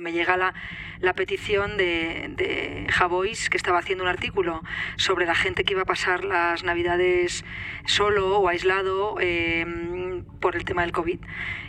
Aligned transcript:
Me 0.00 0.12
llega 0.12 0.36
la, 0.36 1.12
petición 1.14 1.76
de, 1.76 2.86
Javois, 2.90 3.50
que 3.50 3.56
estaba 3.56 3.78
haciendo 3.78 4.04
un 4.04 4.08
artículo 4.08 4.62
sobre 4.96 5.26
la 5.26 5.34
gente 5.34 5.64
que 5.64 5.74
iba 5.74 5.82
a 5.82 5.86
pasar 5.86 6.24
las 6.24 6.64
navidades 6.64 7.44
solo 7.84 8.38
o 8.38 8.48
aislado 8.48 9.16
eh, 9.20 10.22
por 10.40 10.56
el 10.56 10.64
tema 10.64 10.82
del 10.82 10.92
COVID. 10.92 11.18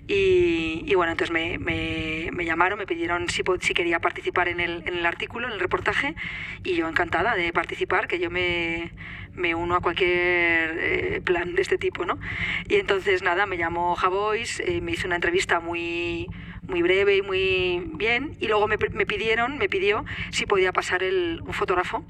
Y, 0.07 0.93
bueno, 0.95 1.11
entonces 1.11 1.31
me, 1.31 2.45
llamaron, 2.45 2.79
me 2.79 2.85
pidieron 2.85 3.29
si, 3.29 3.43
quería 3.73 3.99
participar 3.99 4.47
en 4.47 4.59
el, 4.59 5.05
artículo, 5.05 5.47
en 5.47 5.53
el 5.53 5.59
reportaje, 5.59 6.15
y 6.63 6.75
yo 6.75 6.87
encantada 6.87 7.35
de 7.35 7.53
participar, 7.53 8.07
que 8.07 8.19
yo 8.19 8.29
me, 8.29 8.91
me 9.33 9.55
uno 9.55 9.75
a 9.75 9.81
cualquier 9.81 10.77
eh, 10.79 11.21
plan 11.23 11.55
de 11.55 11.61
este 11.61 11.77
tipo, 11.77 12.05
¿no? 12.05 12.19
Y 12.67 12.75
entonces 12.75 13.23
nada, 13.23 13.45
me 13.45 13.57
llamó 13.57 13.95
Javois, 13.95 14.59
eh, 14.61 14.81
me 14.81 14.91
hizo 14.91 15.07
una 15.07 15.15
entrevista 15.15 15.59
muy 15.59 16.29
muy 16.67 16.81
breve 16.81 17.17
y 17.17 17.21
muy 17.21 17.91
bien. 17.93 18.35
Y 18.39 18.47
luego 18.47 18.67
me, 18.67 18.77
me 18.77 19.05
pidieron, 19.05 19.57
me 19.57 19.69
pidió 19.69 20.05
si 20.31 20.45
podía 20.45 20.71
pasar 20.71 21.03
el, 21.03 21.41
un 21.45 21.53
fotógrafo 21.53 22.05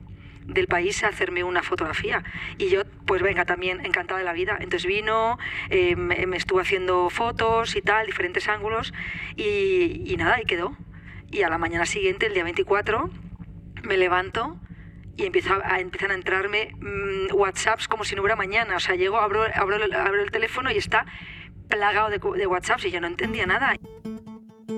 del 0.45 0.67
país 0.67 1.03
a 1.03 1.07
hacerme 1.07 1.43
una 1.43 1.63
fotografía. 1.63 2.23
Y 2.57 2.69
yo, 2.69 2.83
pues 3.05 3.21
venga, 3.21 3.45
también 3.45 3.85
encantada 3.85 4.19
de 4.19 4.25
la 4.25 4.33
vida. 4.33 4.57
Entonces 4.59 4.85
vino, 4.85 5.37
eh, 5.69 5.95
me, 5.95 6.25
me, 6.27 6.37
estuvo 6.37 6.59
haciendo 6.59 7.09
fotos 7.09 7.75
y 7.75 7.81
tal, 7.81 8.05
diferentes 8.05 8.47
ángulos, 8.47 8.93
y, 9.35 10.03
y, 10.05 10.17
nada, 10.17 10.41
y 10.41 10.45
quedó. 10.45 10.75
Y 11.31 11.43
a 11.43 11.49
la 11.49 11.57
mañana 11.57 11.85
siguiente, 11.85 12.25
el 12.25 12.33
día 12.33 12.43
24, 12.43 13.09
me 13.83 13.97
levanto 13.97 14.59
y 15.17 15.25
empiezo 15.25 15.59
a, 15.63 15.79
empiezan 15.79 16.11
a 16.11 16.15
entrarme 16.15 16.75
mmm, 16.79 17.33
WhatsApps 17.33 17.87
como 17.87 18.03
si 18.03 18.15
no 18.15 18.21
hubiera 18.21 18.35
mañana. 18.35 18.75
O 18.75 18.79
sea, 18.79 18.95
llego, 18.95 19.17
abro, 19.19 19.43
abro, 19.53 19.77
abro 19.95 20.23
el 20.23 20.31
teléfono 20.31 20.71
y 20.71 20.77
está 20.77 21.05
plagado 21.69 22.09
de, 22.09 22.19
de 22.19 22.47
WhatsApps 22.47 22.85
y 22.85 22.91
yo 22.91 22.99
no 22.99 23.07
entendía 23.07 23.45
nada. 23.45 23.75
Su 24.71 24.77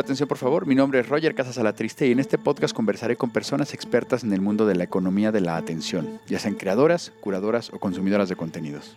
atención, 0.00 0.28
por 0.28 0.38
favor. 0.38 0.66
Mi 0.66 0.74
nombre 0.74 0.98
es 0.98 1.08
Roger 1.08 1.36
Casas 1.36 1.56
Alatriste 1.56 2.08
y 2.08 2.10
en 2.10 2.18
este 2.18 2.36
podcast 2.36 2.74
conversaré 2.74 3.14
con 3.14 3.30
personas 3.30 3.74
expertas 3.74 4.24
en 4.24 4.32
el 4.32 4.40
mundo 4.40 4.66
de 4.66 4.74
la 4.74 4.82
economía 4.82 5.30
de 5.30 5.40
la 5.40 5.56
atención, 5.56 6.18
ya 6.26 6.40
sean 6.40 6.54
creadoras, 6.54 7.12
curadoras 7.20 7.72
o 7.72 7.78
consumidoras 7.78 8.28
de 8.28 8.34
contenidos. 8.34 8.96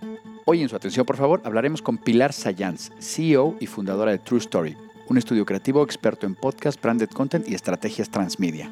Hoy 0.50 0.62
en 0.62 0.70
su 0.70 0.76
atención, 0.76 1.06
por 1.06 1.18
favor, 1.18 1.42
hablaremos 1.44 1.82
con 1.82 1.98
Pilar 1.98 2.32
Sayans, 2.32 2.94
CEO 3.00 3.58
y 3.60 3.68
fundadora 3.68 4.12
de 4.12 4.18
True 4.18 4.40
Story, 4.40 4.78
un 5.10 5.18
estudio 5.18 5.46
creativo 5.46 5.84
experto 5.84 6.26
en 6.26 6.36
podcast, 6.36 6.82
branded 6.82 7.10
content 7.10 7.48
y 7.48 7.56
estrategias 7.56 8.10
transmedia. 8.10 8.72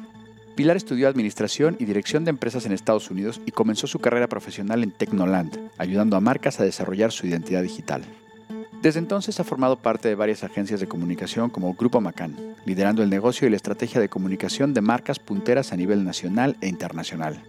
Pilar 0.54 0.76
estudió 0.76 1.08
Administración 1.08 1.76
y 1.78 1.84
Dirección 1.84 2.24
de 2.24 2.30
Empresas 2.30 2.64
en 2.64 2.72
Estados 2.72 3.10
Unidos 3.10 3.40
y 3.44 3.50
comenzó 3.50 3.86
su 3.86 3.98
carrera 3.98 4.26
profesional 4.26 4.82
en 4.82 4.90
Tecnoland, 4.90 5.70
ayudando 5.76 6.16
a 6.16 6.20
marcas 6.20 6.60
a 6.60 6.64
desarrollar 6.64 7.12
su 7.12 7.26
identidad 7.26 7.62
digital. 7.62 8.02
Desde 8.80 9.00
entonces 9.00 9.38
ha 9.40 9.44
formado 9.44 9.76
parte 9.76 10.08
de 10.08 10.14
varias 10.14 10.44
agencias 10.44 10.80
de 10.80 10.86
comunicación 10.86 11.50
como 11.50 11.74
Grupo 11.74 12.00
Macan, 12.00 12.36
liderando 12.64 13.02
el 13.02 13.10
negocio 13.10 13.46
y 13.46 13.50
la 13.50 13.56
estrategia 13.56 14.00
de 14.00 14.08
comunicación 14.08 14.74
de 14.74 14.80
marcas 14.80 15.18
punteras 15.18 15.72
a 15.72 15.76
nivel 15.76 16.04
nacional 16.04 16.56
e 16.60 16.68
internacional. 16.68 17.42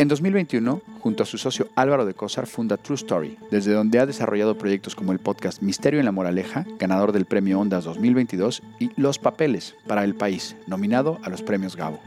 En 0.00 0.06
2021, 0.06 0.80
junto 1.00 1.24
a 1.24 1.26
su 1.26 1.38
socio 1.38 1.70
Álvaro 1.74 2.06
de 2.06 2.14
Cosar, 2.14 2.46
funda 2.46 2.76
True 2.76 2.94
Story, 2.94 3.36
desde 3.50 3.72
donde 3.72 3.98
ha 3.98 4.06
desarrollado 4.06 4.56
proyectos 4.56 4.94
como 4.94 5.10
el 5.10 5.18
podcast 5.18 5.60
Misterio 5.60 5.98
en 5.98 6.06
la 6.06 6.12
Moraleja, 6.12 6.64
ganador 6.78 7.10
del 7.10 7.24
Premio 7.24 7.58
Ondas 7.58 7.82
2022, 7.82 8.62
y 8.78 8.92
Los 8.94 9.18
Papeles 9.18 9.74
para 9.88 10.04
el 10.04 10.14
País, 10.14 10.54
nominado 10.68 11.18
a 11.24 11.30
los 11.30 11.42
Premios 11.42 11.74
Gabo. 11.74 11.98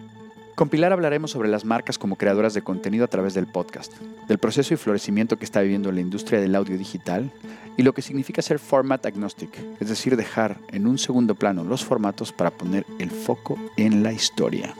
Con 0.55 0.69
Pilar 0.69 0.93
hablaremos 0.93 1.31
sobre 1.31 1.49
las 1.49 1.65
marcas 1.65 1.97
como 1.97 2.15
creadoras 2.15 2.53
de 2.53 2.61
contenido 2.61 3.03
a 3.03 3.09
través 3.09 3.33
del 3.33 3.47
podcast, 3.47 3.91
del 4.25 4.37
proceso 4.37 4.73
y 4.73 4.77
florecimiento 4.77 5.37
que 5.37 5.43
está 5.43 5.59
viviendo 5.59 5.91
la 5.91 5.99
industria 5.99 6.39
del 6.39 6.55
audio 6.55 6.77
digital 6.77 7.29
y 7.75 7.83
lo 7.83 7.93
que 7.93 8.01
significa 8.01 8.41
ser 8.41 8.59
format 8.59 9.05
agnostic, 9.05 9.49
es 9.81 9.89
decir, 9.89 10.15
dejar 10.15 10.55
en 10.71 10.87
un 10.87 10.97
segundo 10.97 11.35
plano 11.35 11.65
los 11.65 11.83
formatos 11.83 12.31
para 12.31 12.51
poner 12.51 12.85
el 12.99 13.11
foco 13.11 13.59
en 13.75 14.01
la 14.01 14.13
historia. 14.13 14.73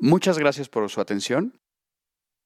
Muchas 0.00 0.38
gracias 0.38 0.68
por 0.68 0.88
su 0.90 1.00
atención. 1.00 1.58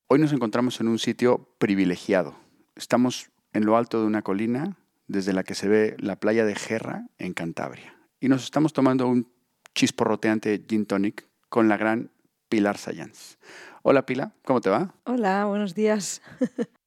Hoy 0.06 0.21
nos 0.21 0.33
encontramos 0.33 0.81
en 0.81 0.87
un 0.87 1.00
sitio 1.00 1.49
privilegiado. 1.59 2.37
Estamos 2.77 3.31
en 3.53 3.66
lo 3.66 3.77
alto 3.77 4.00
de 4.00 4.06
una 4.06 4.22
colina 4.22 4.77
desde 5.09 5.33
la 5.33 5.43
que 5.43 5.56
se 5.56 5.69
ve 5.69 5.97
la 5.99 6.15
playa 6.16 6.44
de 6.44 6.55
Gerra 6.55 7.09
en 7.19 7.34
Cantabria 7.34 7.97
y 8.21 8.28
nos 8.28 8.44
estamos 8.44 8.72
tomando 8.72 9.09
un 9.09 9.33
chisporroteante 9.75 10.65
gin 10.69 10.87
tonic 10.87 11.27
con 11.49 11.69
la 11.69 11.77
gran 11.77 12.12
Pilar 12.49 12.78
Sayans. 12.78 13.38
Hola 13.82 14.06
Pila, 14.06 14.32
¿cómo 14.44 14.61
te 14.61 14.71
va? 14.71 14.94
Hola, 15.05 15.47
buenos 15.47 15.75
días. 15.75 16.22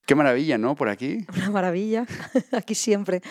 Qué 0.05 0.15
maravilla, 0.15 0.57
¿no? 0.57 0.75
Por 0.75 0.87
aquí. 0.87 1.25
Una 1.35 1.49
maravilla, 1.49 2.05
aquí 2.53 2.75
siempre. 2.75 3.21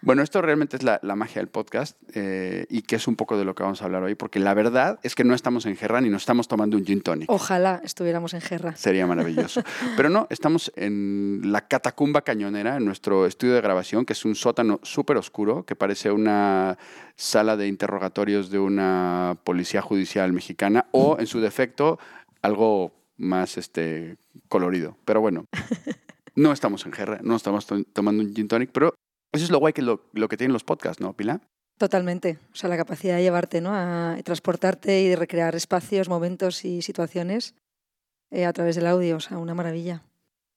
Bueno, 0.00 0.22
esto 0.22 0.40
realmente 0.40 0.76
es 0.76 0.84
la, 0.84 1.00
la 1.02 1.16
magia 1.16 1.40
del 1.40 1.48
podcast 1.48 2.00
eh, 2.14 2.66
y 2.70 2.82
que 2.82 2.96
es 2.96 3.08
un 3.08 3.16
poco 3.16 3.36
de 3.36 3.44
lo 3.44 3.56
que 3.56 3.64
vamos 3.64 3.82
a 3.82 3.84
hablar 3.84 4.04
hoy, 4.04 4.14
porque 4.14 4.38
la 4.38 4.54
verdad 4.54 5.00
es 5.02 5.16
que 5.16 5.24
no 5.24 5.34
estamos 5.34 5.66
en 5.66 5.76
Gerra 5.76 6.00
ni 6.00 6.08
nos 6.08 6.22
estamos 6.22 6.46
tomando 6.46 6.76
un 6.76 6.84
gin 6.84 7.00
tonic. 7.00 7.28
Ojalá 7.28 7.80
estuviéramos 7.82 8.32
en 8.32 8.40
Gerra. 8.40 8.76
Sería 8.76 9.08
maravilloso. 9.08 9.62
Pero 9.96 10.08
no, 10.08 10.28
estamos 10.30 10.72
en 10.76 11.40
la 11.46 11.66
catacumba 11.66 12.22
cañonera, 12.22 12.76
en 12.76 12.84
nuestro 12.84 13.26
estudio 13.26 13.54
de 13.54 13.60
grabación, 13.60 14.04
que 14.04 14.12
es 14.12 14.24
un 14.24 14.36
sótano 14.36 14.78
súper 14.84 15.16
oscuro, 15.16 15.64
que 15.64 15.74
parece 15.74 16.12
una 16.12 16.78
sala 17.16 17.56
de 17.56 17.66
interrogatorios 17.66 18.50
de 18.50 18.60
una 18.60 19.36
policía 19.42 19.82
judicial 19.82 20.32
mexicana 20.32 20.86
o, 20.92 21.16
en 21.18 21.26
su 21.26 21.40
defecto, 21.40 21.98
algo 22.40 22.92
más 23.16 23.58
este, 23.58 24.16
colorido. 24.48 24.96
Pero 25.04 25.20
bueno, 25.20 25.46
no 26.36 26.52
estamos 26.52 26.86
en 26.86 26.92
Gerra, 26.92 27.18
no 27.22 27.34
estamos 27.34 27.66
tomando 27.92 28.22
un 28.22 28.32
gin 28.32 28.46
tonic, 28.46 28.70
pero 28.70 28.94
eso 29.32 29.44
es 29.44 29.50
lo 29.50 29.58
guay 29.58 29.72
que 29.72 29.82
lo, 29.82 30.08
lo, 30.12 30.28
que 30.28 30.36
tienen 30.36 30.52
los 30.52 30.64
podcasts, 30.64 31.00
¿no, 31.00 31.14
Pilar? 31.14 31.40
Totalmente. 31.78 32.38
O 32.52 32.56
sea, 32.56 32.68
la 32.68 32.76
capacidad 32.76 33.16
de 33.16 33.22
llevarte, 33.22 33.60
¿no? 33.60 33.70
A 33.72 34.16
transportarte 34.24 35.00
y 35.02 35.08
de 35.08 35.16
recrear 35.16 35.54
espacios, 35.54 36.08
momentos 36.08 36.64
y 36.64 36.82
situaciones 36.82 37.54
eh, 38.30 38.46
a 38.46 38.52
través 38.52 38.76
del 38.76 38.86
audio. 38.86 39.16
O 39.16 39.20
sea, 39.20 39.38
una 39.38 39.54
maravilla. 39.54 40.02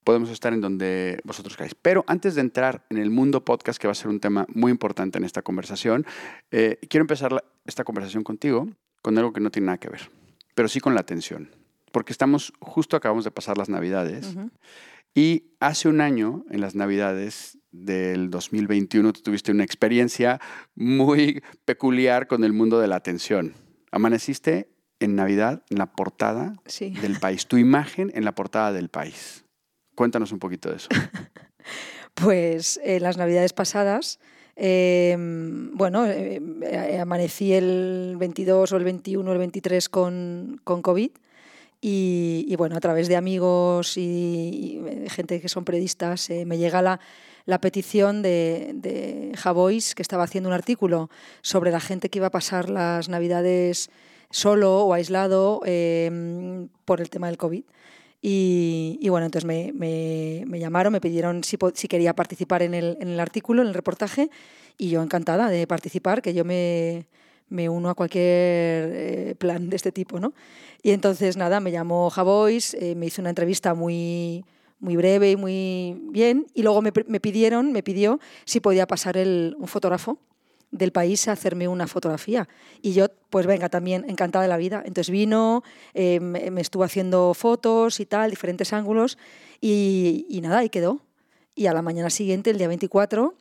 Podemos 0.04 0.32
estar 0.32 0.52
en 0.52 0.62
donde 0.62 1.20
vosotros 1.24 1.56
queráis. 1.56 1.76
Pero 1.76 2.04
antes 2.08 2.34
de 2.34 2.42
entrar 2.42 2.86
en 2.90 2.98
el 2.98 3.12
mundo 3.12 3.46
podcast, 3.46 3.80
que 3.80 3.88
va 3.88 3.92
a 3.92 3.96
ser 3.96 4.08
un 4.08 4.20
tema 4.20 4.48
muy 4.50 4.72
importante 4.72 5.20
en 5.20 5.24
esta 5.24 5.44
conversación, 5.44 6.08
eh, 6.50 6.80
quiero 6.90 7.04
empezar 7.04 7.34
la, 7.34 7.44
esta 7.66 7.84
conversación 7.84 8.24
contigo 8.24 8.68
con 9.04 9.16
algo 9.18 9.32
que 9.32 9.42
no 9.42 9.52
tiene 9.52 9.68
nada 9.68 9.78
que 9.78 9.90
ver, 9.90 10.10
pero 10.56 10.68
sí 10.68 10.80
con 10.80 10.96
la 10.96 11.02
atención. 11.02 11.52
Porque 11.92 12.14
estamos, 12.14 12.52
justo 12.60 12.98
acabamos 12.98 13.26
de 13.26 13.32
pasar 13.32 13.60
las 13.60 13.70
Navidades. 13.70 14.34
Uh 14.36 14.40
-huh. 14.40 14.52
Y 15.14 15.56
hace 15.60 15.88
un 15.88 16.02
año, 16.02 16.46
en 16.50 16.62
las 16.62 16.74
Navidades 16.74 17.60
del 17.72 18.30
2021, 18.30 19.14
tú 19.14 19.22
tuviste 19.22 19.52
una 19.52 19.64
experiencia 19.64 20.40
muy 20.76 21.42
peculiar 21.66 22.28
con 22.28 22.44
el 22.44 22.54
mundo 22.54 22.80
de 22.80 22.88
la 22.88 22.98
atención. 22.98 23.54
Amaneciste 23.92 24.70
en 25.00 25.16
Navidad 25.16 25.64
en 25.70 25.78
la 25.80 25.92
portada 25.92 26.56
sí. 26.66 26.92
del 27.02 27.20
país, 27.20 27.48
tu 27.48 27.58
imagen 27.58 28.12
en 28.14 28.26
la 28.26 28.36
portada 28.36 28.72
del 28.72 28.90
país. 28.90 29.46
Cuéntanos 29.96 30.32
un 30.32 30.40
poquito 30.40 30.70
de 30.70 30.78
eso. 30.78 30.90
pues 32.14 32.80
en 32.84 32.98
eh, 32.98 33.00
las 33.00 33.18
Navidades 33.18 33.54
pasadas, 33.54 34.20
eh, 34.56 35.16
bueno, 35.74 36.06
eh, 36.06 37.00
amanecí 37.00 37.54
el 37.54 38.16
22 38.20 38.72
o 38.72 38.78
el 38.78 38.84
21 38.84 39.30
o 39.30 39.34
el 39.34 39.40
23 39.40 39.90
con, 39.90 40.62
con 40.64 40.82
COVID. 40.82 41.12
Y, 41.84 42.46
y, 42.48 42.56
bueno, 42.58 42.76
a 42.76 42.80
través 42.80 43.08
de 43.08 43.16
amigos 43.16 43.98
y, 43.98 44.02
y 45.04 45.10
gente 45.10 45.42
que 45.42 45.50
son 45.50 45.66
periodistas, 45.66 46.30
eh, 46.30 46.46
me 46.46 46.60
llega 46.60 46.84
la, 46.84 47.00
la 47.52 47.60
petición 47.60 48.22
de, 48.22 48.72
de 48.76 49.34
Javois, 49.36 49.94
que 49.94 50.02
estaba 50.02 50.24
haciendo 50.24 50.48
un 50.48 50.54
artículo 50.54 51.10
sobre 51.42 51.70
la 51.70 51.82
gente 51.82 52.08
que 52.10 52.20
iba 52.20 52.28
a 52.28 52.32
pasar 52.32 52.70
las 52.70 53.10
Navidades 53.10 53.90
solo 54.30 54.86
o 54.86 54.94
aislado 54.94 55.62
eh, 55.66 56.10
por 56.86 57.02
el 57.02 57.10
tema 57.10 57.28
del 57.28 57.36
COVID. 57.36 57.66
Y, 58.22 59.00
y 59.02 59.10
bueno, 59.10 59.26
entonces 59.26 59.46
me, 59.46 59.74
me, 59.74 60.46
me, 60.48 60.60
llamaron, 60.60 60.94
me 60.94 61.02
pidieron 61.02 61.44
si, 61.44 61.58
si 61.74 61.88
quería 61.90 62.16
participar 62.16 62.62
en 62.64 62.74
el, 62.74 62.98
en 63.02 63.10
el, 63.10 63.20
artículo, 63.20 63.64
en 63.64 63.68
el 63.68 63.74
reportaje, 63.74 64.30
y 64.78 64.90
yo 64.90 65.04
encantada 65.04 65.50
de 65.50 65.68
participar, 65.68 66.22
que 66.22 66.34
yo 66.34 66.46
me, 66.46 67.06
me 67.50 67.68
uno 67.68 67.90
a 67.90 67.96
cualquier 67.96 68.24
eh, 68.24 69.36
plan 69.38 69.70
de 69.70 69.76
este 69.76 69.92
tipo, 69.92 70.22
¿no? 70.22 70.34
Y 70.82 70.92
entonces, 70.92 71.36
nada, 71.36 71.60
me 71.60 71.72
llamó 71.72 72.10
Javois, 72.10 72.76
eh, 72.76 72.96
me 72.96 73.08
hizo 73.08 73.22
una 73.22 73.30
entrevista 73.30 73.74
muy, 73.74 74.46
muy 74.82 74.98
breve 74.98 75.32
y 75.32 75.36
muy 75.38 75.98
bien, 76.10 76.48
y 76.54 76.64
luego 76.64 76.82
me, 76.82 76.92
me, 77.08 77.20
pidieron, 77.20 77.72
me 77.72 77.84
pidió 77.84 78.20
si 78.46 78.60
podía 78.60 78.88
pasar 78.88 79.16
el, 79.16 79.56
un 79.58 79.68
fotógrafo 79.68 80.20
del 80.72 80.92
país 80.92 81.28
a 81.28 81.34
hacerme 81.34 81.68
una 81.68 81.86
fotografía. 81.86 82.48
Y 82.82 82.94
yo, 82.94 83.08
pues 83.30 83.46
venga, 83.46 83.70
también 83.70 84.06
encantada 84.08 84.44
de 84.44 84.50
la 84.50 84.58
vida. 84.58 84.82
Entonces 84.86 85.12
vino, 85.12 85.64
eh, 85.94 86.20
me, 86.20 86.62
estuvo 86.62 86.84
haciendo 86.84 87.34
fotos 87.34 88.00
y 88.00 88.06
tal, 88.06 88.32
diferentes 88.32 88.74
ángulos, 88.74 89.18
y, 89.60 90.40
nada, 90.42 90.64
y 90.64 90.70
quedó. 90.70 91.02
Y 91.54 91.68
a 91.68 91.74
la 91.74 91.82
mañana 91.82 92.10
siguiente, 92.10 92.50
el 92.50 92.58
día 92.58 92.68
24, 92.68 93.36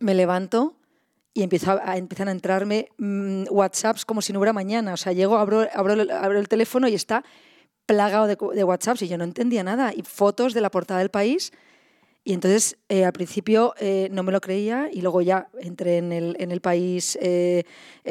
me 0.00 0.14
levanto 0.14 0.74
y 1.34 1.42
empiezo 1.42 1.78
a, 1.84 1.96
empiezan 1.96 2.28
a 2.28 2.32
entrarme 2.32 2.88
mm, 2.98 3.44
WhatsApps 3.50 4.04
como 4.04 4.22
si 4.22 4.32
no 4.32 4.40
hubiera 4.40 4.52
mañana. 4.52 4.94
O 4.94 4.96
sea, 4.96 5.12
llego, 5.12 5.36
abro, 5.36 5.68
abro, 5.72 5.94
abro 6.12 6.38
el 6.38 6.48
teléfono 6.48 6.88
y 6.88 6.94
está 6.94 7.24
plagado 7.86 8.26
de, 8.26 8.36
de 8.54 8.64
WhatsApps 8.64 9.02
y 9.02 9.08
yo 9.08 9.18
no 9.18 9.24
entendía 9.24 9.62
nada. 9.62 9.92
Y 9.94 10.02
fotos 10.02 10.54
de 10.54 10.60
la 10.60 10.70
portada 10.70 11.00
del 11.00 11.10
país 11.10 11.52
y 12.26 12.32
entonces 12.32 12.78
eh, 12.88 13.04
al 13.04 13.12
principio 13.12 13.74
eh, 13.78 14.08
no 14.10 14.22
me 14.22 14.32
lo 14.32 14.40
creía 14.40 14.88
y 14.90 15.02
luego 15.02 15.20
ya 15.20 15.48
entré 15.60 15.98
en 15.98 16.10
el, 16.10 16.36
en 16.40 16.52
el 16.52 16.62
país 16.62 17.18
eh, 17.20 17.64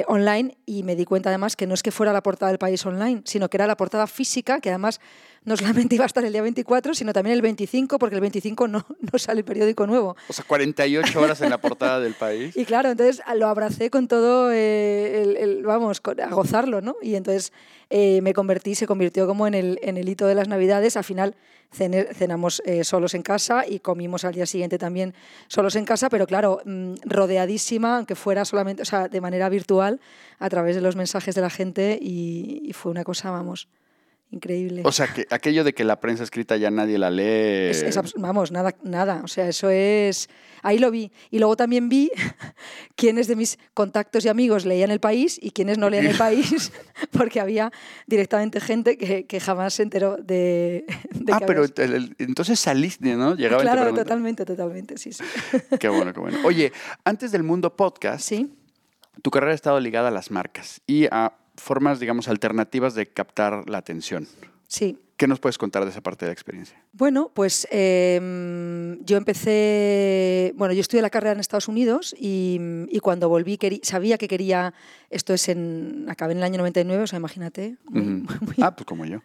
online 0.05 0.55
y 0.67 0.83
me 0.83 0.95
di 0.95 1.03
cuenta 1.03 1.29
además 1.29 1.55
que 1.55 1.65
no 1.65 1.73
es 1.73 1.81
que 1.81 1.89
fuera 1.89 2.13
la 2.13 2.21
portada 2.21 2.51
del 2.51 2.59
país 2.59 2.85
online, 2.85 3.23
sino 3.25 3.49
que 3.49 3.57
era 3.57 3.65
la 3.65 3.75
portada 3.75 4.05
física, 4.05 4.61
que 4.61 4.69
además 4.69 5.01
no 5.45 5.57
solamente 5.57 5.95
iba 5.95 6.05
a 6.05 6.07
estar 6.07 6.23
el 6.23 6.31
día 6.31 6.41
24, 6.41 6.93
sino 6.93 7.13
también 7.13 7.35
el 7.35 7.41
25, 7.41 7.99
porque 7.99 8.15
el 8.15 8.21
25 8.21 8.67
no, 8.67 8.85
no 8.99 9.19
sale 9.19 9.39
el 9.39 9.45
periódico 9.45 9.87
nuevo. 9.87 10.15
O 10.27 10.33
sea, 10.33 10.45
48 10.47 11.19
horas 11.21 11.41
en 11.41 11.49
la 11.49 11.59
portada 11.59 11.99
del 11.99 12.13
país. 12.13 12.55
Y 12.63 12.65
claro, 12.65 12.91
entonces 12.91 13.21
lo 13.35 13.47
abracé 13.47 13.89
con 13.89 14.07
todo, 14.07 14.51
el, 14.51 15.63
vamos, 15.65 16.01
a 16.21 16.29
gozarlo, 16.29 16.81
¿no? 16.81 16.95
Y 17.01 17.15
entonces 17.15 17.51
me 17.89 18.33
convertí, 18.33 18.75
se 18.75 18.87
convirtió 18.87 19.27
como 19.27 19.47
en 19.47 19.53
el, 19.53 19.79
en 19.83 19.97
el 19.97 20.07
hito 20.07 20.25
de 20.27 20.35
las 20.35 20.47
Navidades. 20.47 20.95
Al 20.97 21.03
final 21.03 21.35
cenamos 21.73 22.61
eh, 22.65 22.83
solos 22.83 23.13
en 23.13 23.23
casa 23.23 23.65
y 23.67 23.79
comimos 23.79 24.23
al 24.25 24.33
día 24.33 24.45
siguiente 24.45 24.77
también 24.77 25.13
solos 25.47 25.75
en 25.75 25.85
casa, 25.85 26.09
pero 26.09 26.27
claro, 26.27 26.61
mm, 26.65 26.95
rodeadísima, 27.03 27.97
aunque 27.97 28.15
fuera 28.15 28.45
solamente, 28.45 28.83
o 28.83 28.85
sea, 28.85 29.07
de 29.07 29.21
manera 29.21 29.49
virtual, 29.49 29.99
a 30.39 30.49
través 30.49 30.75
de 30.75 30.81
los 30.81 30.95
mensajes 30.95 31.35
de 31.35 31.41
la 31.41 31.49
gente 31.49 31.97
y 32.01 32.71
fue 32.73 32.91
una 32.91 33.03
cosa, 33.03 33.31
vamos, 33.31 33.67
increíble. 34.33 34.81
O 34.85 34.91
sea, 34.91 35.07
que 35.07 35.27
aquello 35.29 35.63
de 35.63 35.73
que 35.73 35.83
la 35.83 35.99
prensa 35.99 36.23
escrita 36.23 36.57
ya 36.57 36.71
nadie 36.71 36.97
la 36.97 37.09
lee. 37.09 37.71
vamos, 38.17 38.51
nada, 38.51 38.75
nada. 38.83 39.21
O 39.23 39.27
sea, 39.27 39.47
eso 39.47 39.69
es. 39.69 40.29
Ahí 40.61 40.79
lo 40.79 40.91
vi. 40.91 41.11
Y 41.29 41.39
luego 41.39 41.55
también 41.55 41.89
vi 41.89 42.11
quiénes 42.95 43.27
de 43.27 43.35
mis 43.35 43.59
contactos 43.73 44.25
y 44.25 44.29
amigos 44.29 44.65
leían 44.65 44.91
el 44.91 44.99
país 44.99 45.37
y 45.41 45.51
quiénes 45.51 45.77
no 45.77 45.89
leían 45.89 46.07
el 46.07 46.17
país, 46.17 46.71
porque 47.11 47.39
había 47.39 47.71
directamente 48.07 48.59
gente 48.59 48.97
que, 48.97 49.25
que 49.25 49.39
jamás 49.39 49.75
se 49.75 49.83
enteró 49.83 50.17
de. 50.17 50.85
ah, 51.31 51.41
pero 51.45 51.65
entonces 52.17 52.59
saliste, 52.59 53.15
¿no? 53.15 53.35
Llegaba 53.35 53.61
claro, 53.61 53.93
totalmente, 53.93 54.45
totalmente, 54.45 54.97
sí, 54.97 55.13
sí. 55.13 55.23
Qué 55.79 55.89
bueno, 55.89 56.13
qué 56.13 56.19
bueno. 56.19 56.39
Oye, 56.43 56.71
antes 57.03 57.31
del 57.31 57.43
mundo 57.43 57.75
podcast. 57.75 58.27
Sí. 58.27 58.53
Tu 59.21 59.29
carrera 59.29 59.51
ha 59.51 59.55
estado 59.55 59.79
ligada 59.79 60.07
a 60.07 60.11
las 60.11 60.31
marcas 60.31 60.81
y 60.87 61.05
a 61.05 61.37
formas, 61.55 61.99
digamos, 61.99 62.27
alternativas 62.27 62.95
de 62.95 63.07
captar 63.07 63.69
la 63.69 63.77
atención. 63.77 64.27
Sí. 64.67 64.97
¿Qué 65.17 65.27
nos 65.27 65.39
puedes 65.39 65.57
contar 65.57 65.83
de 65.83 65.91
esa 65.91 66.01
parte 66.01 66.25
de 66.25 66.29
la 66.29 66.33
experiencia? 66.33 66.82
Bueno, 66.95 67.31
pues 67.33 67.67
em, 67.71 69.03
yo 69.03 69.17
empecé, 69.17 70.53
bueno, 70.55 70.75
yo 70.75 70.81
estudié 70.81 71.01
la 71.01 71.09
carrera 71.09 71.33
en 71.33 71.39
Estados 71.39 71.67
Unidos 71.67 72.15
y, 72.15 72.59
cuando 73.01 73.29
volví 73.29 73.57
sabía 73.81 74.19
que 74.19 74.27
quería, 74.27 74.75
esto 75.09 75.33
es 75.33 75.49
en, 75.49 76.05
acabé 76.07 76.33
en 76.33 76.37
el 76.37 76.43
año 76.43 76.59
99, 76.59 77.03
o 77.03 77.07
sea, 77.07 77.17
imagínate. 77.17 77.77
ah, 78.61 78.75
pues 78.75 78.85
como 78.85 79.05
yo, 79.05 79.23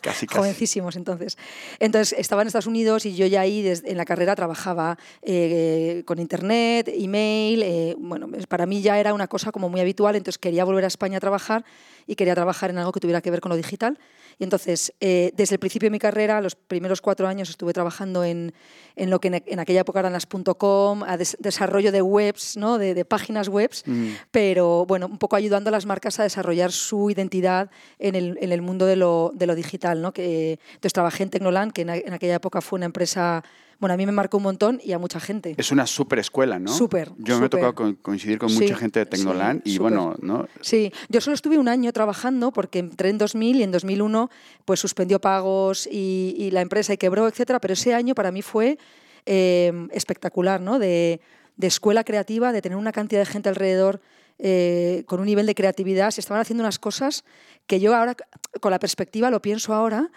casi, 0.00 0.28
casi. 0.28 0.38
Jovencísimos 0.38 0.94
entonces. 0.94 1.38
Entonces 1.80 2.16
estaba 2.16 2.42
en 2.42 2.46
Estados 2.46 2.68
Unidos 2.68 3.04
y 3.04 3.16
yo 3.16 3.26
ya 3.26 3.40
ahí 3.40 3.66
en 3.66 3.96
la 3.96 4.04
carrera 4.04 4.36
trabajaba 4.36 4.96
eh, 5.22 6.04
con 6.06 6.20
internet, 6.20 6.88
email, 6.88 7.64
eh, 7.64 7.96
bueno, 7.98 8.28
para 8.48 8.64
mí 8.64 8.80
ya 8.80 9.00
era 9.00 9.12
una 9.12 9.26
cosa 9.26 9.50
como 9.50 9.68
muy 9.68 9.80
habitual, 9.80 10.14
entonces 10.14 10.38
quería 10.38 10.64
volver 10.64 10.84
a 10.84 10.88
España 10.88 11.16
a 11.16 11.20
trabajar 11.20 11.64
y 12.06 12.14
quería 12.14 12.36
trabajar 12.36 12.70
en 12.70 12.78
algo 12.78 12.92
que 12.92 13.00
tuviera 13.00 13.20
que 13.20 13.30
ver 13.32 13.40
con 13.40 13.50
lo 13.50 13.56
digital. 13.56 13.98
Y 14.38 14.44
entonces, 14.44 14.92
eh, 15.00 15.32
desde 15.36 15.54
el 15.54 15.58
principio 15.58 15.86
de 15.86 15.90
mi 15.90 15.98
carrera, 15.98 16.40
los 16.40 16.54
primeros 16.54 16.91
cuatro 17.00 17.28
años 17.28 17.50
estuve 17.50 17.72
trabajando 17.72 18.24
en, 18.24 18.52
en 18.96 19.10
lo 19.10 19.20
que 19.20 19.42
en, 19.46 19.60
aquella 19.60 19.80
época 19.80 20.00
eran 20.00 20.12
las 20.12 20.26
.com, 20.26 21.02
a 21.02 21.16
desarrollo 21.16 21.92
de 21.92 22.02
webs, 22.02 22.56
¿no? 22.56 22.78
de, 22.78 23.04
páginas 23.04 23.48
webs, 23.48 23.84
pero 24.30 24.86
bueno, 24.86 25.06
un 25.06 25.18
poco 25.18 25.36
ayudando 25.36 25.68
a 25.68 25.72
las 25.72 25.86
marcas 25.86 26.20
a 26.20 26.22
desarrollar 26.22 26.72
su 26.72 27.10
identidad 27.10 27.70
en 27.98 28.14
el, 28.14 28.38
en 28.40 28.52
el 28.52 28.62
mundo 28.62 28.86
de 28.86 28.96
lo, 28.96 29.32
de 29.34 29.46
lo 29.46 29.54
digital. 29.54 30.02
¿no? 30.02 30.12
Que, 30.12 30.58
entonces 30.74 30.92
trabajé 30.92 31.22
en 31.22 31.30
Tecnoland, 31.30 31.72
que 31.72 31.82
en 31.82 32.12
aquella 32.12 32.36
época 32.36 32.60
fue 32.60 32.78
una 32.78 32.86
empresa 32.86 33.42
bueno, 33.82 33.94
a 33.94 33.96
mí 33.96 34.06
me 34.06 34.12
marcó 34.12 34.36
un 34.36 34.44
montón 34.44 34.80
y 34.84 34.92
a 34.92 34.98
mucha 35.00 35.18
gente. 35.18 35.56
Es 35.58 35.72
una 35.72 35.88
súper 35.88 36.20
escuela, 36.20 36.60
¿no? 36.60 36.72
Súper. 36.72 37.10
Yo 37.18 37.40
me 37.40 37.46
he 37.46 37.48
tocado 37.48 37.74
coincidir 38.00 38.38
con 38.38 38.54
mucha 38.54 38.76
gente 38.76 39.00
de 39.00 39.06
Tecnoland 39.06 39.60
y 39.64 39.78
bueno, 39.78 40.14
¿no? 40.22 40.46
Sí, 40.60 40.92
yo 41.08 41.20
solo 41.20 41.34
estuve 41.34 41.58
un 41.58 41.66
año 41.66 41.92
trabajando 41.92 42.52
porque 42.52 42.78
entré 42.78 43.08
en 43.08 43.18
2000 43.18 43.56
y 43.56 43.62
en 43.64 43.72
2001 43.72 44.30
pues 44.64 44.78
suspendió 44.78 45.20
pagos 45.20 45.88
y, 45.90 46.48
la 46.52 46.60
empresa 46.60 46.92
y 46.92 46.96
quebró, 46.96 47.26
etcétera, 47.26 47.58
pero 47.58 47.74
ese 47.74 47.92
año 47.92 48.14
para 48.14 48.30
mí 48.30 48.40
fue 48.40 48.78
em, 49.26 49.88
espectacular, 49.90 50.60
¿no? 50.60 50.78
De, 50.78 51.20
escuela 51.60 52.04
creativa, 52.04 52.52
de 52.52 52.62
tener 52.62 52.78
una 52.78 52.92
cantidad 52.92 53.22
de 53.22 53.26
gente 53.26 53.48
alrededor 53.48 54.00
eh, 54.38 55.02
con 55.06 55.18
un 55.18 55.26
nivel 55.26 55.46
de 55.46 55.56
creatividad. 55.56 56.12
Se 56.12 56.20
estaban 56.20 56.40
haciendo 56.40 56.62
unas 56.62 56.78
cosas 56.78 57.24
que 57.66 57.80
yo 57.80 57.96
ahora, 57.96 58.14
con 58.60 58.70
la 58.70 58.78
perspectiva, 58.78 59.28
lo 59.28 59.42
pienso 59.42 59.74
ahora 59.74 60.12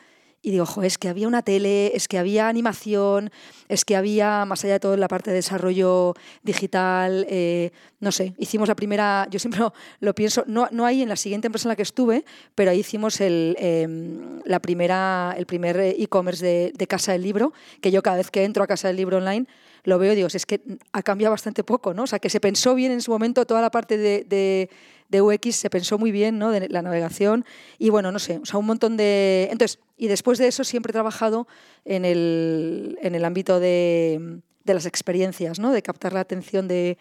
y 0.46 0.52
digo, 0.52 0.64
ojo, 0.64 0.84
es 0.84 1.00
que 1.00 1.10
había 1.10 1.28
una 1.28 1.42
tele, 1.42 1.92
es 1.96 2.08
que 2.08 2.20
había 2.20 2.48
animación, 2.48 3.32
es 3.68 3.84
que 3.84 3.96
había, 3.96 4.46
más 4.46 4.64
allá 4.64 4.74
de 4.74 4.80
todo, 4.80 4.96
la 4.96 5.08
parte 5.08 5.32
de 5.32 5.38
desarrollo 5.38 6.14
digital, 6.44 7.26
eh, 7.28 7.72
no 8.00 8.12
sé, 8.12 8.36
hicimos 8.38 8.68
la 8.68 8.76
primera, 8.76 9.28
yo 9.32 9.40
siempre 9.40 9.62
lo, 10.00 10.14
pienso, 10.14 10.44
no, 10.46 10.68
no 10.72 10.86
hay 10.86 11.02
en 11.02 11.10
la 11.10 11.16
siguiente 11.16 11.48
empresa 11.48 11.68
en 11.68 11.70
la 11.70 11.76
que 11.76 11.82
estuve, 11.82 12.26
pero 12.54 12.70
ahí 12.70 12.82
hicimos 12.82 13.22
el, 13.22 13.56
em, 13.58 14.40
la 14.46 14.60
primera, 14.60 15.34
el 15.36 15.48
primer 15.48 15.80
e-commerce 15.80 16.72
de, 16.78 16.88
Casa 16.88 17.14
del 17.14 17.24
Libro, 17.24 17.52
que 17.82 17.90
yo 17.90 18.04
cada 18.04 18.18
vez 18.18 18.30
que 18.30 18.44
entro 18.44 18.64
a 18.64 18.68
Casa 18.68 18.88
del 18.88 18.98
Libro 18.98 19.18
online, 19.18 19.48
lo 19.86 19.98
veo 19.98 20.14
y 20.14 20.16
digo, 20.16 20.28
es 20.32 20.46
que 20.46 20.62
ha 20.92 21.02
cambiado 21.02 21.32
bastante 21.32 21.64
poco, 21.64 21.94
¿no? 21.94 22.04
O 22.04 22.08
sea, 22.08 22.20
que 22.20 22.30
se 22.30 22.40
pensó 22.40 22.76
bien 22.76 22.92
en 22.92 23.02
su 23.02 23.12
momento 23.12 23.46
toda 23.46 23.62
la 23.62 23.72
parte 23.72 23.98
de, 23.98 24.70
de 25.10 25.22
UX 25.22 25.56
se 25.56 25.70
pensó 25.70 25.98
muy 25.98 26.12
bien, 26.12 26.38
¿no? 26.40 26.52
De 26.52 26.68
la 26.70 26.82
navegación 26.82 27.46
y 27.78 27.90
bueno, 27.90 28.12
no 28.12 28.20
sé, 28.20 28.40
o 28.42 28.46
sea, 28.46 28.60
un 28.60 28.66
montón 28.66 28.98
de... 28.98 29.48
Entonces, 29.52 29.80
y 29.98 30.08
después 30.08 30.38
de 30.40 30.48
eso 30.48 30.64
siempre 30.64 30.92
he 30.92 30.94
trabajado 30.94 31.48
en 31.86 32.06
el, 32.06 32.98
en 33.02 33.16
el 33.16 33.24
ámbito 33.24 33.60
de, 33.60 34.42
de, 34.64 34.74
las 34.74 34.86
experiencias, 34.86 35.60
¿no? 35.60 35.72
De 35.72 35.82
captar 35.82 36.14
la 36.14 36.20
atención 36.20 36.68
de, 36.68 36.98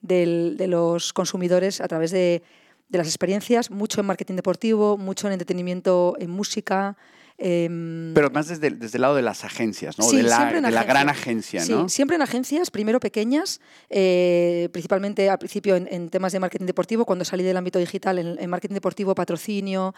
de 0.00 0.66
los 0.68 1.12
consumidores 1.12 1.80
a 1.80 1.88
través 1.88 2.10
de, 2.10 2.42
de 2.88 2.98
las 2.98 3.06
experiencias, 3.06 3.70
mucho 3.70 4.00
en 4.00 4.06
marketing 4.06 4.36
deportivo, 4.36 4.96
mucho 4.96 5.26
en 5.26 5.34
entretenimiento, 5.34 6.16
en 6.18 6.30
música, 6.30 6.96
Em, 7.40 8.14
Pero 8.14 8.30
más 8.30 8.48
desde, 8.48 8.70
desde 8.70 8.98
el 8.98 9.02
lado 9.02 9.14
de 9.14 9.22
las 9.22 9.44
agencias, 9.44 9.96
¿no? 9.96 10.10
de, 10.10 10.24
la, 10.24 10.52
de 10.52 10.70
la, 10.72 10.82
gran 10.82 11.08
agencia, 11.08 11.64
¿no? 11.66 11.88
Sí, 11.88 11.94
siempre 11.94 12.16
en 12.16 12.22
agencias, 12.22 12.72
primero 12.72 12.98
pequeñas, 12.98 13.60
eh, 13.90 14.68
principalmente 14.72 15.30
al 15.30 15.38
principio 15.38 15.76
en, 15.76 16.08
temas 16.10 16.32
de 16.32 16.40
marketing 16.40 16.66
deportivo, 16.66 17.04
cuando 17.04 17.24
salí 17.24 17.44
del 17.44 17.56
ámbito 17.56 17.78
digital, 17.78 18.18
en, 18.18 18.50
marketing 18.50 18.74
deportivo, 18.74 19.14
patrocinio, 19.14 19.94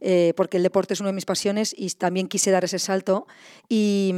eh, 0.00 0.34
porque 0.36 0.58
el 0.58 0.62
deporte 0.62 0.94
es 0.94 1.00
una 1.00 1.08
de 1.08 1.14
mis 1.14 1.24
pasiones 1.24 1.74
y 1.76 1.90
también 1.90 2.28
quise 2.28 2.52
dar 2.52 2.64
ese 2.64 2.78
salto. 2.78 3.26
Y, 3.68 4.14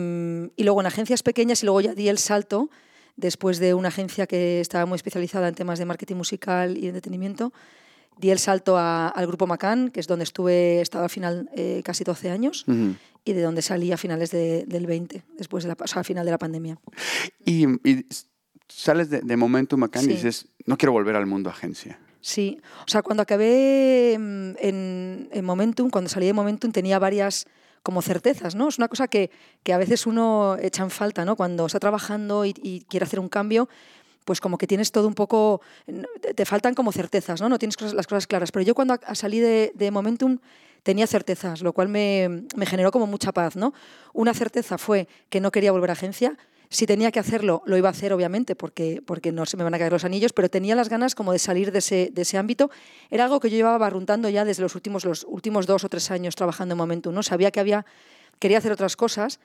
y 0.54 0.62
luego 0.64 0.80
en 0.80 0.87
agencias 0.87 1.23
pequeñas 1.23 1.62
y 1.62 1.66
luego 1.66 1.80
ya 1.80 1.95
di 1.95 2.11
el 2.11 2.18
salto 2.18 2.68
después 3.16 3.59
de 3.59 3.73
una 3.73 3.88
agencia 3.88 4.26
que 4.26 4.61
estaba 4.61 4.85
muy 4.85 4.97
especializada 4.97 5.49
en 5.49 5.54
temas 5.54 5.78
de 5.78 5.87
marketing 5.87 6.16
musical 6.16 6.76
y 6.76 6.88
entretenimiento 6.88 7.54
di 8.18 8.30
el 8.30 8.38
salto 8.38 8.78
al 8.78 9.26
grupo 9.26 9.46
Macan, 9.46 9.90
que 9.90 10.00
es 10.00 10.06
donde 10.06 10.25
estuve, 10.25 10.78
he 10.78 10.80
estado 10.80 11.04
al 11.04 11.11
final 11.11 11.50
eh, 11.54 11.82
casi 11.85 12.04
12 12.04 12.30
años, 12.30 12.64
y 13.25 13.32
de 13.32 13.42
donde 13.42 13.62
salí 13.62 13.92
a 13.92 13.96
finales 13.96 14.30
del 14.30 14.87
20, 14.87 15.23
después 15.37 15.64
de 15.64 15.68
la, 15.68 15.76
o 15.78 15.87
sea, 15.87 16.00
al 16.00 16.04
final 16.04 16.25
de 16.25 16.30
la 16.30 16.38
pandemia. 16.38 16.78
Y, 17.44 17.66
sales 18.68 19.11
de, 19.11 19.20
de 19.20 19.37
Momentum 19.37 19.78
Macan 19.78 20.04
y 20.04 20.08
dices, 20.08 20.49
no 20.64 20.76
quiero 20.76 20.92
volver 20.92 21.14
al 21.14 21.26
mundo 21.26 21.50
agencia. 21.50 22.00
Sí, 22.26 22.61
o 22.85 22.88
sea, 22.88 23.02
cuando 23.02 23.23
acabé 23.23 24.16
mm, 24.18 24.50
en, 24.58 25.28
en, 25.30 25.44
Momentum, 25.44 25.90
cuando 25.90 26.11
salí 26.11 26.26
de 26.26 26.32
Momentum 26.32 26.73
tenía 26.73 26.99
varias 26.99 27.46
como 27.85 28.02
certezas, 28.02 28.56
¿no? 28.56 28.66
Es 28.66 28.78
una 28.78 28.88
cosa 28.88 29.06
que, 29.06 29.30
que 29.62 29.73
a 29.73 29.78
veces 29.78 30.08
uno 30.08 30.56
echa 30.61 30.82
en 30.82 30.90
falta, 30.90 31.25
¿no? 31.25 31.37
Cuando 31.37 31.66
está 31.66 31.78
trabajando 31.78 32.44
y, 32.44 32.52
y 32.61 32.80
quiere 32.88 33.04
hacer 33.04 33.20
un 33.20 33.28
cambio, 33.28 33.68
pues 34.26 34.40
como 34.40 34.59
que 34.59 34.66
tienes 34.66 34.90
todo 34.90 35.06
un 35.06 35.14
poco, 35.14 35.62
te 36.35 36.45
faltan 36.45 36.75
como 36.75 36.90
certezas, 36.90 37.40
¿no? 37.40 37.49
No 37.49 37.61
tienes 37.61 37.80
las 37.95 38.09
cosas 38.09 38.26
claras. 38.26 38.50
Pero 38.50 38.64
yo 38.64 38.75
cuando 38.75 38.99
salí 39.14 39.38
de, 39.38 39.90
Momentum 39.92 40.38
tenía 40.83 41.06
certezas, 41.06 41.62
lo 41.62 41.73
cual 41.73 41.88
me, 41.88 42.42
generó 42.66 42.90
como 42.90 43.06
mucha 43.06 43.30
paz, 43.30 43.54
¿no? 43.54 43.73
Una 44.12 44.35
certeza 44.35 44.78
fue 44.78 45.06
que 45.30 45.40
no 45.40 45.52
quería 45.52 45.71
volver 45.71 45.90
a 45.90 45.92
agencia. 45.92 46.37
Si 46.71 46.87
tenía 46.87 47.12
que 47.12 47.21
hacerlo, 47.21 47.62
lo 47.66 47.76
iba 47.76 47.88
a 47.88 47.92
hacer, 47.92 48.12
obviamente, 48.12 48.56
porque, 48.56 49.00
porque 49.06 49.30
no 49.30 49.47
se 49.47 49.56
me 49.56 49.62
van 49.62 49.75
a 49.75 49.78
caer 49.78 49.92
los 49.92 50.04
anillos, 50.04 50.33
pero 50.33 50.50
tenía 50.50 50.75
las 50.75 50.88
ganas 50.88 51.14
como 51.14 51.30
de 51.30 51.38
salir 51.38 51.71
de 51.71 51.78
ese, 51.78 52.11
de 52.12 52.23
ese 52.23 52.37
ámbito. 52.37 52.68
Era 53.11 53.25
algo 53.25 53.38
que 53.38 53.49
yo 53.49 53.56
llevaba 53.56 53.78
barruntando 53.78 54.28
ya 54.28 54.45
desde 54.45 54.62
los 54.62 54.75
últimos, 54.75 55.04
los 55.04 55.25
últimos 55.28 55.68
dos 55.68 55.85
o 55.85 55.88
tres 55.88 56.11
años 56.11 56.35
trabajando 56.35 56.73
en 56.73 56.78
Momentum, 56.78 57.14
¿no? 57.14 57.23
Sabía 57.23 57.52
que 57.52 57.61
había, 57.61 57.87
quería 58.40 58.59
hacer 58.59 58.73
otras 58.73 58.97
cosas 58.97 59.38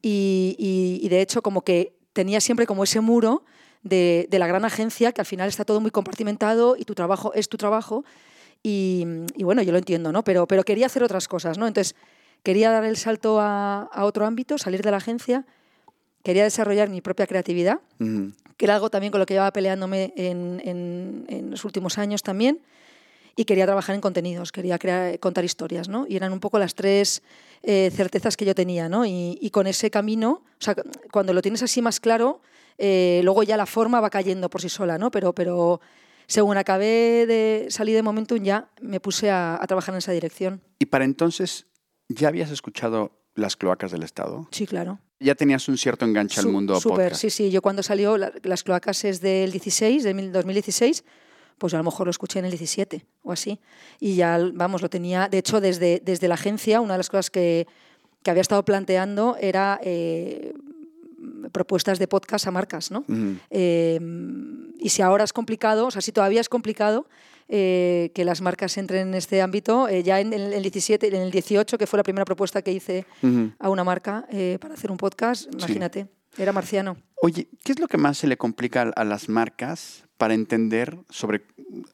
y 0.00 1.06
de 1.10 1.20
hecho 1.20 1.42
como 1.42 1.62
que 1.62 1.92
tenía 2.14 2.40
siempre 2.40 2.66
como 2.66 2.84
ese 2.84 3.00
muro 3.00 3.44
de, 3.82 4.28
la 4.30 4.46
gran 4.46 4.64
agencia, 4.64 5.12
que 5.12 5.20
al 5.20 5.26
final 5.26 5.48
está 5.48 5.64
todo 5.64 5.80
muy 5.80 5.90
compartimentado 5.90 6.76
y 6.76 6.84
tu 6.84 6.94
trabajo 6.94 7.32
es 7.34 7.48
tu 7.48 7.56
trabajo. 7.56 8.04
Y, 8.62 9.04
bueno, 9.40 9.62
yo 9.62 9.72
lo 9.72 9.78
entiendo, 9.78 10.12
¿no? 10.12 10.22
Pero, 10.22 10.46
pero 10.46 10.62
quería 10.62 10.86
hacer 10.86 11.02
otras 11.02 11.26
cosas, 11.26 11.58
¿no? 11.58 11.66
Entonces, 11.66 11.96
quería 12.42 12.70
dar 12.70 12.84
el 12.84 12.96
salto 12.96 13.40
a, 13.40 13.88
otro 14.02 14.24
ámbito, 14.24 14.58
salir 14.58 14.82
de 14.82 14.90
la 14.90 14.98
agencia. 14.98 15.44
quería 16.22 16.44
desarrollar 16.44 16.88
mi 16.88 17.00
propia 17.00 17.26
creatividad, 17.26 17.80
que 17.98 18.64
era 18.64 18.74
algo 18.74 18.90
también 18.90 19.10
con 19.10 19.18
lo 19.18 19.26
que 19.26 19.34
llevaba 19.34 19.52
peleándome 19.52 20.12
en, 20.16 21.50
los 21.50 21.64
últimos 21.64 21.98
años 21.98 22.22
también, 22.22 22.60
y 23.34 23.46
quería 23.46 23.64
trabajar 23.64 23.94
en 23.94 24.00
contenidos, 24.00 24.52
quería 24.52 24.78
crear, 24.78 25.18
contar 25.18 25.44
historias, 25.44 25.88
¿no? 25.88 26.06
Y 26.06 26.16
eran 26.16 26.32
un 26.32 26.38
poco 26.38 26.58
las 26.58 26.74
tres 26.74 27.22
eh, 27.62 27.90
certezas 27.90 28.36
que 28.36 28.44
yo 28.44 28.54
tenía, 28.54 28.90
¿no? 28.90 29.06
Y, 29.06 29.50
con 29.50 29.66
ese 29.66 29.90
camino, 29.90 30.42
o 30.60 30.62
sea, 30.62 30.76
cuando 31.10 31.32
lo 31.32 31.40
tienes 31.42 31.62
así 31.62 31.80
más 31.80 31.98
claro, 31.98 32.42
eh, 32.78 33.20
luego 33.24 33.42
ya 33.42 33.56
la 33.56 33.66
forma 33.66 34.00
va 34.00 34.10
cayendo 34.10 34.50
por 34.50 34.60
sí 34.60 34.68
sola, 34.68 34.98
¿no? 34.98 35.10
Pero, 35.10 35.34
pero 35.34 35.80
según 36.26 36.56
acabé 36.56 37.26
de 37.26 37.66
salir 37.70 37.94
de 37.94 38.02
Momentum 38.02 38.42
ya 38.42 38.70
me 38.80 39.00
puse 39.00 39.30
a, 39.30 39.62
a 39.62 39.66
trabajar 39.66 39.94
en 39.94 39.98
esa 39.98 40.12
dirección. 40.12 40.62
¿Y 40.78 40.86
para 40.86 41.04
entonces 41.04 41.66
ya 42.08 42.28
habías 42.28 42.50
escuchado 42.50 43.12
las 43.34 43.56
cloacas 43.56 43.90
del 43.90 44.02
Estado? 44.02 44.48
Sí, 44.50 44.66
claro. 44.66 45.00
Ya 45.20 45.34
tenías 45.34 45.68
un 45.68 45.78
cierto 45.78 46.04
enganche 46.04 46.40
al 46.40 46.48
mundo 46.48 46.80
Súper, 46.80 47.14
sí, 47.14 47.30
sí. 47.30 47.50
Yo 47.50 47.62
cuando 47.62 47.82
salió 47.82 48.16
Las 48.18 48.64
cloacas 48.64 49.04
es 49.04 49.20
del 49.20 49.52
16, 49.52 50.02
de 50.02 50.14
2016, 50.14 51.04
pues 51.58 51.70
yo 51.70 51.78
a 51.78 51.80
lo 51.80 51.84
mejor 51.84 52.06
lo 52.06 52.10
escuché 52.10 52.40
en 52.40 52.46
el 52.46 52.50
17 52.50 53.06
o 53.22 53.32
así. 53.32 53.60
Y 54.00 54.16
ya, 54.16 54.38
vamos, 54.52 54.82
lo 54.82 54.90
tenía... 54.90 55.28
De 55.28 55.38
hecho, 55.38 55.60
desde, 55.60 56.02
desde 56.04 56.26
la 56.26 56.34
agencia, 56.34 56.80
una 56.80 56.94
de 56.94 56.98
las 56.98 57.08
cosas 57.08 57.30
que, 57.30 57.68
que 58.24 58.30
había 58.30 58.40
estado 58.40 58.64
planteando 58.64 59.36
era 59.40 59.78
eh, 59.82 60.54
propuestas 61.52 61.98
de 61.98 62.08
podcast 62.08 62.46
a 62.46 62.50
marcas, 62.50 62.90
¿no? 62.90 63.04
Eh, 63.50 64.00
y 64.78 64.88
si 64.88 65.02
ahora 65.02 65.24
es 65.24 65.32
complicado, 65.32 65.86
o 65.86 65.90
sea, 65.90 66.02
si 66.02 66.12
todavía 66.12 66.40
es 66.40 66.48
complicado, 66.48 67.06
eh, 67.48 68.12
que 68.14 68.24
las 68.24 68.40
marcas 68.40 68.76
entren 68.78 69.08
en 69.08 69.14
este 69.14 69.42
ámbito. 69.42 69.88
Eh, 69.88 70.02
ya 70.02 70.20
en 70.20 70.32
el 70.32 70.62
17, 70.62 71.08
en 71.08 71.22
el 71.22 71.30
18, 71.30 71.76
que 71.76 71.86
fue 71.86 71.98
la 71.98 72.02
primera 72.02 72.24
propuesta 72.24 72.62
que 72.62 72.72
hice 72.72 73.04
a 73.58 73.68
una 73.68 73.84
marca 73.84 74.26
para 74.60 74.74
hacer 74.74 74.90
un 74.90 74.96
podcast, 74.96 75.52
imagínate, 75.52 76.06
era 76.38 76.52
marciano. 76.52 76.96
Oye, 77.20 77.48
¿qué 77.62 77.72
es 77.72 77.78
lo 77.78 77.88
que 77.88 77.98
más 77.98 78.18
se 78.18 78.26
le 78.26 78.36
complica 78.36 78.82
a 78.82 79.04
las 79.04 79.28
marcas 79.28 80.04
para 80.16 80.34
entender 80.34 80.98
sobre, 81.10 81.42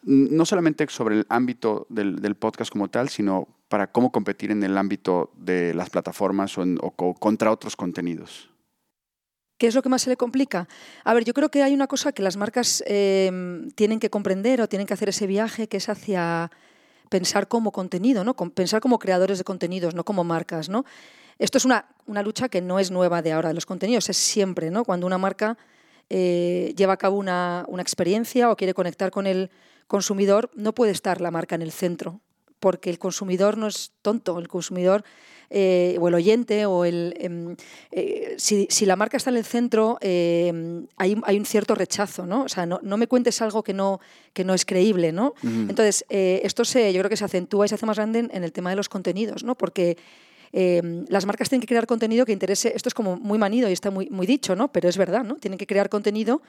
no 0.02 0.44
solamente 0.44 0.86
sobre 0.88 1.16
el 1.16 1.26
ámbito 1.28 1.86
del, 1.90 2.36
podcast 2.36 2.70
como 2.70 2.88
tal, 2.88 3.08
sino 3.08 3.48
para 3.68 3.90
cómo 3.90 4.12
competir 4.12 4.50
en 4.50 4.62
el 4.62 4.78
ámbito 4.78 5.32
de 5.36 5.74
las 5.74 5.90
plataformas 5.90 6.56
o 6.56 7.14
contra 7.18 7.50
otros 7.50 7.76
contenidos? 7.76 8.50
¿Qué 9.58 9.66
es 9.66 9.74
lo 9.74 9.82
que 9.82 9.88
más 9.88 10.02
se 10.02 10.10
le 10.10 10.16
complica? 10.16 10.68
A 11.02 11.12
ver, 11.14 11.24
yo 11.24 11.34
creo 11.34 11.50
que 11.50 11.64
hay 11.64 11.74
una 11.74 11.88
cosa 11.88 12.12
que 12.12 12.22
las 12.22 12.36
marcas 12.36 12.82
em, 12.86 13.70
tienen 13.72 13.98
que 13.98 14.08
comprender 14.08 14.60
o 14.60 14.68
tienen 14.68 14.86
que 14.86 14.94
hacer 14.94 15.08
ese 15.08 15.26
viaje 15.26 15.66
que 15.66 15.78
es 15.78 15.88
hacia 15.88 16.50
pensar 17.08 17.48
como 17.48 17.72
contenido, 17.72 18.22
¿no? 18.22 18.34
pensar 18.34 18.80
como 18.80 19.00
creadores 19.00 19.38
de 19.38 19.44
contenidos, 19.44 19.94
no 19.94 20.04
como 20.04 20.22
marcas. 20.22 20.68
¿no? 20.68 20.84
Esto 21.38 21.58
es 21.58 21.64
una, 21.64 21.86
una 22.06 22.22
lucha 22.22 22.48
que 22.48 22.60
no 22.60 22.78
es 22.78 22.92
nueva 22.92 23.20
de 23.20 23.32
ahora 23.32 23.48
de 23.48 23.54
los 23.54 23.66
contenidos, 23.66 24.08
es 24.08 24.16
siempre, 24.16 24.70
¿no? 24.70 24.84
Cuando 24.84 25.06
una 25.06 25.18
marca 25.18 25.58
eh, 26.08 26.72
lleva 26.76 26.92
a 26.92 26.96
cabo 26.96 27.16
una, 27.16 27.64
una 27.68 27.82
experiencia 27.82 28.50
o 28.50 28.56
quiere 28.56 28.74
conectar 28.74 29.10
con 29.10 29.26
el 29.26 29.50
consumidor, 29.86 30.50
no 30.54 30.72
puede 30.72 30.92
estar 30.92 31.20
la 31.20 31.30
marca 31.30 31.54
en 31.54 31.62
el 31.62 31.72
centro, 31.72 32.20
porque 32.60 32.90
el 32.90 32.98
consumidor 32.98 33.56
no 33.56 33.66
es 33.66 33.92
tonto, 34.02 34.38
el 34.38 34.48
consumidor 34.48 35.04
eh, 35.50 35.96
o 35.98 36.08
el 36.08 36.14
oyente, 36.14 36.66
o 36.66 36.84
el, 36.84 37.14
em, 37.18 37.56
eh, 37.90 38.34
si, 38.36 38.68
la 38.84 38.96
marca 38.96 39.16
está 39.16 39.30
en 39.30 39.36
el 39.36 39.44
centro, 39.44 39.96
em, 40.02 40.86
hay, 40.96 41.14
un 41.14 41.44
cierto 41.46 41.74
rechazo, 41.74 42.26
¿no? 42.26 42.42
O 42.42 42.48
sea, 42.48 42.66
no, 42.66 42.80
me 42.82 43.06
cuentes 43.06 43.40
algo 43.40 43.62
que 43.62 43.72
no, 43.72 44.00
que 44.34 44.44
no 44.44 44.52
es 44.52 44.66
creíble, 44.66 45.10
¿no? 45.12 45.34
Entonces, 45.42 46.04
eh, 46.10 46.42
esto 46.44 46.64
se, 46.64 46.92
yo 46.92 47.00
creo 47.00 47.08
que 47.08 47.16
se 47.16 47.24
acentúa 47.24 47.64
y 47.64 47.68
se 47.68 47.76
hace 47.76 47.86
más 47.86 47.96
grande 47.96 48.28
en, 48.30 48.44
el 48.44 48.52
tema 48.52 48.70
de 48.70 48.76
los 48.76 48.90
contenidos, 48.90 49.42
¿no? 49.42 49.54
Porque 49.54 49.96
em, 50.52 51.06
las 51.08 51.24
marcas 51.24 51.48
tienen 51.48 51.62
que 51.62 51.66
crear 51.66 51.86
contenido 51.86 52.26
que 52.26 52.32
interese, 52.32 52.72
esto 52.74 52.88
es 52.90 52.94
como 52.94 53.16
muy 53.16 53.38
manido 53.38 53.70
y 53.70 53.72
está 53.72 53.90
muy, 53.90 54.08
muy 54.10 54.26
dicho, 54.26 54.54
¿no? 54.54 54.70
Pero 54.70 54.88
es 54.88 54.98
verdad, 54.98 55.24
¿no? 55.24 55.36
Tienen 55.36 55.58
que 55.58 55.66
crear 55.66 55.88
contenido 55.88 56.42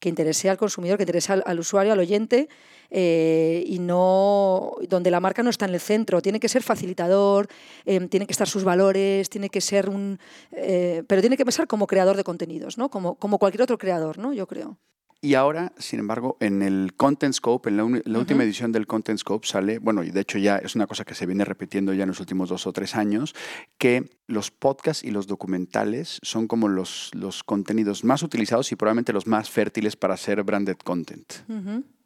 que 0.00 0.08
interese 0.08 0.48
al 0.50 0.56
consumidor, 0.56 0.96
que 0.96 1.04
interese 1.04 1.32
al, 1.32 1.60
usuario, 1.60 1.92
al 1.92 1.98
oyente, 1.98 2.48
eh, 2.90 3.62
y 3.66 3.78
no 3.78 4.72
donde 4.88 5.10
la 5.10 5.20
marca 5.20 5.42
no 5.42 5.50
está 5.50 5.66
en 5.66 5.74
el 5.74 5.80
centro. 5.80 6.22
Tiene 6.22 6.40
que 6.40 6.48
ser 6.48 6.62
facilitador, 6.62 7.48
eh, 7.84 8.00
tiene 8.08 8.26
que 8.26 8.32
estar 8.32 8.48
sus 8.48 8.64
valores, 8.64 9.28
tiene 9.28 9.50
que 9.50 9.60
ser 9.60 9.88
un. 9.88 10.18
Eh, 10.52 11.04
pero 11.06 11.20
tiene 11.20 11.36
que 11.36 11.44
pensar 11.44 11.66
como 11.68 11.86
creador 11.86 12.16
de 12.16 12.24
contenidos, 12.24 12.78
¿no? 12.78 12.88
Como, 12.88 13.14
como 13.16 13.38
cualquier 13.38 13.62
otro 13.62 13.78
creador, 13.78 14.18
¿no? 14.18 14.32
Yo 14.32 14.46
creo. 14.46 14.78
Y 15.22 15.34
ahora, 15.34 15.72
sin 15.76 16.00
embargo, 16.00 16.38
en 16.40 16.62
el 16.62 16.94
Content 16.96 17.34
Scope, 17.34 17.68
en 17.68 17.76
la, 17.76 17.84
última 18.18 18.42
edición 18.42 18.72
del 18.72 18.86
Content 18.86 19.18
Scope 19.18 19.46
sale, 19.46 19.78
bueno, 19.78 20.02
y 20.02 20.10
de 20.10 20.20
hecho 20.20 20.38
ya 20.38 20.56
es 20.56 20.74
una 20.74 20.86
cosa 20.86 21.04
que 21.04 21.14
se 21.14 21.26
viene 21.26 21.44
repitiendo 21.44 21.92
ya 21.92 22.04
en 22.04 22.08
los 22.08 22.20
últimos 22.20 22.48
dos 22.48 22.66
o 22.66 22.72
tres 22.72 22.96
años, 22.96 23.34
que 23.76 24.08
los 24.26 24.50
podcasts 24.50 25.04
y 25.04 25.10
los 25.10 25.26
documentales 25.26 26.20
son 26.22 26.46
como 26.46 26.68
los, 26.68 27.10
los 27.12 27.44
contenidos 27.44 28.02
más 28.02 28.22
utilizados 28.22 28.72
y 28.72 28.76
probablemente 28.76 29.12
los 29.12 29.26
más 29.26 29.50
fértiles 29.50 29.94
para 29.94 30.14
hacer 30.14 30.42
branded 30.42 30.78
content. 30.78 31.34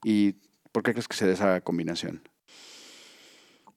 ¿Y 0.03 0.35
por 0.73 0.83
qué 0.83 0.91
crees 0.91 1.07
que 1.07 1.17
se 1.17 1.27
da 1.27 1.35
esa 1.35 1.61
combinación? 1.61 2.21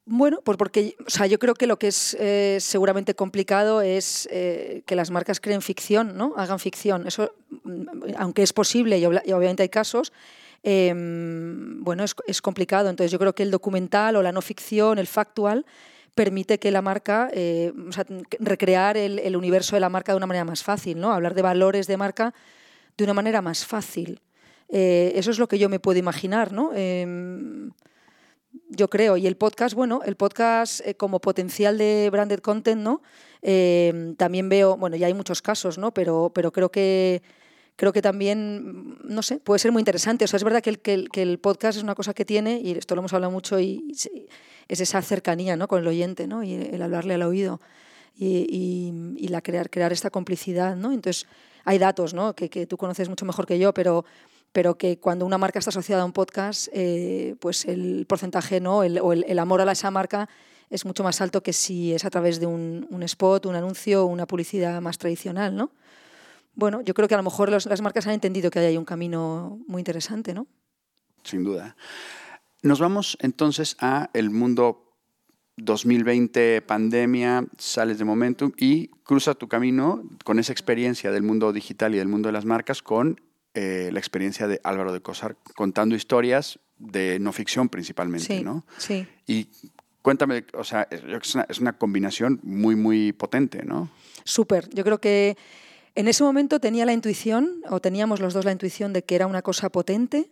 Bueno, 0.10 0.40
pues 0.42 0.58
porque 0.58 0.96
o 1.06 1.10
sea, 1.10 1.28
yo 1.28 1.38
creo 1.38 1.54
que 1.54 1.68
lo 1.68 1.78
que 1.78 1.88
es 1.88 2.16
eh, 2.18 2.60
seguramente 2.62 3.14
complicado 3.14 3.82
es 3.82 4.30
eh, 4.32 4.82
que 4.86 4.96
las 4.96 5.12
marcas 5.12 5.42
creen 5.42 5.62
ficción, 5.62 6.16
¿no? 6.16 6.34
Hagan 6.38 6.60
ficción. 6.60 7.06
Eso, 7.06 7.34
mm, 7.66 8.16
aunque 8.18 8.42
es 8.42 8.54
posible 8.54 8.98
y, 9.00 9.06
obviamente 9.06 9.64
hay 9.64 9.70
casos, 9.70 10.14
em, 10.64 11.84
bueno, 11.84 12.06
es, 12.06 12.42
complicado. 12.42 12.90
Entonces 12.90 13.12
yo 13.12 13.20
creo 13.20 13.36
que 13.36 13.44
el 13.44 13.52
documental 13.52 14.16
o 14.16 14.22
la 14.24 14.32
no 14.32 14.42
ficción, 14.42 14.98
el 14.98 15.08
factual, 15.08 15.66
permite 16.16 16.58
que 16.58 16.72
la 16.72 16.82
marca, 16.82 17.30
eh, 17.34 17.74
o 17.90 17.92
sea, 17.92 18.06
recrear 18.40 18.96
el, 18.96 19.36
universo 19.36 19.76
de 19.76 19.82
la 19.82 19.90
marca 19.90 20.14
de 20.14 20.18
una 20.18 20.26
manera 20.26 20.46
más 20.46 20.64
fácil, 20.64 21.02
¿no? 21.02 21.12
Hablar 21.12 21.34
de 21.34 21.42
valores 21.42 21.86
de 21.86 21.98
marca 21.98 22.34
de 22.98 23.04
una 23.04 23.14
manera 23.14 23.42
más 23.42 23.66
fácil. 23.66 24.22
eso 24.70 25.32
es 25.32 25.40
lo 25.40 25.48
que 25.48 25.60
yo 25.60 25.70
me 25.70 25.80
puedo 25.80 26.00
imaginar, 26.00 26.54
¿no? 26.54 26.72
Yo 28.70 28.90
creo. 28.90 29.18
Y 29.18 29.28
el 29.28 29.38
podcast, 29.38 29.76
bueno, 29.76 30.02
el 30.06 30.16
podcast 30.16 30.82
eh, 30.86 30.96
como 30.96 31.20
potencial 31.20 31.78
de 31.78 32.10
branded 32.12 32.40
content, 32.40 32.82
¿no? 32.82 33.02
Eh, 33.42 34.14
también 34.18 34.50
veo, 34.50 34.78
bueno, 34.78 34.96
ya 34.96 35.08
hay 35.08 35.14
muchos 35.14 35.42
casos, 35.42 35.78
¿no? 35.78 35.94
Pero, 35.94 36.32
pero 36.34 36.52
creo 36.52 36.70
que 36.70 37.22
creo 37.78 37.94
que 37.94 38.02
también, 38.02 38.98
no 39.04 39.22
sé, 39.22 39.38
puede 39.40 39.60
ser 39.60 39.72
muy 39.72 39.82
interesante. 39.82 40.26
O 40.26 40.28
sea, 40.28 40.38
es 40.38 40.44
verdad 40.44 40.62
que 40.62 40.72
el, 40.72 40.80
que 40.80 41.22
el, 41.22 41.40
podcast 41.40 41.78
es 41.78 41.84
una 41.84 41.96
cosa 41.96 42.14
que 42.14 42.26
tiene, 42.26 42.60
y 42.60 42.72
esto 42.72 42.96
lo 42.96 43.02
hemos 43.02 43.14
hablado 43.14 43.32
mucho, 43.32 43.60
y, 43.60 43.92
es 44.68 44.82
esa 44.82 45.02
cercanía 45.02 45.56
¿no? 45.56 45.68
con 45.68 45.80
el 45.80 45.88
oyente, 45.88 46.28
¿no? 46.28 46.44
Y 46.44 46.56
el 46.56 46.82
hablarle 46.82 47.14
al 47.14 47.22
oído. 47.22 47.62
Y, 48.18 49.16
y, 49.20 49.28
la 49.28 49.42
crear, 49.42 49.70
crear 49.70 49.94
esta 49.94 50.10
complicidad, 50.10 50.76
¿no? 50.76 50.92
Entonces, 50.92 51.28
hay 51.66 51.78
datos, 51.78 52.16
¿no? 52.16 52.34
Que, 52.34 52.50
que 52.50 52.66
tú 52.66 52.76
conoces 52.76 53.10
mucho 53.10 53.26
mejor 53.26 53.46
que 53.46 53.60
yo, 53.60 53.74
pero 53.76 54.06
pero 54.52 54.78
que 54.78 55.00
cuando 55.00 55.26
una 55.26 55.38
marca 55.38 55.60
está 55.60 55.70
asociada 55.70 56.02
a 56.02 56.06
un 56.06 56.14
podcast, 56.14 56.68
eh, 56.74 57.36
pues 57.40 57.66
el 57.66 58.06
porcentaje 58.08 58.60
¿no? 58.60 58.80
O 58.80 58.84
el, 58.84 59.40
amor 59.40 59.62
a 59.62 59.72
esa 59.72 59.92
marca 59.92 60.30
es 60.70 60.86
mucho 60.86 61.04
más 61.04 61.22
alto 61.22 61.42
que 61.42 61.54
si 61.54 61.94
es 61.94 62.06
a 62.06 62.10
través 62.10 62.40
de 62.40 62.46
un, 62.46 63.04
spot, 63.04 63.46
un 63.46 63.56
anuncio 63.56 64.04
o 64.04 64.08
una 64.08 64.26
publicidad 64.26 64.82
más 64.82 64.98
tradicional. 64.98 65.56
¿no? 65.56 65.72
Bueno, 66.56 66.82
yo 66.82 66.94
creo 66.94 67.08
que 67.08 67.14
a 67.14 67.18
lo 67.18 67.24
mejor 67.24 67.50
las 67.50 67.82
marcas 67.82 68.08
han 68.08 68.14
entendido 68.14 68.50
que 68.52 68.60
hay 68.60 68.78
un 68.78 68.86
camino 68.86 69.60
muy 69.68 69.80
interesante. 69.80 70.34
¿no? 70.34 70.48
Sin 71.24 71.44
duda. 71.44 71.76
Nos 72.64 72.80
vamos 72.80 73.18
entonces 73.22 73.78
a 73.80 74.10
el 74.14 74.30
mundo 74.30 74.88
2020 75.58 76.62
pandemia, 76.62 77.46
sales 77.58 77.98
de 77.98 78.06
Momentum 78.06 78.52
y 78.58 78.88
cruza 79.04 79.34
tu 79.34 79.48
camino 79.48 80.04
con 80.24 80.40
esa 80.40 80.52
experiencia 80.52 81.12
del 81.12 81.24
mundo 81.24 81.52
digital 81.52 81.96
y 81.96 81.98
del 81.98 82.08
mundo 82.08 82.28
de 82.28 82.34
las 82.34 82.46
marcas 82.46 82.82
con 82.82 83.20
eh, 83.60 83.90
la 83.92 83.98
experiencia 83.98 84.48
de 84.48 84.62
Álvaro 84.64 84.94
de 84.94 85.02
Cosar 85.02 85.36
contando 85.56 85.96
historias 85.96 86.60
de 86.78 87.18
no 87.18 87.34
ficción 87.34 87.70
principalmente, 87.70 88.44
¿no? 88.44 88.64
Sí. 88.78 89.08
Y 89.26 89.50
cuéntame, 90.04 90.46
o 90.54 90.64
sea, 90.64 90.88
es 90.92 91.34
una, 91.34 91.48
es 91.50 91.58
una 91.58 91.74
combinación 91.74 92.40
muy, 92.44 92.76
muy 92.76 93.14
potente, 93.14 93.64
¿no? 93.66 93.90
Súper. 94.26 94.70
Yo 94.76 94.84
creo 94.84 95.00
que 95.00 95.38
en 95.96 96.08
ese 96.08 96.24
momento 96.24 96.60
tenía 96.60 96.86
la 96.86 96.94
intuición, 96.94 97.64
o 97.68 97.80
teníamos 97.80 98.20
los 98.20 98.36
dos 98.36 98.46
la 98.46 98.52
intuición 98.52 98.94
de 98.94 99.04
que 99.04 99.16
era 99.16 99.26
una 99.26 99.42
cosa 99.42 99.72
potente, 99.72 100.30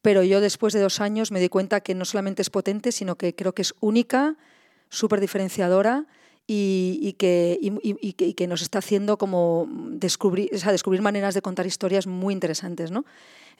pero 0.00 0.22
yo 0.22 0.40
después 0.40 0.72
de 0.72 0.78
dos 0.78 1.00
años 1.00 1.32
me 1.32 1.40
di 1.40 1.48
cuenta 1.48 1.80
que 1.80 1.96
no 1.96 2.04
solamente 2.04 2.40
es 2.40 2.50
potente, 2.50 2.92
sino 2.92 3.16
que 3.16 3.34
creo 3.34 3.52
que 3.52 3.62
es 3.62 3.74
única, 3.80 4.36
súper 4.90 5.20
diferenciadora 5.20 6.06
y, 6.52 7.12
que, 7.12 8.34
que, 8.36 8.46
nos 8.48 8.62
está 8.62 8.80
haciendo 8.80 9.18
como 9.18 9.68
descubrir, 9.70 10.50
o 10.52 10.72
descubrir 10.72 11.00
maneras 11.00 11.34
de 11.34 11.42
contar 11.42 11.64
historias 11.64 12.08
muy 12.08 12.34
interesantes. 12.34 12.90
¿no? 12.90 13.04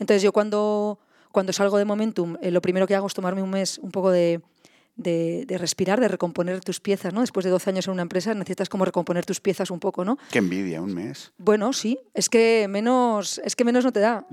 Entonces 0.01 0.23
yo 0.23 0.33
cuando, 0.33 0.99
cuando 1.31 1.53
salgo 1.53 1.79
de 1.79 1.85
Momentum, 1.85 2.37
eh, 2.43 2.51
lo 2.51 2.61
primero 2.61 2.89
que 2.89 2.97
hago 2.97 3.07
es 3.07 3.15
tomarme 3.15 3.43
un 3.43 3.51
mes 3.51 3.79
un 3.79 3.93
poco 3.93 4.11
de, 4.11 4.41
de, 4.97 5.57
respirar, 5.57 6.01
de 6.01 6.09
recomponer 6.09 6.61
tus 6.63 6.81
piezas, 6.81 7.15
¿no? 7.15 7.21
Después 7.21 7.45
de 7.45 7.51
12 7.51 7.71
años 7.71 7.87
en 7.87 7.93
una 7.93 8.03
empresa 8.03 8.35
necesitas 8.35 8.69
como 8.69 8.85
recomponer 8.85 9.25
tus 9.25 9.41
piezas 9.41 9.71
un 9.71 9.79
poco, 9.79 10.05
¿no? 10.05 10.19
Qué 10.33 10.39
envidia, 10.39 10.83
un 10.83 10.93
mes. 10.93 11.33
Bueno, 11.39 11.73
sí, 11.73 11.99
es 12.13 12.29
que 12.29 12.67
menos, 12.69 13.41
es 13.45 13.55
que 13.55 13.65
menos 13.65 13.85
no 13.85 13.93
te 13.93 14.01
da. 14.01 14.27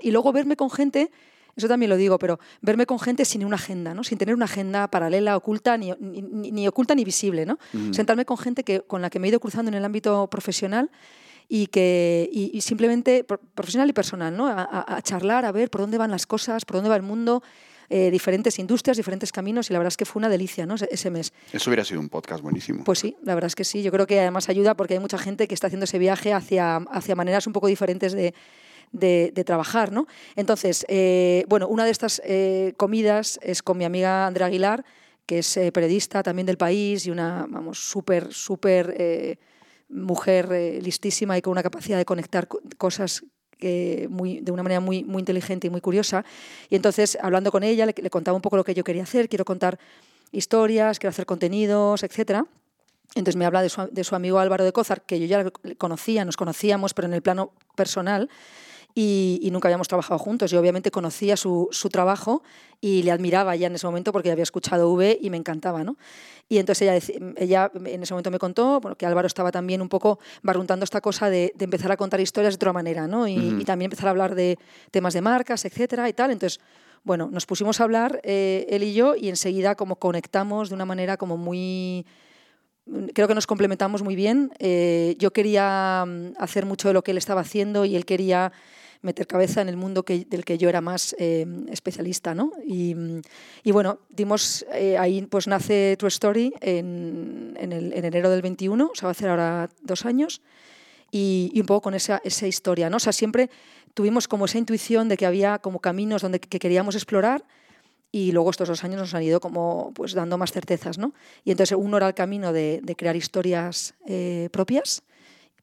y 0.00 0.10
luego 0.10 0.32
verme 0.32 0.56
con 0.56 0.70
gente 0.70 1.10
eso 1.56 1.68
también 1.68 1.90
lo 1.90 1.96
digo, 1.96 2.18
pero 2.18 2.38
verme 2.60 2.86
con 2.86 2.98
gente 2.98 3.24
sin 3.24 3.44
una 3.44 3.56
agenda, 3.56 3.94
¿no? 3.94 4.04
sin 4.04 4.18
tener 4.18 4.34
una 4.34 4.44
agenda 4.44 4.88
paralela, 4.88 5.36
oculta, 5.36 5.76
ni, 5.76 5.92
ni, 6.00 6.68
oculta 6.68 6.94
ni 6.94 7.04
visible. 7.04 7.46
¿no? 7.46 7.58
Sentarme 7.92 8.24
con 8.24 8.38
gente 8.38 8.64
que, 8.64 8.82
con 8.82 9.02
la 9.02 9.10
que 9.10 9.18
me 9.18 9.28
he 9.28 9.30
ido 9.30 9.40
cruzando 9.40 9.70
en 9.70 9.74
el 9.74 9.84
ámbito 9.84 10.28
profesional 10.28 10.90
y, 11.48 11.66
que, 11.66 12.28
y, 12.32 12.60
simplemente 12.60 13.24
profesional 13.24 13.88
y 13.90 13.92
personal, 13.92 14.36
¿no? 14.36 14.46
A, 14.46 15.00
charlar, 15.02 15.44
a 15.44 15.50
ver 15.50 15.68
por 15.68 15.80
dónde 15.80 15.98
van 15.98 16.10
las 16.10 16.24
cosas, 16.24 16.64
por 16.64 16.76
dónde 16.76 16.90
va 16.90 16.96
el 16.96 17.02
mundo. 17.02 17.42
Eh, 17.92 18.08
diferentes 18.12 18.56
industrias, 18.60 18.96
diferentes 18.96 19.32
caminos 19.32 19.68
y 19.68 19.72
la 19.72 19.80
verdad 19.80 19.88
es 19.88 19.96
que 19.96 20.04
fue 20.04 20.20
una 20.20 20.28
delicia 20.28 20.64
¿no? 20.64 20.76
ese 20.76 21.10
mes. 21.10 21.32
Eso 21.52 21.70
hubiera 21.70 21.84
sido 21.84 21.98
un 21.98 22.08
podcast 22.08 22.40
buenísimo. 22.40 22.84
Pues 22.84 23.00
sí, 23.00 23.16
la 23.24 23.34
verdad 23.34 23.48
es 23.48 23.56
que 23.56 23.64
sí. 23.64 23.82
Yo 23.82 23.90
creo 23.90 24.06
que 24.06 24.20
además 24.20 24.48
ayuda 24.48 24.76
porque 24.76 24.94
hay 24.94 25.00
mucha 25.00 25.18
gente 25.18 25.48
que 25.48 25.54
está 25.54 25.66
haciendo 25.66 25.86
ese 25.86 25.98
viaje 25.98 26.32
hacia, 26.32 26.76
hacia 26.76 27.16
maneras 27.16 27.48
un 27.48 27.52
poco 27.52 27.66
diferentes 27.66 28.12
de, 28.12 28.32
de, 28.92 29.44
trabajar. 29.44 29.92
¿no? 29.92 30.06
Entonces, 30.36 30.84
eh, 30.88 31.44
bueno, 31.48 31.68
una 31.68 31.84
de 31.84 31.90
estas 31.90 32.20
eh, 32.24 32.74
comidas 32.76 33.38
es 33.42 33.62
con 33.62 33.78
mi 33.78 33.84
amiga 33.84 34.26
Andrea 34.26 34.48
Aguilar, 34.48 34.84
que 35.26 35.40
es 35.40 35.56
eh, 35.56 35.70
periodista 35.72 36.22
también 36.22 36.46
del 36.46 36.56
país 36.56 37.06
y 37.06 37.10
una, 37.10 37.46
vamos, 37.48 37.78
súper, 37.78 38.32
súper 38.32 39.38
mujer 39.88 40.50
listísima 40.82 41.36
y 41.36 41.42
con 41.42 41.52
una 41.52 41.62
capacidad 41.62 41.98
de 41.98 42.04
conectar 42.04 42.48
cosas 42.78 43.24
de 43.58 44.08
una 44.50 44.62
manera 44.62 44.80
muy, 44.80 45.04
muy 45.04 45.20
inteligente 45.20 45.66
y 45.66 45.70
muy 45.70 45.80
curiosa. 45.80 46.24
Y 46.70 46.76
entonces, 46.76 47.18
hablando 47.20 47.52
con 47.52 47.62
ella, 47.62 47.86
le, 47.86 48.10
contaba 48.10 48.34
un 48.34 48.42
poco 48.42 48.56
lo 48.56 48.64
que 48.64 48.74
yo 48.74 48.84
quería 48.84 49.02
hacer. 49.02 49.28
Quiero 49.28 49.44
contar 49.44 49.78
historias, 50.32 50.98
quiero 50.98 51.10
hacer 51.10 51.26
contenidos, 51.26 52.02
etcétera. 52.02 52.46
Entonces 53.14 53.36
me 53.36 53.44
habla 53.44 53.60
de 53.60 53.68
su, 53.68 53.88
de 53.90 54.04
su 54.04 54.14
amigo 54.14 54.38
Álvaro 54.38 54.64
de 54.64 54.72
Cózar, 54.72 55.02
que 55.02 55.18
yo 55.18 55.26
ya 55.26 55.50
conocía, 55.76 56.24
nos 56.24 56.36
conocíamos, 56.36 56.94
pero 56.94 57.06
en 57.06 57.14
el 57.14 57.22
plano 57.22 57.52
personal 57.74 58.30
y, 58.94 59.48
nunca 59.52 59.68
habíamos 59.68 59.88
trabajado 59.88 60.18
juntos. 60.18 60.50
Yo 60.50 60.60
obviamente 60.60 60.90
conocía 60.90 61.36
su, 61.36 61.68
su, 61.70 61.88
trabajo 61.88 62.42
y 62.80 63.02
le 63.02 63.10
admiraba 63.10 63.56
ya 63.56 63.66
en 63.66 63.74
ese 63.74 63.86
momento 63.86 64.12
porque 64.12 64.30
había 64.30 64.42
escuchado 64.42 64.90
V 64.90 65.18
y 65.20 65.30
me 65.30 65.36
encantaba. 65.36 65.84
¿no? 65.84 65.96
Y 66.48 66.58
entonces 66.58 66.82
ella, 66.82 67.32
ella 67.36 67.70
en 67.74 68.02
ese 68.02 68.12
momento 68.12 68.30
me 68.30 68.38
contó 68.38 68.80
bueno, 68.80 68.96
que 68.96 69.06
Álvaro 69.06 69.26
estaba 69.26 69.52
también 69.52 69.80
un 69.82 69.88
poco 69.88 70.18
barruntando 70.42 70.84
esta 70.84 71.00
cosa 71.00 71.30
de, 71.30 71.52
de 71.54 71.64
empezar 71.64 71.92
a 71.92 71.96
contar 71.96 72.20
historias 72.20 72.54
de 72.54 72.56
otra 72.56 72.72
manera 72.72 73.06
¿no? 73.06 73.28
y, 73.28 73.64
también 73.64 73.86
empezar 73.86 74.08
a 74.08 74.10
hablar 74.10 74.34
de 74.34 74.58
temas 74.90 75.14
de 75.14 75.20
marcas, 75.20 75.64
etcétera 75.64 76.08
y 76.08 76.12
tal. 76.12 76.30
Entonces, 76.30 76.60
bueno, 77.04 77.28
nos 77.30 77.46
pusimos 77.46 77.80
a 77.80 77.84
hablar 77.84 78.20
eh, 78.24 78.66
él 78.68 78.82
y 78.82 78.94
yo 78.94 79.14
y 79.14 79.28
enseguida 79.28 79.74
como 79.74 79.96
conectamos 79.96 80.68
de 80.68 80.74
una 80.74 80.84
manera 80.84 81.16
como 81.16 81.36
muy 81.36 82.04
creo 83.14 83.28
que 83.28 83.34
nos 83.34 83.46
complementamos 83.46 84.02
muy 84.02 84.16
bien. 84.16 84.50
Eh, 84.58 85.14
yo 85.18 85.32
quería 85.32 86.04
mm, 86.06 86.32
hacer 86.38 86.66
mucho 86.66 86.88
de 86.88 86.94
lo 86.94 87.02
que 87.02 87.12
él 87.12 87.18
estaba 87.18 87.42
haciendo 87.42 87.84
y 87.84 87.96
él 87.96 88.04
quería 88.04 88.52
meter 89.02 89.26
cabeza 89.26 89.60
en 89.60 89.68
el 89.68 89.76
mundo 89.76 90.04
que, 90.04 90.24
del 90.26 90.44
que 90.44 90.58
yo 90.58 90.68
era 90.68 90.80
más 90.80 91.14
eh, 91.18 91.46
especialista. 91.70 92.34
¿no? 92.34 92.52
Y, 92.66 92.94
y, 93.62 93.72
bueno, 93.72 94.00
dimos, 94.08 94.66
eh, 94.72 94.98
ahí 94.98 95.22
pues 95.26 95.46
nace 95.46 95.96
True 95.98 96.08
Story 96.08 96.52
en, 96.60 97.56
en, 97.58 97.72
el, 97.72 97.92
en, 97.92 98.04
enero 98.04 98.30
del 98.30 98.42
21, 98.42 98.90
o 98.92 98.94
sea, 98.94 99.06
va 99.06 99.10
a 99.10 99.12
hacer 99.12 99.28
ahora 99.28 99.70
dos 99.82 100.04
años, 100.04 100.42
y, 101.10 101.50
y 101.54 101.60
un 101.60 101.66
poco 101.66 101.82
con 101.82 101.94
esa, 101.94 102.20
esa, 102.24 102.46
historia. 102.46 102.88
¿no? 102.90 102.98
O 102.98 103.00
sea, 103.00 103.12
siempre 103.12 103.50
tuvimos 103.94 104.28
como 104.28 104.44
esa 104.44 104.58
intuición 104.58 105.08
de 105.08 105.16
que 105.16 105.26
había 105.26 105.58
como 105.58 105.80
caminos 105.80 106.22
donde, 106.22 106.40
que 106.40 106.58
queríamos 106.58 106.94
explorar 106.94 107.44
y 108.12 108.32
luego 108.32 108.50
estos 108.50 108.68
dos 108.68 108.84
años 108.84 109.00
nos 109.00 109.14
han 109.14 109.22
ido 109.22 109.40
como 109.40 109.92
pues 109.94 110.12
dando 110.12 110.38
más 110.38 110.52
certezas. 110.52 110.98
¿no? 110.98 111.12
Y 111.44 111.50
entonces 111.50 111.76
uno 111.78 111.96
era 111.96 112.06
el 112.06 112.14
camino 112.14 112.52
de, 112.52 112.80
de 112.82 112.96
crear 112.96 113.16
historias 113.16 113.94
eh, 114.06 114.48
propias 114.52 115.02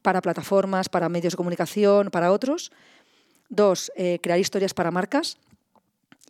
para 0.02 0.22
plataformas, 0.22 0.90
para 0.90 1.10
medios 1.10 1.34
de 1.34 1.38
comunicación, 1.38 2.10
para 2.10 2.32
otros. 2.32 2.72
Dos, 3.50 3.92
eh, 3.96 4.20
crear 4.22 4.40
historias 4.40 4.74
para 4.74 4.92
marcas. 4.92 5.38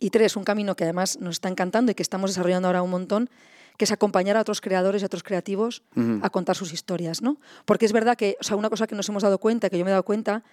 Y 0.00 0.10
tres, 0.10 0.36
un 0.36 0.44
camino 0.44 0.76
que 0.76 0.84
además 0.84 1.18
nos 1.20 1.36
está 1.36 1.48
encantando 1.48 1.90
y 1.90 1.94
que 1.94 2.02
estamos 2.02 2.30
desarrollando 2.30 2.68
ahora 2.68 2.82
un 2.82 2.90
montón, 2.90 3.30
que 3.76 3.84
es 3.84 3.92
acompañar 3.92 4.36
a 4.36 4.40
otros 4.40 4.60
creadores 4.60 5.02
y 5.02 5.04
a 5.04 5.06
otros 5.06 5.22
creativos 5.22 5.82
a 6.22 6.30
contar 6.30 6.54
sus 6.54 6.72
historias. 6.72 7.20
¿no? 7.20 7.38
Porque 7.64 7.86
es 7.86 7.92
verdad 7.92 8.16
que, 8.16 8.36
o 8.40 8.44
sea, 8.44 8.56
una 8.56 8.70
cosa 8.70 8.86
que 8.86 8.94
nos 8.94 9.08
hemos 9.08 9.22
dado 9.22 9.38
cuenta, 9.38 9.70
que 9.70 9.78
yo 9.78 9.84
me 9.84 9.90
he 9.90 9.92
dado 9.92 10.04
cuenta, 10.04 10.44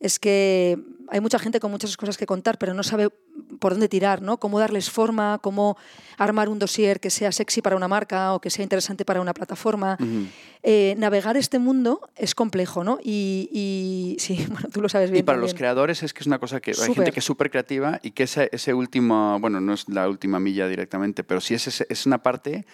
es 0.00 0.18
que 0.18 0.78
hay 1.08 1.20
mucha 1.20 1.38
gente 1.38 1.60
con 1.60 1.70
muchas 1.70 1.96
cosas 1.96 2.16
que 2.16 2.26
contar, 2.26 2.58
pero 2.58 2.74
no 2.74 2.82
sabe 2.82 3.08
por 3.58 3.72
dónde 3.72 3.88
tirar, 3.88 4.22
¿no? 4.22 4.38
Cómo 4.38 4.58
darles 4.58 4.90
forma, 4.90 5.38
cómo 5.42 5.76
armar 6.18 6.48
un 6.48 6.58
dossier 6.58 7.00
que 7.00 7.10
sea 7.10 7.32
sexy 7.32 7.62
para 7.62 7.76
una 7.76 7.88
marca 7.88 8.34
o 8.34 8.40
que 8.40 8.50
sea 8.50 8.62
interesante 8.62 9.04
para 9.04 9.20
una 9.20 9.34
plataforma. 9.34 9.96
Eh, 10.62 10.94
navegar 10.98 11.36
este 11.36 11.58
mundo 11.58 12.00
es 12.16 12.34
complejo, 12.34 12.84
¿no? 12.84 12.98
Y, 13.02 14.16
sí, 14.20 14.44
bueno, 14.48 14.68
tú 14.72 14.80
lo 14.80 14.88
sabes 14.88 15.10
bien. 15.10 15.20
Y 15.20 15.22
para 15.24 15.38
los 15.38 15.54
creadores 15.54 16.02
es 16.02 16.12
que 16.12 16.20
es 16.20 16.26
una 16.26 16.38
cosa 16.38 16.60
que 16.60 16.72
hay 16.72 16.94
gente 16.94 17.12
que 17.12 17.20
es 17.20 17.24
súper 17.24 17.50
creativa 17.50 18.00
y 18.02 18.12
que 18.12 18.24
ese, 18.24 18.48
ese 18.52 18.74
último, 18.74 19.38
bueno, 19.40 19.60
no 19.60 19.74
es 19.74 19.88
la 19.88 20.08
última 20.08 20.40
milla 20.40 20.68
directamente, 20.68 21.24
pero 21.24 21.40
sí 21.40 21.54
es, 21.54 21.84
es 21.88 22.06
una 22.06 22.22
parte 22.22 22.66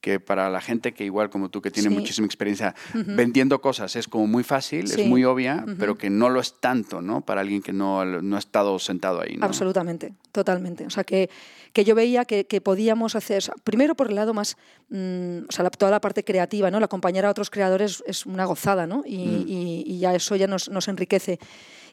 que 0.00 0.20
para 0.20 0.48
la 0.48 0.60
gente 0.60 0.92
que 0.92 1.04
igual 1.04 1.28
como 1.28 1.48
tú, 1.48 1.60
que 1.60 1.70
tiene 1.70 1.90
muchísima 1.90 2.26
experiencia 2.26 2.74
vendiendo 2.94 3.60
cosas, 3.60 3.96
es 3.96 4.06
como 4.06 4.26
muy 4.26 4.44
fácil, 4.44 4.84
es 4.84 5.06
muy 5.06 5.24
obvia, 5.24 5.64
pero 5.78 5.98
que 5.98 6.08
no 6.08 6.30
lo 6.30 6.40
es 6.40 6.60
tanto, 6.60 7.02
¿no? 7.02 7.22
Para 7.22 7.40
alguien 7.40 7.62
que 7.62 7.72
no, 7.72 8.04
no 8.04 8.36
ha 8.36 8.38
estado 8.38 8.78
sentado 8.78 9.20
ahí. 9.20 9.36
¿no? 9.36 9.44
Absolutamente, 9.44 10.14
totalmente. 10.30 10.86
O 10.86 10.90
sea, 10.90 11.02
que, 11.02 11.30
que 11.72 11.84
yo 11.84 11.94
veía 11.94 12.24
que, 12.24 12.46
que 12.46 12.60
podíamos 12.60 13.16
hacer, 13.16 13.42
primero 13.64 13.96
por 13.96 14.08
el 14.08 14.14
lado 14.14 14.34
más, 14.34 14.56
mm, 14.88 15.38
o 15.48 15.52
sea, 15.52 15.68
toda 15.70 15.90
la 15.90 16.00
parte 16.00 16.22
creativa, 16.22 16.70
¿no? 16.70 16.78
El 16.78 16.84
acompañar 16.84 17.24
a 17.26 17.30
otros 17.30 17.50
creadores 17.50 18.04
es 18.06 18.24
una 18.24 18.44
gozada, 18.44 18.86
¿no? 18.86 19.02
Y, 19.04 19.18
mm. 19.18 19.44
y, 19.48 19.84
y 19.86 19.98
ya 19.98 20.14
eso 20.14 20.36
ya 20.36 20.46
nos, 20.46 20.68
nos 20.68 20.86
enriquece. 20.86 21.40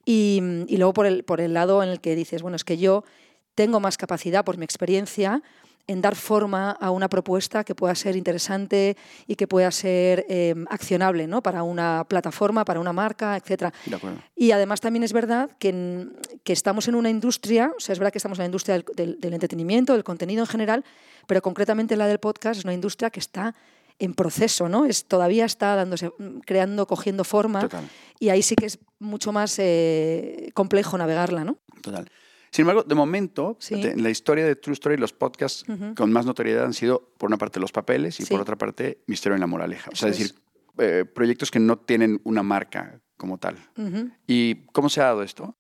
Y, 0.06 0.42
y, 0.68 0.78
luego 0.78 0.94
por 0.94 1.08
el, 1.08 1.24
por 1.24 1.42
el 1.42 1.56
lado 1.56 1.82
en 1.82 1.90
el 1.90 2.00
que 2.00 2.16
dices, 2.16 2.44
bueno, 2.44 2.56
es 2.56 2.64
que 2.64 2.78
yo 2.78 3.04
tengo 3.56 3.80
más 3.80 3.98
capacidad 3.98 4.46
por 4.46 4.58
mi 4.58 4.66
experiencia 4.66 5.42
en 5.88 6.02
dar 6.02 6.16
forma 6.16 6.72
a 6.72 6.90
una 6.92 7.10
propuesta 7.10 7.64
que 7.64 7.76
pueda 7.76 7.94
ser 7.96 8.16
interesante 8.16 8.98
y 9.28 9.36
que 9.36 9.48
pueda 9.48 9.70
ser 9.72 10.26
em, 10.30 10.66
accionable 10.70 11.28
¿no? 11.28 11.42
para 11.42 11.64
una 11.64 12.06
plataforma, 12.08 12.66
para 12.66 12.80
una 12.80 12.94
marca, 12.94 13.38
etc. 13.38 13.74
Y 14.36 14.52
además 14.52 14.82
también 14.82 15.04
es 15.04 15.14
verdad 15.14 15.50
que, 15.60 16.08
que, 16.44 16.54
estamos 16.54 16.88
en 16.88 16.96
una 16.96 17.10
industria, 17.10 17.72
o 17.78 17.80
sea, 17.80 17.94
es 17.94 18.00
verdad 18.00 18.12
que 18.12 18.18
estamos 18.18 18.40
en 18.40 18.44
la 18.44 18.48
industria 18.48 18.84
del, 18.96 19.20
del, 19.20 19.34
entretenimiento, 19.34 19.94
del 19.94 20.04
contenido 20.04 20.42
en 20.44 20.48
general, 20.48 20.84
pero 21.28 21.42
concretamente 21.42 21.96
la 21.96 22.08
del 22.08 22.20
podcast 22.20 22.60
es 22.60 22.66
una 22.66 22.74
industria 22.74 23.10
que 23.10 23.20
está 23.20 23.56
en 24.00 24.14
proceso, 24.14 24.68
¿no? 24.68 24.86
Es, 24.86 25.06
todavía 25.06 25.46
está 25.46 25.76
dándose, 25.76 26.12
creando, 26.46 26.86
cogiendo 26.86 27.24
forma 27.24 27.70
y 28.20 28.30
ahí 28.30 28.42
sí 28.42 28.56
que 28.56 28.66
es 28.66 28.80
mucho 29.00 29.32
más 29.32 29.58
eh, 29.60 30.52
complejo 30.54 30.98
navegarla, 30.98 31.44
¿no? 31.44 31.58
Total. 31.82 32.10
Sin 32.56 32.64
embargo, 32.64 32.84
de 32.84 32.96
momento, 32.96 33.58
en 33.70 34.02
la 34.02 34.10
historia 34.10 34.46
de 34.46 34.56
True 34.56 34.76
Story, 34.76 34.96
los 34.96 35.12
podcasts 35.12 35.66
con 35.98 36.14
más 36.14 36.26
notoriedad 36.26 36.64
han 36.64 36.74
sido, 36.74 37.12
por 37.18 37.28
una 37.28 37.38
parte, 37.38 37.60
los 37.60 37.74
papeles 37.74 38.18
y 38.22 38.26
por 38.26 38.40
otra 38.40 38.56
parte, 38.56 39.04
Misterio 39.08 39.34
en 39.36 39.42
la 39.42 39.48
Moraleja. 39.48 39.90
O 39.92 39.96
sea, 39.98 40.08
es 40.08 40.18
decir, 40.18 40.36
eh, 40.78 41.04
proyectos 41.04 41.52
que 41.52 41.60
no 41.60 41.78
tienen 41.78 42.22
una 42.24 42.44
marca 42.44 43.02
como 43.18 43.38
tal. 43.40 43.58
¿Y 44.26 44.68
cómo 44.68 44.88
se 44.88 45.02
ha 45.02 45.08
dado 45.08 45.22
esto? 45.24 45.58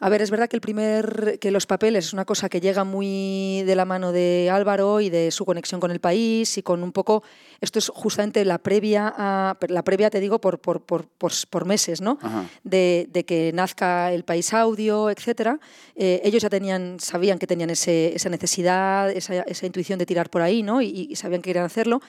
A 0.00 0.08
ver, 0.08 0.20
es 0.20 0.30
verdad 0.30 0.48
que 0.48 0.56
el 0.56 0.60
primer, 0.60 1.38
que 1.40 1.52
los 1.52 1.66
papeles 1.66 2.06
es 2.06 2.12
una 2.12 2.24
cosa 2.24 2.48
que 2.48 2.60
llega 2.60 2.82
muy 2.82 3.62
de 3.64 3.76
la 3.76 3.84
mano 3.84 4.10
de 4.10 4.50
Álvaro 4.50 5.00
y 5.00 5.10
de 5.10 5.30
su 5.30 5.44
conexión 5.44 5.80
con 5.80 5.92
el 5.92 6.00
país 6.00 6.58
y 6.58 6.62
con 6.62 6.82
un 6.82 6.90
poco, 6.90 7.22
esto 7.60 7.78
es 7.78 7.88
justamente 7.88 8.44
la 8.44 8.58
previa, 8.58 9.14
a, 9.16 9.56
la 9.68 9.84
previa 9.84 10.10
te 10.10 10.18
digo 10.18 10.40
por, 10.40 10.58
por, 10.58 10.80
por, 10.80 11.06
por 11.18 11.66
meses, 11.66 12.00
¿no? 12.00 12.18
De, 12.64 13.06
de, 13.12 13.24
que 13.24 13.52
nazca 13.54 14.12
el 14.12 14.24
país 14.24 14.52
audio, 14.52 15.08
etcétera. 15.08 15.60
Eh, 15.94 16.20
ellos 16.24 16.42
ya 16.42 16.50
tenían, 16.50 16.98
sabían 16.98 17.38
que 17.38 17.46
tenían 17.46 17.70
ese, 17.70 18.12
esa 18.12 18.28
necesidad, 18.28 19.10
esa, 19.10 19.42
esa, 19.42 19.66
intuición 19.66 20.00
de 20.00 20.06
tirar 20.06 20.30
por 20.30 20.42
ahí, 20.42 20.64
¿no? 20.64 20.82
Y, 20.82 21.06
y 21.10 21.16
sabían 21.16 21.42
que 21.42 21.50
querían 21.50 21.66
hacerlo. 21.66 22.00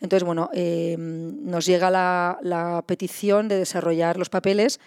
Entonces, 0.00 0.24
bueno, 0.24 0.48
eh, 0.54 0.96
nos 0.98 1.66
llega 1.66 1.90
la, 1.90 2.84
petición 2.86 3.48
de 3.48 3.58
desarrollar 3.58 4.16
los 4.16 4.30
papeles, 4.30 4.80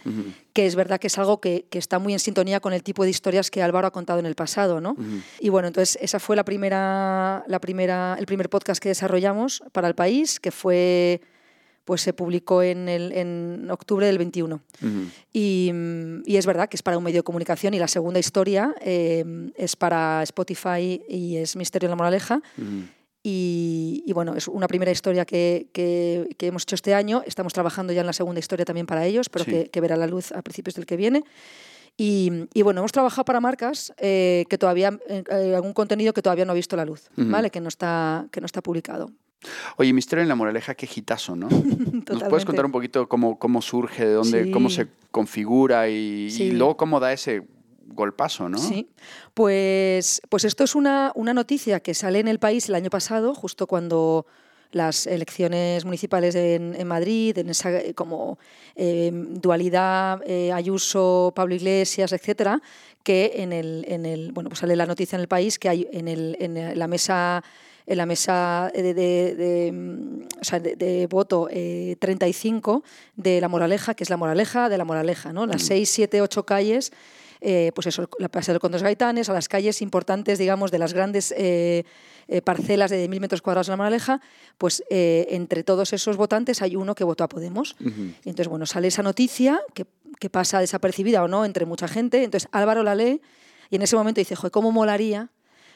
que 0.54 0.66
es 0.66 0.76
verdad 0.76 1.00
que 1.00 1.08
es 1.08 1.18
algo 1.18 1.40
que, 1.40 1.66
está 1.72 2.00
muy 2.00 2.14
en 2.14 2.20
sintonía 2.20 2.60
con 2.60 2.74
el 2.74 2.84
tipo 2.84 3.04
de 3.04 3.10
historias 3.10 3.52
que 3.52 3.62
Álvaro 3.62 3.88
ha 3.88 3.92
contado 3.92 4.20
en 4.20 4.26
el 4.26 4.36
pasado, 4.36 4.82
¿no? 4.82 4.96
Y 5.40 5.50
bueno, 5.50 5.68
entonces 5.68 5.98
esa 6.02 6.20
fue 6.20 6.36
la 6.36 6.44
primera, 6.44 7.44
la 7.48 7.60
primera, 7.60 8.16
el 8.18 8.26
primer 8.26 8.50
podcast 8.50 8.82
que 8.82 8.90
desarrollamos 8.90 9.64
para 9.72 9.88
el 9.88 9.96
país, 9.96 10.40
que 10.40 10.52
fue 10.52 11.22
pues 11.86 12.02
se 12.02 12.14
publicó 12.14 12.64
en, 12.64 12.88
el, 12.88 13.12
en 13.12 13.68
octubre 13.70 14.06
del 14.06 14.18
21. 14.18 14.62
y, 15.34 15.72
y, 16.26 16.38
es 16.38 16.46
verdad 16.46 16.70
que 16.70 16.78
es 16.78 16.84
para 16.84 16.98
un 16.98 17.04
medio 17.04 17.20
de 17.20 17.24
comunicación 17.24 17.74
y 17.74 17.80
la 17.80 17.90
segunda 17.90 18.20
historia 18.20 18.74
eh, 18.82 19.52
es 19.56 19.76
para 19.76 20.24
Spotify 20.24 21.04
y 21.08 21.38
es 21.38 21.56
Misterio 21.56 21.88
de 21.88 21.92
la 21.92 21.96
Moraleja. 21.98 22.42
Y, 23.26 24.12
bueno, 24.14 24.36
es 24.36 24.50
una 24.50 24.68
primera 24.68 24.92
historia 24.92 25.24
que, 25.24 25.68
que, 25.72 26.28
hemos 26.46 26.64
hecho 26.64 26.76
este 26.76 26.94
año. 26.94 27.24
Estamos 27.26 27.54
trabajando 27.54 27.94
ya 27.94 28.02
en 28.02 28.08
la 28.08 28.14
segunda 28.14 28.40
historia 28.40 28.66
también 28.66 28.86
para 28.86 29.06
ellos, 29.06 29.30
pero 29.30 29.46
que, 29.46 29.70
que, 29.70 29.82
verá 29.82 29.96
la 29.96 30.08
luz 30.08 30.34
a 30.34 30.42
principios 30.42 30.76
del 30.76 30.86
que 30.86 30.98
viene. 30.98 31.24
Y, 31.98 32.48
y 32.54 32.62
bueno, 32.64 32.82
hemos 32.82 32.92
trabajado 32.92 33.24
para 33.24 33.40
marcas 33.40 33.94
eh, 33.98 34.46
que 34.50 34.58
todavía, 34.58 34.98
eh, 35.08 35.54
algún 35.56 35.74
contenido 35.74 36.12
que 36.12 36.22
todavía 36.22 36.44
no 36.44 36.52
ha 36.52 36.56
visto 36.56 36.76
la 36.76 36.86
luz, 36.86 37.10
¿vale? 37.16 37.50
Que 37.50 37.62
no, 37.62 37.68
está, 37.68 38.28
que 38.32 38.42
no 38.42 38.46
está 38.46 38.62
publicado. 38.62 39.12
Oye, 39.78 39.94
Misterio 39.94 40.24
en 40.24 40.30
la 40.30 40.36
Moraleja, 40.36 40.74
qué 40.74 40.88
gitazo, 40.88 41.36
¿no? 41.36 41.50
¿Nos 42.10 42.24
puedes 42.24 42.46
contar 42.46 42.66
un 42.66 42.72
poquito 42.72 43.08
cómo, 43.08 43.38
cómo 43.38 43.62
surge, 43.62 44.06
de 44.06 44.14
dónde, 44.14 44.52
cómo 44.52 44.70
se 44.70 44.88
configura 45.12 45.88
y, 45.90 46.30
y, 46.38 46.52
luego 46.52 46.78
cómo 46.78 47.00
da 47.00 47.14
ese 47.14 47.44
golpazo, 47.88 48.50
¿no? 48.50 48.58
Sí, 48.58 48.88
pues, 49.34 50.22
pues 50.30 50.46
esto 50.46 50.64
es 50.64 50.76
una, 50.76 51.12
una 51.16 51.34
noticia 51.34 51.80
que 51.80 51.94
sale 51.94 52.20
en 52.20 52.28
el 52.28 52.40
país 52.40 52.70
el 52.70 52.76
año 52.76 52.90
pasado, 52.90 53.34
justo 53.34 53.68
cuando 53.68 54.26
las 54.74 55.08
elecciones 55.08 55.86
municipales 55.86 56.36
en, 56.36 56.76
en 56.76 56.88
Madrid, 56.88 57.38
en 57.38 57.50
esa 57.50 57.72
como 57.96 58.40
dualidad 58.76 60.22
Ayuso, 60.52 61.32
Pablo 61.36 61.56
Iglesias, 61.56 62.12
etcétera, 62.12 62.60
que 63.04 63.34
en 63.36 63.54
el, 63.54 63.86
en 63.88 64.06
el, 64.06 64.32
bueno, 64.32 64.50
pues 64.50 64.60
sale 64.60 64.76
la 64.76 64.86
noticia 64.86 65.16
en 65.16 65.22
el 65.22 65.28
país 65.28 65.60
que 65.60 65.70
hay 65.70 65.88
en, 65.92 66.08
el, 66.08 66.38
en 66.40 66.78
la 66.78 66.88
mesa 66.88 67.44
en 67.86 67.98
la 67.98 68.06
mesa 68.06 68.72
de, 68.74 68.94
de, 68.94 69.36
de, 69.36 71.08
voto 71.08 71.50
35 71.50 72.82
de 73.18 73.42
la 73.42 73.50
moraleja, 73.50 73.94
que 73.94 74.06
es 74.06 74.10
la 74.10 74.16
moraleja 74.16 74.70
de 74.70 74.78
la 74.78 74.86
moraleja, 74.86 75.34
¿no? 75.34 75.46
las 75.46 75.64
6, 75.64 75.90
7, 75.90 76.22
8 76.22 76.46
calles 76.46 76.94
eh, 77.46 77.74
pues 77.76 77.88
eso, 77.88 78.10
la 78.20 78.30
Plaza 78.30 78.54
de 78.54 78.60
los 78.62 78.82
Gaitanes, 78.82 79.28
a 79.28 79.34
las 79.34 79.50
calles 79.50 79.82
importantes, 79.82 80.40
digamos, 80.40 80.72
de 80.72 80.80
las 80.80 80.94
grandes 80.94 81.34
eh, 81.38 81.84
eh, 82.30 82.42
parcelas 82.42 82.90
de 82.90 83.10
mil 83.10 83.20
metros 83.20 83.42
cuadrados 83.42 83.68
de 83.68 83.72
la 83.72 83.78
Moraleja, 83.78 84.22
pues 84.58 84.82
entre 84.90 85.64
todos 85.64 85.92
esos 85.92 86.16
votantes 86.16 86.62
hay 86.62 86.78
uno 86.78 86.96
que 86.96 87.04
votó 87.04 87.26
a 87.26 87.28
Podemos. 87.28 87.76
y 87.82 88.30
entonces, 88.30 88.48
bueno, 88.48 88.66
sale 88.66 88.88
esa 88.88 89.04
noticia 89.04 89.60
que, 89.74 89.86
que, 90.20 90.30
pasa 90.30 90.62
desapercibida 90.62 91.22
o 91.22 91.28
no 91.28 91.44
entre 91.44 91.66
mucha 91.66 91.90
gente. 91.90 92.24
Entonces 92.24 92.48
Álvaro 92.54 92.82
la 92.82 92.96
lee 92.96 93.20
y 93.70 93.76
en 93.76 93.82
ese 93.82 93.98
momento 93.98 94.22
dice, 94.22 94.38
joder, 94.38 94.52
¿cómo 94.52 94.72
molaría 94.72 95.30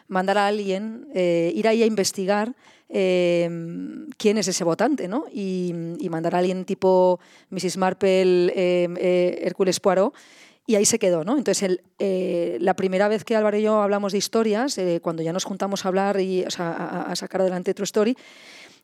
mandar 0.07 0.37
a 0.37 0.47
alguien, 0.47 1.09
ir 1.13 1.67
ahí 1.67 1.83
a 1.83 1.85
investigar 1.85 2.55
quién 2.87 4.37
es 4.37 4.47
ese 4.47 4.63
votante, 4.63 5.09
¿no? 5.09 5.25
Y, 5.33 5.73
y, 5.99 6.07
mandar 6.09 6.35
a 6.35 6.37
alguien 6.37 6.63
tipo 6.63 7.19
Mrs. 7.49 7.75
Marple, 7.75 8.53
Hércules 9.45 9.81
Poirot, 9.81 10.13
y 10.69 10.75
ahí 10.75 10.85
se 10.85 10.99
quedó, 10.99 11.23
¿no? 11.23 11.37
Entonces, 11.37 11.79
eh, 11.97 12.57
la 12.59 12.75
primera 12.75 13.07
vez 13.07 13.23
que 13.23 13.37
Álvaro 13.37 13.57
y 13.57 13.61
yo 13.61 13.81
hablamos 13.81 14.11
de 14.11 14.17
historias, 14.17 14.77
eh, 14.77 14.99
cuando 15.01 15.23
ya 15.23 15.31
nos 15.31 15.45
juntamos 15.45 15.85
a 15.85 15.87
hablar 15.87 16.19
y 16.19 16.43
a, 16.43 17.15
sacar 17.15 17.39
adelante 17.39 17.73
True 17.73 17.85
Story, 17.85 18.17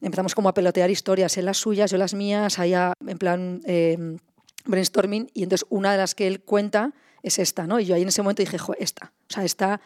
empezamos 0.01 0.33
como 0.33 0.47
a 0.47 0.53
pelotear 0.53 0.89
historias, 0.89 1.37
él 1.37 1.43
las 1.43 1.57
suyas, 1.57 1.91
yo 1.91 1.97
las 1.97 2.13
mías, 2.13 2.57
allá 2.57 2.93
en 3.05 3.17
plan 3.17 3.61
eh, 3.65 4.17
brainstorming, 4.63 5.29
y 5.33 5.43
entonces 5.43 5.67
una 5.69 5.91
de 5.91 5.97
las 5.97 6.15
que 6.15 6.25
él 6.25 6.39
cuenta 6.39 6.93
es 7.21 7.37
esta, 7.37 7.67
¿no? 7.67 7.81
Y 7.81 7.85
yo 7.85 7.95
ahí 7.95 8.01
en 8.01 8.07
ese 8.07 8.21
momento 8.21 8.41
dije, 8.41 8.57
esta, 8.79 9.11
o 9.29 9.33
sea, 9.33 9.43
esta 9.43 9.81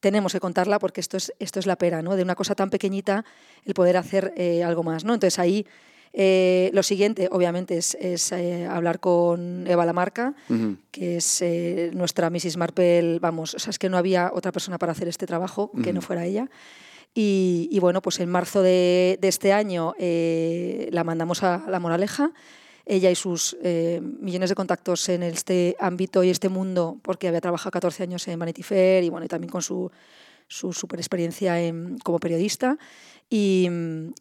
tenemos 0.00 0.32
que 0.34 0.40
contarla 0.40 0.78
porque 0.78 1.00
esto 1.00 1.16
es, 1.16 1.32
esto 1.38 1.60
es 1.60 1.66
la 1.66 1.76
pera, 1.76 2.02
¿no? 2.02 2.14
De 2.14 2.22
una 2.22 2.34
cosa 2.34 2.54
tan 2.54 2.68
pequeñita, 2.68 3.24
el 3.64 3.72
poder 3.72 3.96
hacer 3.96 4.34
algo 4.64 4.82
más, 4.82 5.02
¿no? 5.02 5.14
Entonces 5.14 5.38
ahí 5.38 5.66
eh, 6.12 6.70
lo 6.72 6.82
siguiente, 6.82 7.28
obviamente, 7.30 7.76
es, 7.76 7.96
eh, 8.32 8.66
hablar 8.66 9.00
con 9.00 9.66
Eva 9.66 9.86
Lamarca, 9.86 10.34
que 10.90 11.16
es 11.16 11.42
eh, 11.42 11.90
nuestra 11.94 12.30
Mrs. 12.30 12.56
Marple, 12.56 13.18
vamos, 13.20 13.54
o 13.54 13.58
sea, 13.58 13.70
es 13.70 13.78
que 13.78 13.88
no 13.88 13.96
había 13.96 14.30
otra 14.32 14.52
persona 14.52 14.78
para 14.78 14.92
hacer 14.92 15.08
este 15.08 15.26
trabajo 15.26 15.70
que 15.82 15.92
no 15.92 16.00
fuera 16.00 16.24
ella. 16.24 16.48
Y, 17.14 17.76
bueno, 17.80 18.00
pues 18.00 18.20
en 18.20 18.30
marzo 18.30 18.62
de, 18.62 19.18
este 19.22 19.52
año 19.52 19.94
la 19.98 21.04
mandamos 21.04 21.42
a 21.42 21.64
La 21.68 21.80
Moraleja. 21.80 22.32
Ella 22.86 23.10
y 23.10 23.14
sus 23.16 23.56
millones 24.00 24.48
de 24.48 24.54
contactos 24.54 25.08
en 25.08 25.22
este 25.22 25.76
ámbito 25.78 26.22
y 26.22 26.30
este 26.30 26.48
mundo, 26.48 26.98
porque 27.02 27.28
había 27.28 27.40
trabajado 27.40 27.70
14 27.72 28.04
años 28.04 28.26
en 28.28 28.38
Vanity 28.38 28.62
Fair 28.62 29.04
y 29.04 29.10
bueno, 29.10 29.26
y 29.26 29.28
también 29.28 29.50
con 29.50 29.62
su, 29.62 29.90
su 30.46 30.72
super 30.72 30.98
experiencia 30.98 31.56
como 32.02 32.18
periodista. 32.18 32.78
Y, 33.30 33.68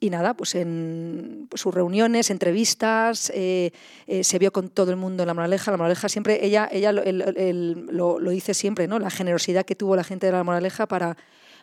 nada, 0.01 0.33
pues 0.33 0.55
en 0.55 1.47
pues 1.49 1.61
sus 1.61 1.73
reuniones, 1.73 2.29
entrevistas, 2.29 3.31
eh, 3.33 3.71
eh, 4.05 4.23
se 4.23 4.37
vio 4.37 4.51
con 4.51 4.69
todo 4.69 4.91
el 4.91 4.97
mundo 4.97 5.23
en 5.23 5.27
La 5.27 5.33
Moraleja. 5.33 5.71
La 5.71 5.77
Moraleja 5.77 6.09
siempre, 6.09 6.45
ella, 6.45 6.67
ella 6.71 6.91
lo, 6.91 8.19
lo, 8.19 8.29
dice 8.29 8.53
siempre, 8.53 8.87
¿no? 8.87 8.99
La 8.99 9.09
generosidad 9.09 9.65
que 9.65 9.75
tuvo 9.75 9.95
la 9.95 10.03
gente 10.03 10.25
de 10.25 10.33
La 10.33 10.43
Moraleja 10.43 10.87
para 10.87 11.15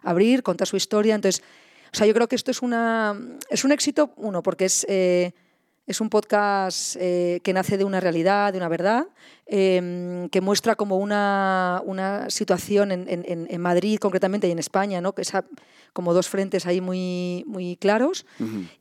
abrir, 0.02 0.42
contar 0.42 0.66
su 0.66 0.76
historia. 0.76 1.14
Entonces, 1.14 1.42
o 1.92 1.96
sea, 1.96 2.06
yo 2.06 2.14
creo 2.14 2.28
que 2.28 2.36
esto 2.36 2.50
es, 2.50 2.62
una, 2.62 3.18
es 3.50 3.64
un 3.64 3.72
éxito, 3.72 4.12
uno, 4.16 4.42
porque 4.42 4.64
es... 4.66 4.86
Eh, 4.88 5.32
es 5.86 6.00
un 6.00 6.08
podcast 6.08 6.96
eh, 6.98 7.40
que 7.42 7.52
nace 7.52 7.76
de 7.76 7.84
una 7.84 8.00
realidad, 8.00 8.52
de 8.52 8.58
una 8.58 8.68
verdad, 8.68 9.06
em, 9.46 10.28
que 10.30 10.40
muestra 10.40 10.76
como 10.76 10.96
una, 10.96 11.82
una 11.84 12.30
situación 12.30 12.90
en, 12.90 13.06
en, 13.08 13.46
en, 13.50 13.60
Madrid 13.60 13.98
concretamente 13.98 14.48
y 14.48 14.50
en 14.50 14.58
España, 14.58 15.00
¿no? 15.00 15.14
que 15.14 15.22
es 15.22 15.32
como 15.92 16.14
dos 16.14 16.28
frentes 16.28 16.66
ahí 16.66 16.80
muy, 16.80 17.44
muy 17.46 17.76
claros, 17.76 18.24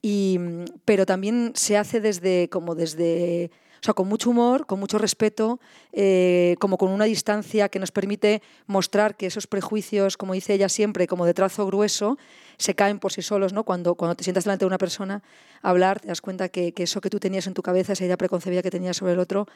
y, 0.01 0.39
pero 0.85 1.05
también 1.05 1.51
se 1.55 1.77
hace 1.77 1.99
desde, 1.99 2.49
como 2.49 2.73
desde 2.75 3.51
sea, 3.83 3.93
con 3.93 4.07
mucho 4.07 4.29
humor, 4.29 4.65
con 4.65 4.79
mucho 4.79 4.97
respeto, 4.97 5.59
eh, 5.91 6.55
como 6.59 6.77
con 6.77 6.89
una 6.91 7.05
distancia 7.05 7.69
que 7.69 7.79
nos 7.79 7.91
permite 7.91 8.41
mostrar 8.65 9.15
que 9.15 9.25
esos 9.25 9.47
prejuicios, 9.47 10.17
como 10.17 10.33
dice 10.33 10.53
ella 10.53 10.69
siempre, 10.69 11.07
como 11.07 11.25
de 11.25 11.33
trazo 11.33 11.65
grueso, 11.65 12.17
se 12.57 12.75
caen 12.75 12.99
por 12.99 13.11
sí 13.11 13.21
solos, 13.21 13.53
¿no? 13.53 13.63
Cuando, 13.63 13.95
cuando 13.95 14.15
te 14.15 14.23
sientas 14.23 14.45
delante 14.45 14.63
de 14.63 14.67
una 14.67 14.77
persona 14.77 15.21
a 15.61 15.69
hablar, 15.69 15.99
te 15.99 16.07
das 16.07 16.21
cuenta 16.21 16.49
que, 16.49 16.71
que 16.71 16.83
eso 16.83 17.01
que 17.01 17.09
tú 17.09 17.19
tenías 17.19 17.47
en 17.47 17.53
tu 17.53 17.61
cabeza, 17.61 17.93
esa 17.93 18.05
idea 18.05 18.17
preconcebida 18.17 18.61
que 18.61 18.71
tenías 18.71 18.97
sobre 18.97 19.13
el 19.13 19.19
otro, 19.19 19.47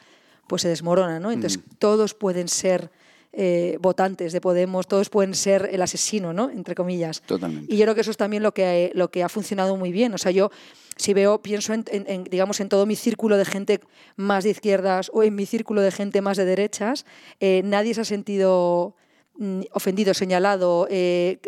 pues 0.46 0.62
se 0.62 0.68
desmorona, 0.68 1.20
¿no? 1.20 1.30
Entonces, 1.30 1.60
todos 1.78 2.14
pueden 2.14 2.48
ser 2.48 2.90
eh, 3.32 3.76
votantes 3.80 4.32
de 4.32 4.40
Podemos, 4.40 4.88
todos 4.88 5.10
pueden 5.10 5.34
ser 5.34 5.68
el 5.70 5.82
asesino, 5.82 6.32
¿no? 6.32 6.50
Entre 6.50 6.74
comillas. 6.74 7.20
Totalmente. 7.22 7.72
Y 7.72 7.76
yo 7.76 7.84
creo 7.84 7.94
que 7.94 8.00
eso 8.00 8.10
es 8.10 8.16
también 8.16 8.42
lo 8.42 8.52
que, 8.52 8.90
lo 8.94 9.10
que 9.10 9.22
ha 9.22 9.28
funcionado 9.28 9.76
muy 9.76 9.92
bien. 9.92 10.14
O 10.14 10.18
sea, 10.18 10.32
yo 10.32 10.50
si 10.98 11.14
veo, 11.14 11.40
pienso 11.40 11.72
en, 11.72 12.24
digamos, 12.24 12.60
en 12.60 12.68
todo 12.68 12.84
mi 12.84 12.96
círculo 12.96 13.36
de 13.36 13.44
gente 13.44 13.80
más 14.16 14.44
de 14.44 14.50
izquierdas 14.50 15.10
o 15.14 15.22
en 15.22 15.34
mi 15.34 15.46
círculo 15.46 15.80
de 15.80 15.90
gente 15.90 16.20
más 16.20 16.36
de 16.36 16.44
derechas, 16.44 17.06
eh, 17.40 17.62
nadie 17.64 17.94
se 17.94 18.02
ha 18.02 18.04
sentido 18.04 18.94
mm, 19.36 19.62
ofendido, 19.72 20.12
señalado. 20.12 20.86
Eh, 20.90 21.38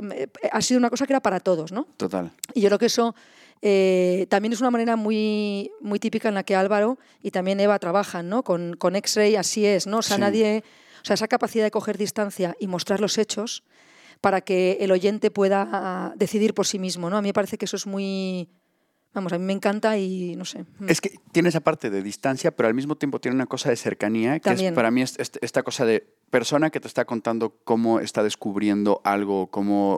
ha 0.50 0.62
sido 0.62 0.78
una 0.78 0.88
cosa 0.88 1.06
que 1.06 1.12
era 1.12 1.20
para 1.20 1.40
todos, 1.40 1.72
¿no? 1.72 1.86
Total. 1.98 2.30
Y 2.54 2.62
yo 2.62 2.68
creo 2.68 2.78
que 2.78 2.86
eso 2.86 3.14
también 3.60 4.54
es 4.54 4.60
una 4.60 4.70
manera 4.70 4.96
muy, 4.96 5.70
muy 5.82 5.98
típica 5.98 6.28
en 6.30 6.34
la 6.34 6.44
que 6.44 6.56
Álvaro 6.56 6.98
y 7.22 7.30
también 7.30 7.60
Eva 7.60 7.78
trabajan, 7.78 8.30
¿no? 8.30 8.42
Con, 8.42 8.74
con 8.76 8.96
X-Ray 8.96 9.36
así 9.36 9.66
es, 9.66 9.86
¿no? 9.86 9.98
O 9.98 10.02
sea, 10.02 10.16
nadie 10.16 10.64
o 11.02 11.04
sea, 11.04 11.14
esa 11.14 11.28
capacidad 11.28 11.64
de 11.64 11.70
coger 11.70 11.98
distancia 11.98 12.56
y 12.58 12.66
mostrar 12.66 13.00
los 13.00 13.18
hechos 13.18 13.62
para 14.20 14.42
que 14.42 14.78
el 14.80 14.92
oyente 14.92 15.30
pueda 15.30 16.12
decidir 16.16 16.54
por 16.54 16.66
sí 16.66 16.78
mismo, 16.78 17.08
¿no? 17.08 17.16
A 17.16 17.22
mí 17.22 17.28
me 17.28 17.32
parece 17.32 17.56
que 17.58 17.64
eso 17.64 17.76
es 17.76 17.86
muy... 17.86 18.48
Vamos, 19.12 19.32
a 19.32 19.38
mí 19.38 19.44
me 19.44 19.52
encanta 19.52 19.98
y 19.98 20.36
no 20.36 20.44
sé. 20.44 20.64
Mm. 20.78 20.88
Es 20.88 21.00
que 21.00 21.18
tiene 21.32 21.48
esa 21.48 21.60
parte 21.60 21.90
de 21.90 22.02
distancia, 22.02 22.52
pero 22.52 22.68
al 22.68 22.74
mismo 22.74 22.96
tiempo 22.96 23.20
tiene 23.20 23.34
una 23.34 23.46
cosa 23.46 23.68
de 23.68 23.76
cercanía, 23.76 24.38
que 24.38 24.50
es, 24.50 24.72
para 24.72 24.90
mí 24.90 25.02
es, 25.02 25.16
esta 25.18 25.62
cosa 25.64 25.84
de 25.84 26.06
persona 26.30 26.70
que 26.70 26.78
te 26.78 26.86
está 26.86 27.04
contando 27.04 27.56
cómo 27.64 27.98
está 27.98 28.22
descubriendo 28.22 29.00
algo, 29.02 29.48
cómo, 29.48 29.96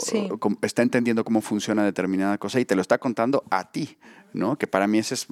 está 0.63 0.83
entendiendo 0.83 1.25
cómo 1.25 1.43
funciona 1.43 1.85
determinada 1.85 2.39
cosa 2.39 2.59
y 2.59 2.65
te 2.65 2.75
lo 2.75 2.81
está 2.81 2.99
contando 2.99 3.45
a 3.51 3.71
ti. 3.71 3.99
¿no? 4.33 4.57
Que 4.57 4.67
para 4.67 4.87
mí 4.87 4.99
ese 4.99 5.13
es, 5.13 5.27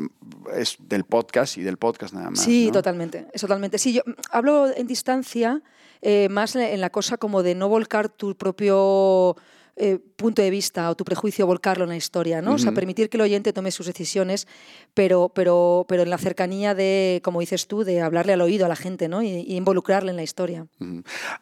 es 0.54 0.76
del 0.78 1.04
podcast 1.04 1.56
y 1.56 1.62
del 1.62 1.78
podcast 1.78 2.12
nada 2.12 2.28
más. 2.28 2.40
Sí, 2.40 2.68
totalmente, 2.70 3.28
es 3.32 3.40
totalmente. 3.40 3.78
Sí, 3.78 3.94
yo 3.94 4.02
hablo 4.30 4.66
en 4.76 4.86
distancia 4.86 5.62
eh, 6.02 6.28
más 6.30 6.56
en 6.56 6.80
la 6.80 6.90
cosa 6.90 7.16
como 7.16 7.42
de 7.42 7.54
no 7.54 7.68
volcar 7.68 8.08
tu 8.08 8.34
propio 8.34 9.36
eh, 9.76 9.98
punto 10.16 10.42
de 10.42 10.50
vista 10.50 10.90
o 10.90 10.94
tu 10.94 11.04
prejuicio, 11.04 11.46
volcarlo 11.46 11.84
en 11.84 11.90
la 11.90 11.96
historia, 11.96 12.42
¿no? 12.42 12.54
O 12.54 12.58
sea, 12.58 12.72
permitir 12.72 13.08
que 13.08 13.16
el 13.16 13.22
oyente 13.22 13.52
tome 13.52 13.70
sus 13.70 13.86
decisiones, 13.86 14.46
pero, 14.94 15.30
pero, 15.34 15.86
pero 15.88 16.02
en 16.02 16.10
la 16.10 16.18
cercanía 16.18 16.74
de, 16.74 17.20
como 17.24 17.40
dices 17.40 17.66
tú, 17.66 17.84
de 17.84 18.00
hablarle 18.00 18.32
al 18.32 18.40
oído 18.40 18.66
a 18.66 18.68
la 18.68 18.76
gente, 18.76 19.08
¿no? 19.08 19.22
Y, 19.22 19.44
involucrarle 19.54 20.10
en 20.10 20.16
la 20.16 20.22
historia. 20.22 20.66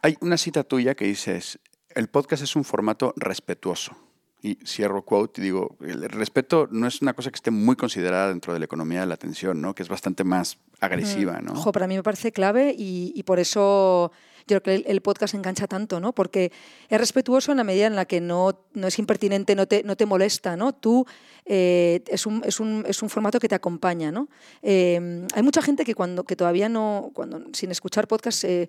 Hay 0.02 0.16
una 0.20 0.36
cita 0.36 0.64
tuya 0.64 0.94
que 0.94 1.04
dices, 1.04 1.58
el 1.94 2.08
podcast 2.08 2.42
es 2.42 2.56
un 2.56 2.64
formato 2.64 3.12
respetuoso 3.16 3.96
y 4.40 4.56
cierro 4.64 5.04
quote 5.04 5.40
y 5.40 5.44
digo, 5.44 5.76
el 5.80 6.08
respeto 6.08 6.68
no 6.70 6.86
es 6.86 7.02
una 7.02 7.12
cosa 7.14 7.30
que 7.30 7.36
esté 7.36 7.50
muy 7.50 7.76
considerada 7.76 8.28
dentro 8.28 8.52
de 8.52 8.60
la 8.60 8.66
economía 8.66 9.00
de 9.00 9.06
la 9.06 9.14
atención, 9.14 9.60
¿no? 9.60 9.74
Que 9.74 9.82
es 9.82 9.88
bastante 9.88 10.22
más 10.22 10.58
agresiva, 10.80 11.40
¿no? 11.40 11.54
Ojo, 11.54 11.72
para 11.72 11.88
mí 11.88 11.96
me 11.96 12.02
parece 12.02 12.30
clave 12.30 12.74
y, 12.76 13.12
y 13.14 13.22
por 13.24 13.40
eso 13.40 14.12
yo 14.48 14.60
creo 14.62 14.82
que 14.82 14.90
el, 14.90 15.00
podcast 15.00 15.34
engancha 15.34 15.66
tanto, 15.66 16.00
¿no? 16.00 16.12
Porque 16.12 16.50
es 16.88 16.98
respetuoso 16.98 17.52
en 17.52 17.58
la 17.58 17.64
medida 17.64 17.86
en 17.86 17.94
la 17.94 18.06
que 18.06 18.20
no, 18.20 18.64
no 18.72 18.86
es 18.86 18.98
impertinente, 18.98 19.54
no 19.54 19.66
te, 19.66 19.82
no 19.84 19.96
te 19.96 20.06
molesta, 20.06 20.56
¿no? 20.56 20.72
Tú 20.72 21.06
eh, 21.44 22.02
es, 22.08 22.26
un, 22.26 22.42
es, 22.44 22.60
un, 22.60 22.84
es, 22.86 23.02
un, 23.02 23.08
formato 23.08 23.38
que 23.38 23.48
te 23.48 23.54
acompaña, 23.54 24.10
¿no? 24.10 24.28
Eh, 24.62 25.26
hay 25.34 25.42
mucha 25.42 25.62
gente 25.62 25.84
que 25.84 25.94
cuando 25.94 26.24
que 26.24 26.36
todavía 26.36 26.68
no, 26.68 27.10
cuando 27.14 27.42
sin 27.52 27.70
escuchar 27.70 28.08
podcast 28.08 28.44
eh, 28.44 28.68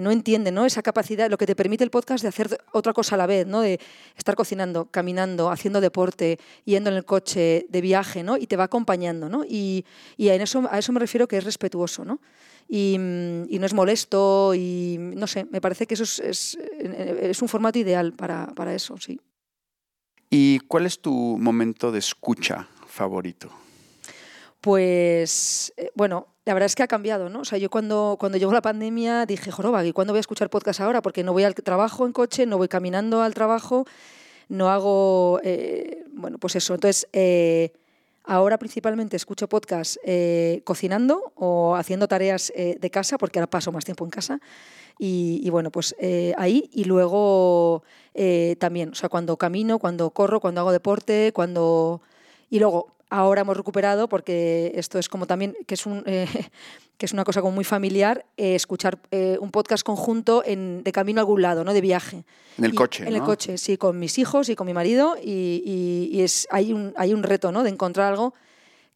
no 0.00 0.10
entiende, 0.10 0.52
¿no? 0.52 0.66
Esa 0.66 0.82
capacidad, 0.82 1.30
lo 1.30 1.38
que 1.38 1.46
te 1.46 1.56
permite 1.56 1.84
el 1.84 1.90
podcast 1.90 2.22
de 2.22 2.28
hacer 2.28 2.60
otra 2.72 2.92
cosa 2.92 3.14
a 3.14 3.18
la 3.18 3.26
vez, 3.26 3.46
¿no? 3.46 3.60
De 3.60 3.80
estar 4.16 4.34
cocinando, 4.34 4.86
caminando, 4.86 5.50
haciendo 5.50 5.80
deporte, 5.80 6.38
yendo 6.64 6.90
en 6.90 6.96
el 6.96 7.04
coche, 7.04 7.66
de 7.68 7.80
viaje, 7.80 8.22
¿no? 8.22 8.36
Y 8.36 8.46
te 8.46 8.56
va 8.56 8.64
acompañando, 8.64 9.28
¿no? 9.28 9.44
Y, 9.44 9.84
y 10.16 10.28
a, 10.28 10.34
eso, 10.34 10.68
a 10.70 10.78
eso 10.78 10.92
me 10.92 11.00
refiero 11.00 11.26
que 11.26 11.38
es 11.38 11.44
respetuoso, 11.44 12.04
¿no? 12.04 12.20
Y, 12.68 12.96
no 12.98 13.66
es 13.66 13.74
molesto 13.74 14.54
y 14.54 14.96
no 14.98 15.26
sé, 15.26 15.46
me 15.50 15.60
parece 15.60 15.86
que 15.86 15.94
eso 15.94 16.04
es, 16.04 16.56
es, 16.58 17.42
un 17.42 17.48
formato 17.48 17.78
ideal 17.78 18.12
para, 18.12 18.46
para, 18.48 18.74
eso, 18.74 18.96
sí. 18.98 19.20
¿Y 20.30 20.60
cuál 20.60 20.86
es 20.86 21.00
tu 21.00 21.12
momento 21.38 21.92
de 21.92 21.98
escucha 21.98 22.68
favorito? 22.86 23.50
Pues 24.60 25.72
eh, 25.76 25.90
bueno, 25.94 26.28
la 26.46 26.54
verdad 26.54 26.66
es 26.66 26.74
que 26.74 26.82
ha 26.82 26.88
cambiado, 26.88 27.28
¿no? 27.28 27.40
O 27.40 27.44
sea, 27.44 27.58
yo 27.58 27.70
cuando, 27.70 28.16
cuando 28.18 28.38
llegó 28.38 28.52
la 28.52 28.62
pandemia 28.62 29.26
dije, 29.26 29.50
joroba, 29.50 29.84
¿y 29.84 29.92
cuándo 29.92 30.12
voy 30.12 30.18
a 30.18 30.20
escuchar 30.20 30.50
podcast 30.50 30.80
ahora? 30.80 31.02
Porque 31.02 31.22
no 31.22 31.32
voy 31.32 31.44
al 31.44 31.54
trabajo 31.54 32.06
en 32.06 32.12
coche, 32.12 32.46
no 32.46 32.58
voy 32.58 32.68
caminando 32.68 33.22
al 33.22 33.34
trabajo, 33.34 33.86
no 34.48 34.70
hago, 34.70 35.40
eh, 35.42 36.04
bueno, 36.12 36.38
pues 36.38 36.56
eso. 36.56 36.74
Entonces, 36.74 37.06
eh, 37.12 37.72
Ahora 38.26 38.56
principalmente 38.56 39.16
escucho 39.16 39.48
podcast 39.48 39.98
eh, 40.02 40.62
cocinando 40.64 41.32
o 41.36 41.76
haciendo 41.76 42.08
tareas 42.08 42.50
eh, 42.56 42.78
de 42.80 42.90
casa, 42.90 43.18
porque 43.18 43.38
ahora 43.38 43.50
paso 43.50 43.70
más 43.70 43.84
tiempo 43.84 44.04
en 44.04 44.10
casa. 44.10 44.40
Y, 44.98 45.50
bueno, 45.50 45.70
pues 45.70 45.94
eh, 45.98 46.32
ahí 46.38 46.70
y 46.72 46.84
luego 46.84 47.82
también, 48.58 48.90
o 48.90 48.94
sea, 48.94 49.08
cuando 49.08 49.36
camino, 49.36 49.78
cuando 49.78 50.10
corro, 50.10 50.40
cuando 50.40 50.60
hago 50.60 50.72
deporte, 50.72 51.32
cuando... 51.34 52.00
Y 52.48 52.60
luego, 52.60 52.94
ahora 53.14 53.42
hemos 53.42 53.56
recuperado, 53.56 54.08
porque 54.08 54.72
esto 54.74 54.98
es 54.98 55.08
como 55.08 55.26
también, 55.26 55.56
que 55.66 55.74
es, 55.74 55.86
un, 55.86 56.02
que 56.98 57.06
es 57.06 57.12
una 57.12 57.24
cosa 57.24 57.40
como 57.40 57.54
muy 57.54 57.64
familiar, 57.64 58.24
escuchar 58.36 58.98
un 59.40 59.50
podcast 59.50 59.84
conjunto 59.84 60.42
en, 60.44 60.82
de 60.82 60.92
camino 60.92 61.20
a 61.20 61.22
algún 61.22 61.42
lado, 61.42 61.64
¿no? 61.64 61.72
de 61.72 61.80
viaje. 61.80 62.24
En 62.58 62.64
el 62.64 62.74
coche. 62.74 63.04
En 63.06 63.14
el 63.14 63.22
coche, 63.22 63.58
sí, 63.58 63.76
con 63.76 63.98
mis 63.98 64.18
hijos 64.18 64.48
y 64.48 64.56
con 64.56 64.66
mi 64.66 64.74
marido. 64.74 65.16
Y, 65.22 66.10
y 66.12 66.22
es, 66.22 66.46
hay, 66.50 66.72
un, 66.72 66.92
hay 66.96 67.12
un 67.12 67.22
reto 67.22 67.52
¿no? 67.52 67.62
de 67.62 67.70
encontrar 67.70 68.12
algo 68.12 68.34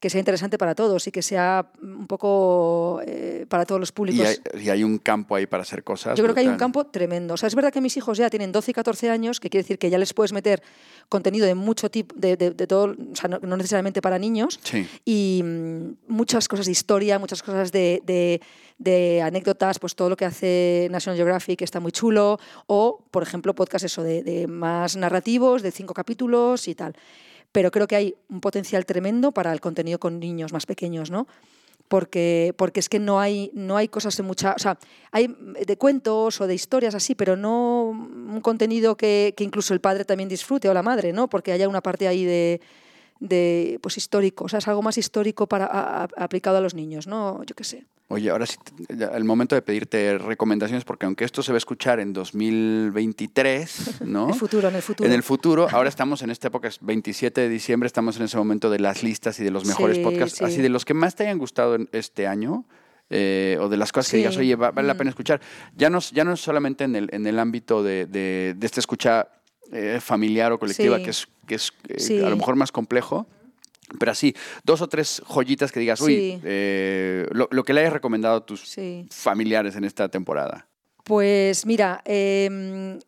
que 0.01 0.11
sea 0.11 0.21
interesante 0.21 0.59
para 0.59 0.75
todos 0.77 1.07
y 1.09 1.11
que 1.11 1.23
sea 1.23 1.67
un 1.83 2.07
poco 2.07 3.01
eh, 3.05 3.47
para 3.49 3.67
todos 3.67 3.81
los 3.81 3.91
públicos. 3.91 4.41
Y 4.55 4.71
hay, 4.71 4.85
un 4.85 4.99
campo 4.99 5.35
ahí 5.35 5.47
para 5.47 5.63
hacer 5.63 5.83
cosas. 5.83 6.17
Yo 6.17 6.23
creo 6.23 6.35
que 6.35 6.41
hay 6.41 6.49
un 6.49 6.57
campo 6.57 6.87
tremendo. 6.87 7.35
O 7.35 7.37
sea, 7.37 7.49
es 7.49 7.55
verdad 7.57 7.73
que 7.73 7.81
mis 7.81 7.97
hijos 7.97 8.17
ya 8.17 8.31
tienen 8.31 8.53
12 8.53 8.71
y 8.71 8.75
14 8.75 9.11
años, 9.11 9.41
que 9.41 9.51
quiere 9.51 9.65
decir 9.65 9.79
que 9.79 9.91
ya 9.91 9.99
les 9.99 10.15
puedes 10.15 10.33
meter 10.33 10.63
contenido 11.09 11.47
de 11.47 11.57
mucho 11.57 11.91
tipo, 11.91 12.15
de, 12.17 12.37
de, 12.37 12.67
todo, 12.67 12.95
o 13.13 13.17
sea, 13.17 13.29
no, 13.29 13.57
necesariamente 13.57 14.01
para 14.01 14.19
niños, 14.19 14.61
y 15.05 15.43
mm, 15.43 16.13
muchas 16.13 16.47
cosas 16.47 16.67
de 16.67 16.73
historia, 16.73 17.19
muchas 17.19 17.43
cosas 17.43 17.73
de, 17.73 18.41
de, 18.79 19.23
anécdotas, 19.23 19.79
pues 19.79 19.97
todo 19.97 20.11
lo 20.11 20.17
que 20.17 20.27
hace 20.27 20.89
National 20.91 21.17
Geographic 21.17 21.63
está 21.63 21.81
muy 21.81 21.93
chulo, 21.93 22.39
o, 22.67 23.05
por 23.11 23.23
ejemplo, 23.23 23.55
podcast 23.55 23.87
eso 23.87 24.03
de, 24.03 24.47
más 24.49 24.97
narrativos, 24.97 25.63
de 25.63 25.73
cinco 25.73 25.95
capítulos 25.95 26.69
y 26.69 26.75
tal 26.75 26.95
pero 27.53 27.71
creo 27.71 27.87
que 27.87 27.97
hay 27.97 28.15
un 28.29 28.41
potencial 28.41 28.87
tremendo 28.87 29.33
para 29.33 29.53
el 29.53 29.61
contenido 29.61 29.99
con 29.99 30.21
niños 30.21 30.53
más 30.53 30.67
pequeños, 30.67 31.11
¿no? 31.11 31.27
Porque, 31.89 32.55
porque 32.59 32.81
es 32.81 32.89
que 32.89 32.99
no 32.99 33.19
hay, 33.19 33.51
no 33.55 33.77
hay 33.77 33.89
cosas 33.89 34.15
de 34.17 34.23
mucha... 34.23 34.53
O 34.53 34.59
sea, 34.59 34.79
hay 35.11 35.35
de 35.67 35.79
cuentos 35.79 36.39
o 36.41 36.47
de 36.47 36.55
historias 36.55 36.95
así, 36.95 37.15
pero 37.15 37.35
no 37.35 37.85
un 37.85 38.41
contenido 38.43 38.97
que, 38.97 39.33
que 39.37 39.45
incluso 39.45 39.73
el 39.73 39.81
padre 39.81 40.05
también 40.05 40.29
disfrute 40.29 40.69
o 40.69 40.75
la 40.75 40.83
madre, 40.83 41.15
¿no? 41.15 41.29
Porque 41.29 41.53
haya 41.53 41.67
una 41.67 41.81
parte 41.81 42.07
ahí 42.07 42.25
de, 42.27 42.61
de 43.21 43.79
pues 43.83 43.97
histórico, 43.97 44.45
o 44.45 44.49
sea, 44.49 44.59
es 44.59 44.69
algo 44.69 44.83
más 44.83 44.99
histórico 44.99 45.47
para 45.47 46.05
aplicado 46.17 46.59
a 46.59 46.61
los 46.61 46.75
niños, 46.75 47.07
¿no? 47.07 47.43
Yo 47.45 47.55
qué 47.55 47.65
sé. 47.65 47.87
Oye, 48.11 48.31
ahora 48.31 48.47
sí, 48.47 48.57
el 48.89 49.25
momento 49.25 49.55
de 49.55 49.61
pedirte 49.61 50.17
recomendaciones, 50.17 50.85
porque 50.85 51.05
aunque 51.05 51.25
esto 51.25 51.43
se 51.43 51.53
va 51.53 51.57
a 51.57 51.59
escuchar 51.59 52.01
en 52.01 52.15
2023, 52.15 54.01
¿no? 54.07 54.25
en 54.25 54.31
el 54.31 54.35
futuro, 54.35 54.69
en 54.69 54.75
el 54.77 54.83
futuro. 54.83 55.07
En 55.07 55.15
el 55.15 55.23
futuro, 55.23 55.69
ahora 55.71 55.91
estamos 55.91 56.23
en 56.23 56.31
esta 56.31 56.49
época, 56.49 56.69
es 56.69 56.79
27 56.81 57.43
de 57.43 57.49
diciembre, 57.51 57.87
estamos 57.87 58.17
en 58.17 58.23
ese 58.23 58.39
momento 58.39 58.71
de 58.71 58.79
las 58.79 59.03
listas 59.03 59.39
y 59.41 59.45
de 59.45 59.51
los 59.51 59.67
mejores 59.67 59.99
podcasts, 59.99 60.41
así 60.41 60.63
de 60.63 60.71
los 60.71 60.87
que 60.87 60.95
más 60.95 61.17
te 61.17 61.25
hayan 61.25 61.39
gustado 61.39 61.77
este 61.93 62.27
año. 62.27 62.65
Eh, 63.11 63.57
o 63.59 63.71
de 63.71 63.79
las 63.79 63.91
cosas 63.91 64.11
que 64.11 64.19
digas, 64.19 64.37
oye, 64.37 64.55
vale 64.55 64.83
la 64.83 64.93
mm. 64.93 64.99
pena 64.99 65.09
escuchar. 65.09 65.41
Ya 65.75 65.89
no, 65.89 65.99
ya 65.99 66.25
no 66.25 66.37
solamente 66.37 66.85
en 66.85 66.95
el, 66.95 67.09
en 67.11 67.27
el 67.27 67.39
ámbito 67.39 67.83
de, 67.83 68.05
de, 68.05 68.55
de 68.55 68.67
esta 68.67 68.81
escucha 68.81 69.29
eh, 69.73 69.99
familiar 70.01 70.51
o 70.53 70.59
colectiva, 70.59 70.99
que 70.99 71.11
es, 71.11 71.29
que 71.47 71.55
es 71.57 71.73
eh, 71.89 72.25
a 72.25 72.31
lo 72.31 72.37
mejor 72.37 72.57
más 72.57 72.73
complejo. 72.73 73.27
Pero 73.99 74.13
así, 74.13 74.35
dos 74.65 74.83
o 74.83 74.89
tres 74.89 75.23
joyitas 75.27 75.73
que 75.73 75.81
digas, 75.81 76.01
uy, 76.01 76.41
eh, 76.45 77.27
lo, 77.33 77.65
que 77.65 77.73
le 77.73 77.81
hayas 77.81 77.93
recomendado 77.93 78.37
a 78.37 78.47
tus 78.47 78.77
familiares 79.11 79.77
en 79.77 79.85
esta 79.85 80.09
temporada. 80.09 80.67
Pues 81.09 81.65
mira, 81.65 82.03
em, 82.05 82.99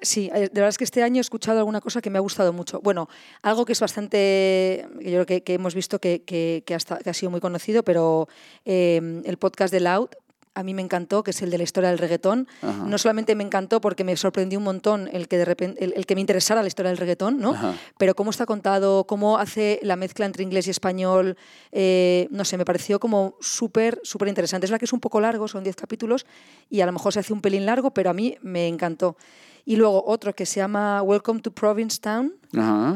sí, 0.00 0.30
de 0.32 0.48
verdad 0.54 0.68
es 0.68 0.78
que 0.78 0.84
este 0.84 1.02
año 1.02 1.18
he 1.18 1.20
escuchado 1.20 1.58
alguna 1.58 1.80
cosa 1.80 2.00
que 2.00 2.08
me 2.08 2.18
ha 2.18 2.20
gustado 2.20 2.52
mucho. 2.52 2.80
Bueno, 2.80 3.08
algo 3.42 3.64
que 3.64 3.72
es 3.72 3.80
bastante, 3.80 4.86
yo 5.00 5.24
creo 5.24 5.42
que, 5.42 5.54
hemos 5.54 5.74
visto 5.74 5.98
que, 5.98 6.22
que, 6.22 6.74
ha 6.74 7.14
sido 7.14 7.32
muy 7.32 7.40
conocido, 7.40 7.82
pero 7.82 8.28
em, 8.64 9.22
el 9.24 9.38
podcast 9.38 9.72
de 9.72 9.80
Loud, 9.80 10.10
a 10.58 10.64
mí 10.64 10.74
me 10.74 10.82
encantó, 10.82 11.22
que 11.22 11.30
es 11.30 11.40
el 11.40 11.50
de 11.50 11.58
la 11.58 11.62
historia 11.62 11.88
del 11.88 11.98
reggaetón. 11.98 12.48
No 12.84 12.98
solamente 12.98 13.36
me 13.36 13.44
encantó 13.44 13.80
porque 13.80 14.02
me 14.02 14.16
sorprendió 14.16 14.58
un 14.58 14.64
montón 14.64 15.08
el 15.12 15.28
que, 15.28 15.38
de 15.38 15.44
repente, 15.44 15.84
el, 15.84 16.04
que 16.04 16.16
me 16.16 16.20
interesara 16.20 16.62
la 16.62 16.66
historia 16.66 16.88
del 16.90 16.98
reggaetón, 16.98 17.38
¿no? 17.38 17.54
pero 17.96 18.16
cómo 18.16 18.30
está 18.30 18.44
contado, 18.44 19.04
cómo 19.04 19.38
hace 19.38 19.78
la 19.84 19.94
mezcla 19.94 20.26
entre 20.26 20.42
inglés 20.42 20.66
y 20.66 20.70
español, 20.70 21.36
eh, 21.70 22.26
no 22.32 22.44
sé, 22.44 22.58
me 22.58 22.64
pareció 22.64 22.98
como 22.98 23.36
súper, 23.40 24.00
súper 24.02 24.26
interesante. 24.26 24.66
Es 24.66 24.72
la 24.72 24.80
que 24.80 24.86
es 24.86 24.92
un 24.92 24.98
poco 24.98 25.20
largo, 25.20 25.46
son 25.46 25.62
10 25.62 25.76
capítulos, 25.76 26.26
y 26.68 26.80
a 26.80 26.86
lo 26.86 26.92
mejor 26.92 27.12
se 27.12 27.20
hace 27.20 27.32
un 27.32 27.40
pelín 27.40 27.64
largo, 27.64 27.92
pero 27.92 28.10
a 28.10 28.12
mí 28.12 28.36
me 28.42 28.66
encantó. 28.66 29.16
Y 29.64 29.76
luego 29.76 30.04
otro 30.06 30.34
que 30.34 30.46
se 30.46 30.60
llama 30.60 31.02
Welcome 31.02 31.40
to 31.40 31.50
Provincetown, 31.50 32.34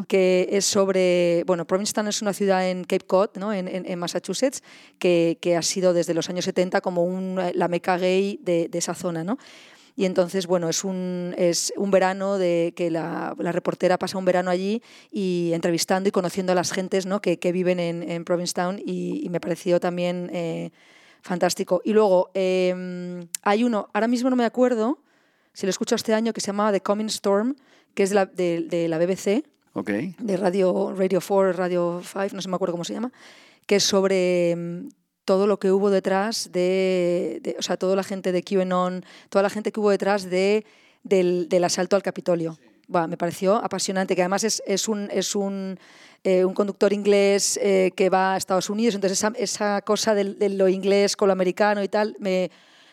que 0.08 0.48
es 0.50 0.64
sobre, 0.64 1.44
bueno, 1.46 1.66
Provincetown 1.66 2.08
es 2.08 2.22
una 2.22 2.32
ciudad 2.32 2.68
en 2.68 2.84
Cape 2.84 3.06
Cod, 3.06 3.30
¿no? 3.36 3.52
en, 3.52 3.68
en, 3.68 3.98
Massachusetts, 3.98 4.62
que, 4.98 5.38
que, 5.40 5.56
ha 5.56 5.62
sido 5.62 5.92
desde 5.92 6.14
los 6.14 6.30
años 6.30 6.44
70 6.46 6.80
como 6.80 7.04
un, 7.04 7.38
la 7.54 7.68
meca 7.68 7.98
gay 7.98 8.38
de, 8.42 8.68
de 8.68 8.78
esa 8.78 8.94
zona. 8.94 9.24
¿no? 9.24 9.38
Y 9.94 10.06
entonces, 10.06 10.46
bueno, 10.46 10.68
es 10.68 10.84
un, 10.84 11.34
es 11.36 11.72
un 11.76 11.90
verano 11.90 12.38
de 12.38 12.72
que 12.74 12.90
la, 12.90 13.34
la, 13.38 13.52
reportera 13.52 13.98
pasa 13.98 14.16
un 14.16 14.24
verano 14.24 14.50
allí 14.50 14.82
y 15.10 15.50
entrevistando 15.52 16.08
y 16.08 16.12
conociendo 16.12 16.52
a 16.52 16.54
las 16.54 16.72
gentes 16.72 17.04
¿no? 17.04 17.20
que, 17.20 17.38
que 17.38 17.52
viven 17.52 17.78
en, 17.78 18.08
en 18.08 18.24
Provincetown 18.24 18.78
y, 18.78 19.20
y, 19.24 19.28
me 19.28 19.40
pareció 19.40 19.80
también 19.80 20.30
eh, 20.32 20.70
fantástico. 21.20 21.82
Y 21.84 21.92
luego 21.92 22.30
eh, 22.32 23.26
hay 23.42 23.64
uno, 23.64 23.90
ahora 23.92 24.08
mismo 24.08 24.30
no 24.30 24.36
me 24.36 24.46
acuerdo, 24.46 24.98
si 25.52 25.66
lo 25.66 25.70
escucho 25.70 25.94
este 25.94 26.14
año, 26.14 26.32
que 26.32 26.40
se 26.40 26.48
llamaba 26.48 26.72
The 26.72 26.80
Coming 26.80 27.06
Storm, 27.06 27.56
que 27.94 28.02
es 28.02 28.10
de 28.10 28.14
la, 28.14 28.26
de, 28.26 28.88
la 28.88 28.98
BBC, 28.98 29.44
de 30.18 30.36
Radio, 30.36 30.94
Radio 30.96 31.20
4, 31.26 31.52
Radio 31.52 32.02
5, 32.04 32.28
no 32.34 32.42
se 32.42 32.48
me 32.48 32.56
acuerdo 32.56 32.72
cómo 32.72 32.84
se 32.84 32.94
llama, 32.94 33.12
que 33.66 33.76
es 33.76 33.84
sobre 33.84 34.54
mm, 34.56 34.88
todo 35.24 35.46
lo 35.46 35.58
que 35.58 35.70
hubo 35.70 35.90
detrás 35.90 36.50
de, 36.52 37.56
o 37.58 37.62
sea, 37.62 37.76
toda 37.76 37.96
la 37.96 38.02
gente 38.02 38.32
de 38.32 38.42
QAnon, 38.42 39.04
toda 39.28 39.42
la 39.42 39.50
gente 39.50 39.72
que 39.72 39.80
hubo 39.80 39.90
detrás 39.90 40.28
de, 40.28 40.64
del, 41.02 41.48
del 41.48 41.64
asalto 41.64 41.96
al 41.96 42.02
Capitolio. 42.02 42.58
me 42.88 43.16
pareció 43.16 43.56
apasionante, 43.56 44.16
que 44.16 44.22
además 44.22 44.44
es, 44.44 44.62
es 44.66 44.88
un, 44.88 45.08
es 45.12 45.34
un, 45.36 45.78
eh, 46.24 46.44
un 46.44 46.54
conductor 46.54 46.92
inglés 46.92 47.58
eh, 47.62 47.92
que 47.94 48.10
va 48.10 48.34
a 48.34 48.36
Estados 48.36 48.70
Unidos, 48.70 48.94
entonces 48.94 49.18
esa, 49.18 49.32
esa 49.36 49.82
cosa 49.82 50.14
de, 50.14 50.34
de, 50.34 50.48
lo 50.48 50.68
inglés 50.68 51.16
con 51.16 51.28
lo 51.28 51.32
americano 51.32 51.82
y 51.82 51.88
tal, 51.88 52.16
me, 52.18 52.50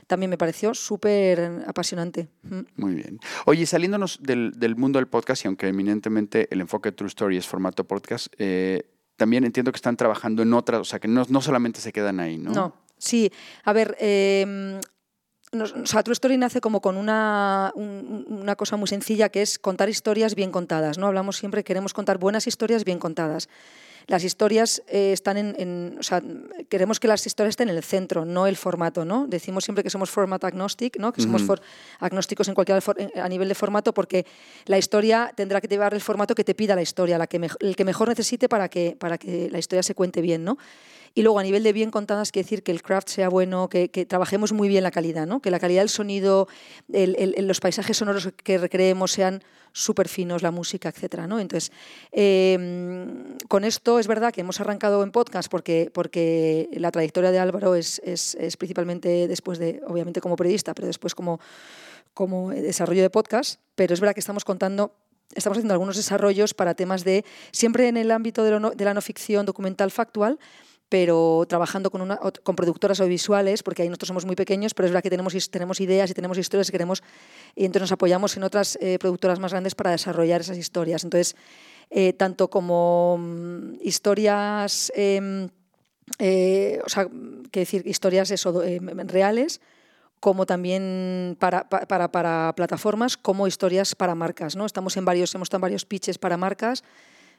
también 0.09 0.31
me 0.31 0.39
pareció 0.39 0.73
súper 0.73 1.63
apasionante. 1.67 2.29
Mm. 2.41 2.61
Muy 2.77 2.95
bien. 2.95 3.19
Oye, 3.45 3.67
saliéndonos 3.67 4.17
del, 4.23 4.53
del, 4.57 4.75
mundo 4.75 4.97
del 4.97 5.07
podcast, 5.07 5.45
y 5.45 5.47
aunque 5.47 5.67
eminentemente 5.67 6.47
el 6.49 6.61
enfoque 6.61 6.89
de 6.89 6.95
True 6.95 7.09
Story 7.09 7.37
es 7.37 7.47
formato 7.47 7.83
podcast, 7.83 8.25
eh, 8.39 8.89
también 9.17 9.43
entiendo 9.43 9.71
que 9.71 9.75
están 9.75 9.95
trabajando 9.97 10.41
en 10.41 10.51
otras, 10.53 10.81
o 10.81 10.83
sea, 10.83 10.99
que 10.99 11.07
no, 11.07 11.27
no 11.29 11.41
solamente 11.41 11.79
se 11.79 11.93
quedan 11.93 12.19
ahí, 12.19 12.39
¿no? 12.39 12.51
No, 12.51 12.73
sí. 12.97 13.31
A 13.63 13.71
ver, 13.71 13.95
eh, 13.99 14.79
o 15.51 15.85
sea, 15.85 16.01
True 16.01 16.13
Story 16.13 16.37
nace 16.37 16.59
como 16.59 16.81
con 16.81 16.97
una, 16.97 17.71
una, 17.75 18.55
cosa 18.55 18.77
muy 18.77 18.87
sencilla 18.87 19.29
que 19.29 19.43
es 19.43 19.59
contar 19.59 19.89
historias 19.89 20.33
bien 20.33 20.51
contadas. 20.51 20.97
¿no? 20.97 21.05
Hablamos 21.05 21.37
siempre, 21.37 21.63
queremos 21.63 21.93
contar 21.93 22.17
buenas 22.17 22.47
historias 22.47 22.83
bien 22.83 22.97
contadas 22.97 23.47
las 24.09 24.23
historias 24.23 24.81
eh, 24.87 25.13
están 25.13 25.37
en, 25.37 25.95
o 25.99 26.01
sea, 26.01 26.19
queremos 26.67 26.99
que 26.99 27.07
las 27.07 27.27
historias 27.27 27.51
estén 27.51 27.69
en 27.69 27.75
el 27.75 27.83
centro, 27.83 28.25
no 28.25 28.47
el 28.47 28.57
formato, 28.57 29.05
¿no? 29.05 29.27
Decimos 29.27 29.63
siempre 29.63 29.83
que 29.83 29.91
somos 29.91 30.09
format 30.09 30.43
agnostic, 30.43 30.97
¿no? 30.97 31.13
Que 31.13 31.21
somos 31.21 31.43
agnósticos 31.99 32.47
en 32.47 32.55
cualquier 32.55 32.81
a 33.15 33.29
nivel 33.29 33.47
de 33.47 33.53
formato 33.53 33.93
porque 33.93 34.25
la 34.65 34.79
historia 34.79 35.31
tendrá 35.35 35.61
que 35.61 35.67
llevar 35.67 35.93
el 35.93 36.01
formato 36.01 36.33
que 36.33 36.43
te 36.43 36.55
pida 36.55 36.73
la 36.73 36.81
historia, 36.81 37.19
la 37.19 37.27
que 37.27 37.39
el 37.59 37.75
que 37.75 37.85
mejor 37.85 38.09
necesite 38.09 38.49
para 38.49 38.67
que, 38.67 38.97
para 38.99 39.19
que 39.19 39.47
la 39.51 39.59
historia 39.59 39.83
se 39.83 39.93
cuente 39.93 40.21
bien, 40.21 40.43
¿no? 40.43 40.57
Y 41.19 41.21
luego 41.21 41.37
a 41.37 41.43
nivel 41.43 41.63
de 41.63 41.73
bien 41.73 41.91
contadas, 41.91 42.31
quiere 42.31 42.45
decir 42.45 42.63
que 42.63 42.71
el 42.71 42.81
craft 42.81 43.09
sea 43.09 43.27
bueno, 43.27 43.67
que, 43.67 43.89
trabajemos 44.07 44.53
muy 44.53 44.69
bien 44.69 44.83
la 44.83 44.91
calidad, 44.91 45.27
¿no? 45.27 45.41
que 45.41 45.51
la 45.51 45.59
calidad 45.59 45.81
del 45.81 45.89
sonido, 45.89 46.47
los 46.87 47.59
paisajes 47.59 47.97
sonoros 47.97 48.29
que 48.41 48.57
recreemos 48.57 49.11
sean 49.11 49.43
súper 49.73 50.07
finos, 50.07 50.43
la 50.43 50.51
música, 50.51 50.87
etc. 50.87 51.25
¿no? 51.27 51.41
Entonces, 51.41 51.73
em, 52.13 53.37
con 53.49 53.65
esto 53.65 53.99
es 53.99 54.07
verdad 54.07 54.31
que 54.31 54.39
hemos 54.39 54.61
arrancado 54.61 55.03
en 55.03 55.11
podcast 55.11 55.51
porque, 55.51 55.91
porque 55.93 56.69
la 56.71 56.89
trayectoria 56.89 57.31
de 57.31 57.39
Álvaro 57.39 57.75
es, 57.75 57.99
es, 58.05 58.35
es 58.35 58.55
principalmente 58.55 59.27
después 59.27 59.59
de, 59.59 59.81
obviamente 59.87 60.21
como 60.21 60.37
periodista, 60.37 60.73
pero 60.73 60.87
después 60.87 61.15
como, 61.15 61.41
como 62.13 62.51
desarrollo 62.51 63.01
de 63.01 63.09
podcast, 63.09 63.59
pero 63.75 63.93
es 63.93 63.99
verdad 63.99 64.13
que 64.13 64.21
estamos 64.21 64.45
contando 64.45 64.95
estamos 65.35 65.57
haciendo 65.57 65.73
algunos 65.73 65.95
desarrollos 65.95 66.55
para 66.55 66.73
temas 66.75 67.03
de, 67.03 67.23
siempre 67.51 67.87
en 67.87 67.97
el 67.97 68.09
ámbito 68.09 68.43
de, 68.43 68.71
de 68.75 68.85
la 68.85 68.95
no 68.95 69.01
ficción 69.01 69.45
documental 69.45 69.91
factual, 69.91 70.39
pero 70.89 71.45
trabajando 71.47 71.91
con, 71.91 72.01
una, 72.01 72.17
con 72.17 72.55
productoras 72.55 72.99
audiovisuales, 72.99 73.61
porque 73.63 73.83
ahí 73.83 73.89
nosotros 73.89 74.07
somos 74.07 74.25
muy 74.25 74.35
pequeños, 74.35 74.73
pero 74.73 74.87
es 74.87 74.91
verdad 74.91 75.03
que 75.03 75.11
tenemos, 75.11 75.49
tenemos 75.49 75.79
ideas 75.79 76.09
y 76.09 76.13
tenemos 76.13 76.37
historias 76.37 76.69
y 76.69 76.71
queremos, 76.71 77.03
y 77.55 77.65
entonces 77.65 77.83
nos 77.83 77.91
apoyamos 77.91 78.35
en 78.35 78.43
otras 78.43 78.77
eh, 78.81 78.97
productoras 78.99 79.39
más 79.39 79.51
grandes 79.51 79.75
para 79.75 79.91
desarrollar 79.91 80.41
esas 80.41 80.57
historias. 80.57 81.03
Entonces, 81.03 81.35
eh, 81.91 82.13
tanto 82.13 82.49
como 82.49 83.17
mm, 83.19 83.75
historias, 83.81 84.91
em, 84.95 85.49
eh, 86.17 86.79
o 86.83 86.89
sea, 86.89 87.07
que 87.51 87.61
decir, 87.61 87.85
historias 87.85 88.31
eso, 88.31 88.63
em, 88.63 89.07
reales, 89.07 89.61
como 90.19 90.45
también 90.45 91.37
para, 91.39 91.69
para, 91.69 92.11
para, 92.11 92.53
plataformas, 92.55 93.15
como 93.15 93.47
historias 93.47 93.95
para 93.95 94.15
marcas. 94.15 94.55
¿no? 94.55 94.65
Estamos 94.65 94.97
en 94.97 95.05
varios, 95.05 95.33
hemos 95.35 95.45
estado 95.45 95.59
en 95.59 95.61
varios 95.61 95.85
pitches 95.85 96.17
para 96.17 96.35
marcas 96.35 96.83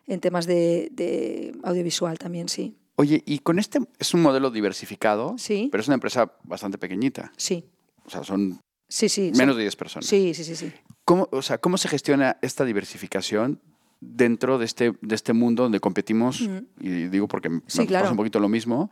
en 0.07 0.21
temas 0.21 0.47
de, 0.47 1.55
audiovisual 1.63 2.19
también, 2.19 2.49
sí. 2.49 2.75
Oye, 3.01 3.23
y 3.25 3.39
con 3.39 3.59
este 3.59 3.79
es 3.99 4.13
un 4.13 4.21
modelo 4.21 4.51
diversificado, 4.51 5.35
sí. 5.39 5.71
pero 5.73 5.81
es 5.81 5.89
una 5.89 5.95
empresa 5.95 6.35
bastante 6.45 6.77
pequeñita. 6.77 7.33
Sí. 7.39 7.65
O 8.05 8.11
sea, 8.11 8.23
son 8.25 8.61
sí, 8.89 9.09
sí, 9.09 9.33
menos 9.35 9.57
de 9.57 9.63
10 9.63 9.77
personas. 9.77 10.07
Sí, 10.07 10.35
sí, 10.35 10.45
sí, 10.45 10.55
sí. 10.55 10.71
¿Cómo, 11.07 11.27
o 11.33 11.41
sea, 11.41 11.57
¿Cómo 11.57 11.79
se 11.79 11.89
gestiona 11.89 12.37
esta 12.43 12.67
diversificación 12.67 13.59
dentro 14.01 14.59
de 14.59 14.67
este, 14.67 14.93
de 15.01 15.15
este 15.15 15.33
mundo 15.33 15.63
donde 15.63 15.81
competimos, 15.81 16.43
y 16.79 16.89
digo 17.09 17.27
porque 17.27 17.49
me 17.49 17.61
pasa 17.61 18.11
un 18.11 18.17
poquito 18.19 18.39
lo 18.39 18.51
mismo, 18.51 18.91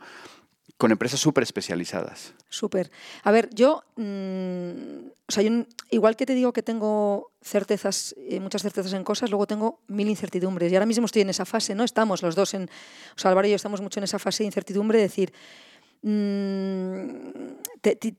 con 0.79 0.91
empresas 0.91 1.19
súper 1.19 1.43
especializadas. 1.43 2.33
Súper. 2.47 2.89
A 3.23 3.31
ver, 3.31 3.49
yo, 3.53 3.83
mm, 3.97 5.09
o 5.27 5.31
sea, 5.31 5.43
igual 5.91 6.15
que 6.15 6.25
te 6.25 6.33
digo 6.33 6.53
que 6.53 6.63
tengo 6.63 7.31
certezas, 7.41 8.15
eh, 8.17 8.39
muchas 8.39 8.61
certezas 8.61 8.93
en 8.93 9.03
cosas, 9.03 9.29
luego 9.29 9.45
tengo 9.45 9.81
mil 9.89 10.07
incertidumbres. 10.07 10.71
Y 10.71 10.75
ahora 10.75 10.85
mismo 10.85 11.05
estoy 11.05 11.23
en 11.23 11.31
esa 11.31 11.43
fase, 11.43 11.75
¿no? 11.75 11.83
Estamos 11.83 12.21
los 12.21 12.33
dos 12.33 12.53
en, 12.53 12.63
o 12.63 13.19
sea, 13.19 13.29
Álvaro 13.29 13.45
y 13.47 13.49
yo 13.49 13.57
estamos 13.57 13.81
mucho 13.81 13.99
en 13.99 14.05
esa 14.05 14.19
fase 14.19 14.43
de 14.43 14.47
incertidumbre, 14.47 14.99
de 14.99 15.03
decir, 15.03 15.33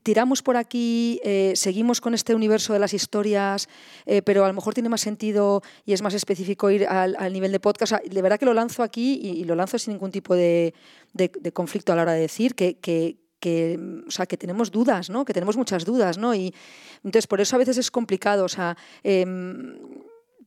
tiramos 0.02 0.42
por 0.42 0.56
aquí, 0.56 1.20
eh, 1.24 1.52
seguimos 1.56 2.00
con 2.00 2.14
este 2.14 2.34
universo 2.34 2.72
de 2.72 2.78
las 2.78 2.92
historias, 2.92 3.68
eh, 4.06 4.22
pero 4.22 4.44
a 4.44 4.48
lo 4.48 4.54
mejor 4.54 4.74
tiene 4.74 4.88
más 4.88 5.00
sentido 5.00 5.62
y 5.84 5.92
es 5.92 6.02
más 6.02 6.14
específico 6.14 6.70
ir 6.70 6.86
al, 6.86 7.32
nivel 7.32 7.52
de 7.52 7.60
podcast. 7.60 7.94
de 8.04 8.22
verdad 8.22 8.38
que 8.38 8.44
lo 8.44 8.54
lanzo 8.54 8.82
aquí 8.82 9.20
y, 9.22 9.44
lo 9.44 9.54
lanzo 9.54 9.78
sin 9.78 9.94
ningún 9.94 10.10
tipo 10.10 10.34
de, 10.34 10.74
conflicto 11.52 11.92
a 11.92 11.96
la 11.96 12.02
hora 12.02 12.12
de 12.12 12.20
decir 12.20 12.54
que, 12.54 13.16
o 14.06 14.10
sea, 14.10 14.26
que 14.26 14.36
tenemos 14.36 14.70
dudas, 14.70 15.08
¿no? 15.08 15.24
que 15.24 15.32
tenemos 15.32 15.56
muchas 15.56 15.84
dudas. 15.84 16.18
¿no? 16.18 16.34
Y 16.34 16.54
entonces, 16.96 17.26
por 17.26 17.40
eso 17.40 17.56
a 17.56 17.58
veces 17.58 17.78
es 17.78 17.90
complicado. 17.90 18.44
O 18.44 18.48
sea, 18.48 18.76
em, 19.02 19.78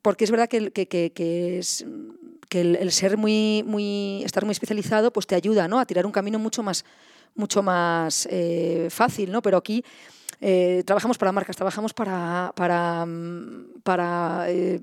porque 0.03 0.25
es 0.25 0.31
verdad 0.31 0.49
que, 0.49 0.71
que 0.71 1.57
es 1.57 1.85
que 2.53 2.61
el, 2.61 2.91
ser 2.91 3.17
muy, 3.17 3.63
muy, 3.65 4.21
estar 4.23 4.45
muy 4.45 4.51
especializado, 4.51 5.11
pues 5.11 5.25
te 5.25 5.33
ayuda 5.33 5.67
¿no? 5.67 5.79
a 5.79 5.85
tirar 5.87 6.05
un 6.05 6.11
camino 6.11 6.37
mucho 6.37 6.61
más 6.61 6.85
mucho 7.35 7.63
más 7.63 8.27
eh, 8.29 8.87
fácil, 8.89 9.31
¿no? 9.31 9.41
Pero 9.41 9.57
aquí 9.57 9.83
eh, 10.41 10.83
trabajamos 10.85 11.17
para 11.17 11.31
marcas, 11.31 11.55
trabajamos 11.55 11.93
para, 11.93 12.51
para, 12.55 13.05
mm, 13.05 13.65
eh, 14.47 14.79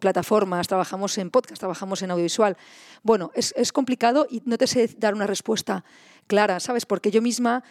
plataformas, 0.00 0.66
trabajamos 0.66 1.16
en 1.18 1.30
podcast, 1.30 1.60
trabajamos 1.60 2.02
en 2.02 2.10
audiovisual. 2.10 2.56
Bueno, 3.02 3.30
es, 3.34 3.54
es, 3.56 3.72
complicado 3.72 4.26
y 4.28 4.42
no 4.44 4.58
te 4.58 4.66
sé 4.66 4.90
dar 4.98 5.14
una 5.14 5.26
respuesta 5.26 5.84
clara, 6.26 6.60
¿sabes? 6.60 6.86
Porque 6.86 7.10
yo 7.10 7.22
misma 7.22 7.62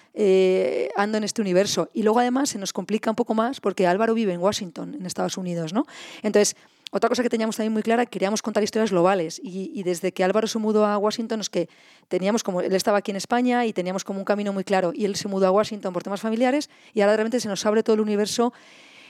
ando 0.95 1.17
en 1.17 1.23
este 1.23 1.41
universo. 1.41 1.89
Y 1.93 2.03
luego 2.03 2.19
además 2.19 2.49
se 2.49 2.57
nos 2.57 2.73
complica 2.73 3.09
un 3.09 3.15
poco 3.15 3.33
más 3.33 3.61
porque 3.61 3.87
Álvaro 3.87 4.13
vive 4.13 4.33
en 4.33 4.41
Washington, 4.41 4.95
en 4.95 5.05
Estados 5.05 5.37
Unidos, 5.37 5.71
¿no? 5.73 5.85
Entonces, 6.23 6.55
otra 6.91 7.07
cosa 7.07 7.21
que 7.21 7.29
teníamos 7.29 7.55
también 7.55 7.73
muy 7.73 7.83
clara, 7.83 8.05
queríamos 8.05 8.41
contar 8.41 8.63
historias 8.63 8.91
globales 8.91 9.39
y, 9.43 9.83
desde 9.83 10.11
que 10.11 10.23
Álvaro 10.23 10.47
se 10.47 10.57
mudó 10.57 10.85
a 10.85 10.97
Washington 10.97 11.39
es 11.41 11.49
que 11.49 11.69
teníamos 12.07 12.43
como, 12.43 12.61
él 12.61 12.73
estaba 12.73 12.97
aquí 12.97 13.11
en 13.11 13.17
España 13.17 13.65
y 13.65 13.73
teníamos 13.73 14.03
como 14.03 14.19
un 14.19 14.25
camino 14.25 14.53
muy 14.53 14.63
claro 14.63 14.91
y 14.93 15.05
él 15.05 15.15
se 15.15 15.27
mudó 15.27 15.47
a 15.47 15.51
Washington 15.51 15.93
por 15.93 16.01
temas 16.01 16.21
familiares 16.21 16.69
y 16.93 17.01
ahora 17.01 17.11
de 17.11 17.17
repente 17.17 17.39
se 17.39 17.47
nos 17.47 17.63
abre 17.65 17.83
todo 17.83 17.93
el 17.93 18.01
universo 18.01 18.53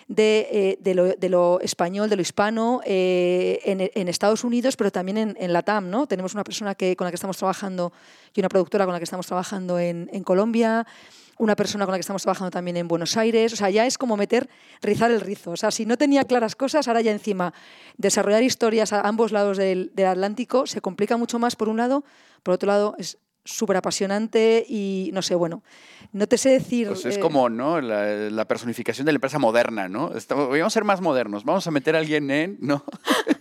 de, 0.09 0.77
eh, 0.83 1.29
lo, 1.29 1.61
español, 1.61 2.09
de 2.09 2.15
lo 2.15 2.21
hispano 2.21 2.81
eh, 2.83 3.59
en, 3.63 4.07
Estados 4.07 4.43
Unidos, 4.43 4.75
pero 4.75 4.91
también 4.91 5.17
en, 5.17 5.37
en, 5.39 5.53
la 5.53 5.61
TAM. 5.61 5.89
¿no? 5.89 6.07
Tenemos 6.07 6.33
una 6.33 6.43
persona 6.43 6.73
que, 6.73 6.95
con 6.95 7.05
la 7.05 7.11
que 7.11 7.15
estamos 7.15 7.37
trabajando 7.37 7.93
y 8.33 8.41
una 8.41 8.49
productora 8.49 8.85
con 8.85 8.93
la 8.93 8.99
que 8.99 9.03
estamos 9.03 9.27
trabajando 9.27 9.77
en, 9.77 10.09
en 10.11 10.23
Colombia 10.23 10.85
una 11.39 11.56
persona 11.56 11.86
con 11.86 11.93
la 11.93 11.97
que 11.97 12.02
estamos 12.02 12.21
trabajando 12.21 12.52
también 12.52 12.78
en 12.78 12.88
Buenos 12.88 13.17
Aires. 13.17 13.54
O 13.54 13.56
sea, 13.56 13.69
ya 13.69 13.86
es 13.86 13.97
como 13.97 14.17
meter, 14.17 14.49
rizar 14.82 15.10
el 15.10 15.21
rizo. 15.21 15.52
O 15.52 15.58
sea, 15.58 15.71
si 15.71 15.86
no 15.86 15.97
tenía 15.97 16.25
claras 16.25 16.56
cosas, 16.56 16.88
ahora 16.88 17.02
ya 17.02 17.12
encima 17.12 17.54
desarrollar 17.97 18.43
historias 18.43 18.93
a 18.93 19.02
ambos 19.02 19.32
lados 19.32 19.58
del, 19.58 19.91
Atlántico 20.06 20.67
se 20.67 20.82
complica 20.82 21.17
mucho 21.17 21.39
más 21.39 21.56
por 21.56 21.69
un 21.69 21.78
lado, 21.78 22.04
por 22.43 22.54
otro 22.56 22.67
lado 22.67 22.95
es 22.97 23.17
súper 23.45 23.78
apasionante 23.78 24.65
y 24.67 25.12
no 25.13 25.21
sé, 25.21 25.34
bueno, 25.34 25.63
no 26.12 26.28
te 26.28 26.38
sé 26.38 26.49
decir... 26.49 26.88
Pues 26.88 27.06
es 27.06 27.17
eh, 27.17 27.19
como, 27.19 27.49
¿no? 27.49 27.80
La, 27.80 28.45
personificación 28.45 29.06
de 29.06 29.13
la 29.13 29.17
empresa 29.17 29.39
moderna, 29.39 29.88
¿no? 29.88 30.12
vamos 30.30 30.62
a 30.62 30.69
ser 30.69 30.84
más 30.84 30.99
modernos, 31.02 31.45
vamos 31.45 31.65
a 31.65 31.71
meter 31.71 31.95
a 31.95 31.99
alguien 31.99 32.30
en, 32.32 32.58
¿no? 32.60 32.84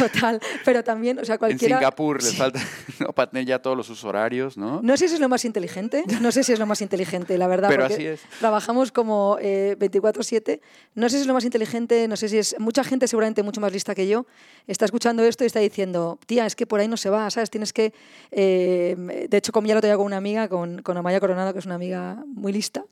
Total, 0.00 0.40
pero 0.64 0.82
también, 0.82 1.18
o 1.18 1.24
sea, 1.24 1.38
cualquiera... 1.38 1.76
En 1.76 1.80
Singapur 1.80 2.22
les 2.22 2.36
falta, 2.36 2.60
¿no? 3.32 3.40
ya 3.40 3.58
todos 3.60 3.76
los 3.76 4.04
horarios, 4.04 4.56
¿no? 4.56 4.80
No 4.82 4.96
sé 4.96 5.08
si 5.08 5.14
es 5.14 5.20
lo 5.20 5.28
más 5.28 5.44
inteligente, 5.44 6.04
no 6.20 6.32
sé 6.32 6.44
si 6.44 6.52
es 6.52 6.58
lo 6.58 6.66
más 6.66 6.80
inteligente, 6.80 7.36
la 7.38 7.46
verdad. 7.46 7.68
Pero 7.68 7.84
así 7.84 8.06
es. 8.06 8.20
Trabajamos 8.38 8.92
como 8.92 9.38
24-7, 9.38 10.48
eh, 10.48 10.60
no 10.94 11.08
sé 11.08 11.16
si 11.16 11.22
es 11.22 11.26
lo 11.26 11.34
más 11.34 11.44
inteligente, 11.44 12.08
no 12.08 12.16
sé 12.16 12.28
si 12.28 12.38
es... 12.38 12.56
Mucha 12.58 12.84
gente 12.84 13.06
seguramente 13.08 13.42
mucho 13.42 13.60
más 13.60 13.72
lista 13.72 13.94
que 13.94 14.08
yo 14.08 14.26
está 14.66 14.84
escuchando 14.84 15.22
esto 15.24 15.44
y 15.44 15.46
está 15.46 15.60
diciendo, 15.60 16.18
tía, 16.26 16.46
es 16.46 16.56
que 16.56 16.66
por 16.66 16.80
ahí 16.80 16.88
no 16.88 16.96
se 16.96 17.10
va, 17.10 17.30
¿sabes? 17.30 17.50
Tienes 17.50 17.72
que... 17.72 17.92
Eh, 18.30 19.26
de 19.28 19.36
hecho, 19.36 19.52
comía 19.52 19.74
lo 19.74 19.78
otro 19.78 19.96
con 19.96 20.06
una 20.06 20.16
amiga, 20.16 20.48
con, 20.48 20.82
con 20.82 20.96
Amaya 20.96 21.20
Coronado, 21.20 21.52
que 21.52 21.58
es 21.58 21.66
una 21.66 21.74
amiga 21.74 22.24
muy 22.26 22.52
lista 22.52 22.84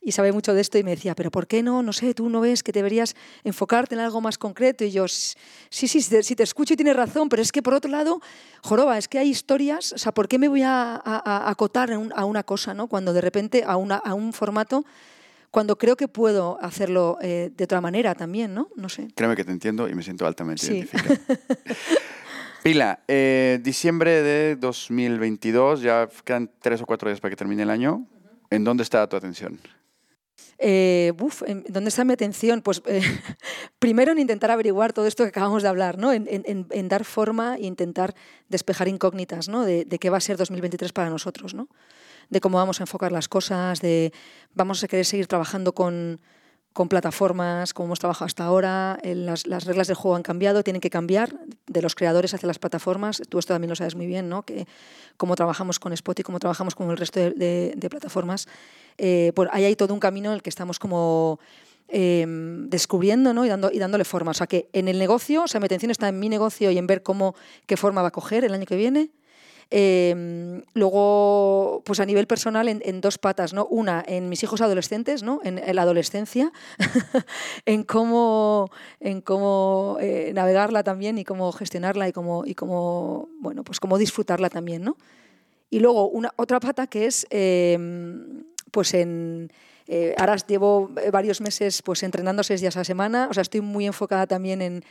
y 0.00 0.12
sabe 0.12 0.32
mucho 0.32 0.54
de 0.54 0.60
esto 0.60 0.78
y 0.78 0.84
me 0.84 0.90
decía, 0.90 1.14
pero 1.14 1.30
¿por 1.30 1.46
qué 1.46 1.62
no? 1.62 1.82
No 1.82 1.92
sé, 1.92 2.14
tú 2.14 2.28
no 2.28 2.40
ves 2.40 2.62
que 2.62 2.72
deberías 2.72 3.14
enfocarte 3.44 3.94
en 3.94 4.00
algo 4.00 4.20
más 4.20 4.38
concreto 4.38 4.84
y 4.84 4.90
yo, 4.90 5.06
sí, 5.08 5.36
sí, 5.70 6.00
si 6.00 6.36
te 6.36 6.42
escucho 6.56 6.72
y 6.72 6.76
tienes 6.76 6.96
razón, 6.96 7.28
pero 7.28 7.42
es 7.42 7.52
que 7.52 7.62
por 7.62 7.74
otro 7.74 7.90
lado, 7.90 8.22
joroba, 8.62 8.96
es 8.96 9.08
que 9.08 9.18
hay 9.18 9.28
historias, 9.28 9.92
o 9.92 9.98
sea, 9.98 10.12
¿por 10.12 10.26
qué 10.26 10.38
me 10.38 10.48
voy 10.48 10.62
a, 10.64 11.02
acotar 11.50 11.90
a 11.92 12.24
una 12.24 12.44
cosa, 12.44 12.72
¿no? 12.72 12.86
Cuando 12.86 13.12
de 13.12 13.20
repente 13.20 13.62
a, 13.66 13.76
una, 13.76 13.96
a 13.96 14.14
un 14.14 14.32
formato 14.32 14.86
cuando 15.50 15.76
creo 15.76 15.96
que 15.96 16.08
puedo 16.08 16.58
hacerlo 16.62 17.18
eh, 17.20 17.50
de 17.54 17.64
otra 17.64 17.82
manera 17.82 18.14
también, 18.14 18.54
¿no? 18.54 18.70
No 18.74 18.88
sé. 18.88 19.08
Créeme 19.14 19.36
que 19.36 19.44
te 19.44 19.52
entiendo 19.52 19.86
y 19.86 19.94
me 19.94 20.02
siento 20.02 20.26
altamente 20.26 20.64
identificado. 20.66 21.14
Pila, 22.62 23.00
eh, 23.06 23.60
diciembre 23.62 24.22
de 24.22 24.56
2022, 24.56 25.82
ya 25.82 26.08
quedan 26.24 26.50
tres 26.62 26.80
o 26.80 26.86
cuatro 26.86 27.10
días 27.10 27.20
para 27.20 27.30
que 27.30 27.36
termine 27.36 27.64
el 27.64 27.70
año. 27.70 28.06
¿En 28.48 28.64
dónde 28.64 28.82
está 28.82 29.06
tu 29.06 29.16
atención? 29.16 29.60
Eh, 30.58 31.12
¿Dónde 31.68 31.88
está 31.88 32.04
mi 32.04 32.12
atención? 32.12 32.62
Pues 32.62 32.82
eh, 32.86 33.02
primero 33.78 34.12
en 34.12 34.18
intentar 34.18 34.50
averiguar 34.50 34.92
todo 34.92 35.06
esto 35.06 35.24
que 35.24 35.28
acabamos 35.28 35.62
de 35.62 35.68
hablar, 35.68 35.98
¿no? 35.98 36.12
en, 36.12 36.88
dar 36.88 37.04
forma 37.04 37.56
e 37.56 37.66
intentar 37.66 38.14
despejar 38.48 38.88
incógnitas 38.88 39.48
¿no? 39.48 39.64
de, 39.64 39.84
qué 39.84 40.10
va 40.10 40.16
a 40.16 40.20
ser 40.20 40.36
2023 40.36 40.92
para 40.92 41.10
nosotros, 41.10 41.54
¿no? 41.54 41.68
de 42.30 42.40
cómo 42.40 42.58
vamos 42.58 42.80
a 42.80 42.84
enfocar 42.84 43.12
las 43.12 43.28
cosas, 43.28 43.80
de 43.80 44.12
vamos 44.54 44.82
a 44.82 44.88
querer 44.88 45.04
seguir 45.04 45.26
trabajando 45.26 45.74
con, 45.74 46.20
con 46.76 46.90
plataformas, 46.90 47.72
como 47.72 47.86
hemos 47.86 48.00
trabajado 48.00 48.26
hasta 48.26 48.44
ahora, 48.44 48.98
las, 49.02 49.46
las, 49.46 49.64
reglas 49.64 49.86
del 49.86 49.96
juego 49.96 50.14
han 50.14 50.22
cambiado, 50.22 50.62
tienen 50.62 50.82
que 50.82 50.90
cambiar 50.90 51.34
de 51.66 51.80
los 51.80 51.94
creadores 51.94 52.34
hacia 52.34 52.46
las 52.46 52.58
plataformas. 52.58 53.22
Tú 53.30 53.38
esto 53.38 53.54
también 53.54 53.70
lo 53.70 53.76
sabes 53.76 53.94
muy 53.94 54.04
bien, 54.04 54.28
¿no? 54.28 54.42
Que 54.42 54.66
cómo 55.16 55.36
trabajamos 55.36 55.80
con 55.80 55.94
Spotify, 55.94 56.22
cómo 56.22 56.38
trabajamos 56.38 56.74
con 56.74 56.90
el 56.90 56.98
resto 56.98 57.18
de, 57.18 57.72
de, 57.74 57.88
plataformas. 57.88 58.46
Eh, 58.98 59.32
pues 59.34 59.48
ahí 59.54 59.64
hay 59.64 59.74
todo 59.74 59.94
un 59.94 60.00
camino 60.00 60.28
en 60.28 60.34
el 60.34 60.42
que 60.42 60.50
estamos 60.50 60.78
como 60.78 61.40
em, 61.88 62.68
descubriendo 62.68 63.32
¿no? 63.32 63.46
y, 63.46 63.48
dando, 63.48 63.70
y 63.72 63.78
dándole 63.78 64.04
forma. 64.04 64.32
O 64.32 64.34
sea 64.34 64.46
que 64.46 64.68
en 64.74 64.88
el 64.88 64.98
negocio, 64.98 65.44
o 65.44 65.48
sea, 65.48 65.60
mi 65.60 65.64
atención 65.64 65.90
está 65.90 66.10
en 66.10 66.18
mi 66.18 66.28
negocio 66.28 66.70
y 66.70 66.76
en 66.76 66.86
ver 66.86 67.02
cómo, 67.02 67.34
qué 67.64 67.78
forma 67.78 68.02
va 68.02 68.08
a 68.08 68.12
coger 68.12 68.44
el 68.44 68.52
año 68.52 68.66
que 68.66 68.76
viene. 68.76 69.08
Em, 69.68 70.62
luego, 70.74 71.82
pues 71.84 71.98
a 71.98 72.06
nivel 72.06 72.28
personal, 72.28 72.68
en, 72.68 73.00
dos 73.00 73.18
patas, 73.18 73.52
¿no? 73.52 73.66
Una, 73.66 74.04
en 74.06 74.28
mis 74.28 74.42
hijos 74.44 74.60
adolescentes, 74.60 75.24
¿no? 75.24 75.40
En, 75.42 75.60
la 75.74 75.82
adolescencia, 75.82 76.52
en 77.66 77.82
cómo, 77.82 78.70
en 79.00 79.20
cómo 79.20 79.98
eh, 80.00 80.30
navegarla 80.34 80.84
también 80.84 81.18
y 81.18 81.24
cómo 81.24 81.50
gestionarla 81.50 82.08
y 82.08 82.12
cómo, 82.12 82.46
y 82.46 82.54
cómo, 82.54 83.28
bueno, 83.40 83.64
pues 83.64 83.80
cómo 83.80 83.98
disfrutarla 83.98 84.50
también, 84.50 84.84
¿no? 84.84 84.96
Y 85.68 85.80
luego, 85.80 86.08
una, 86.10 86.30
otra 86.36 86.60
pata 86.60 86.86
que 86.86 87.06
es, 87.06 87.26
em, 87.30 88.44
pues 88.70 88.94
en... 88.94 89.50
Eh, 89.88 90.16
ahora 90.18 90.34
llevo 90.36 90.90
varios 91.12 91.40
meses 91.40 91.80
pues 91.80 92.02
entrenando 92.02 92.42
seis 92.42 92.60
días 92.60 92.74
a 92.74 92.80
la 92.80 92.84
semana, 92.84 93.28
o 93.30 93.34
sea, 93.34 93.42
estoy 93.42 93.60
muy 93.60 93.86
enfocada 93.86 94.26
también 94.26 94.60
en, 94.60 94.84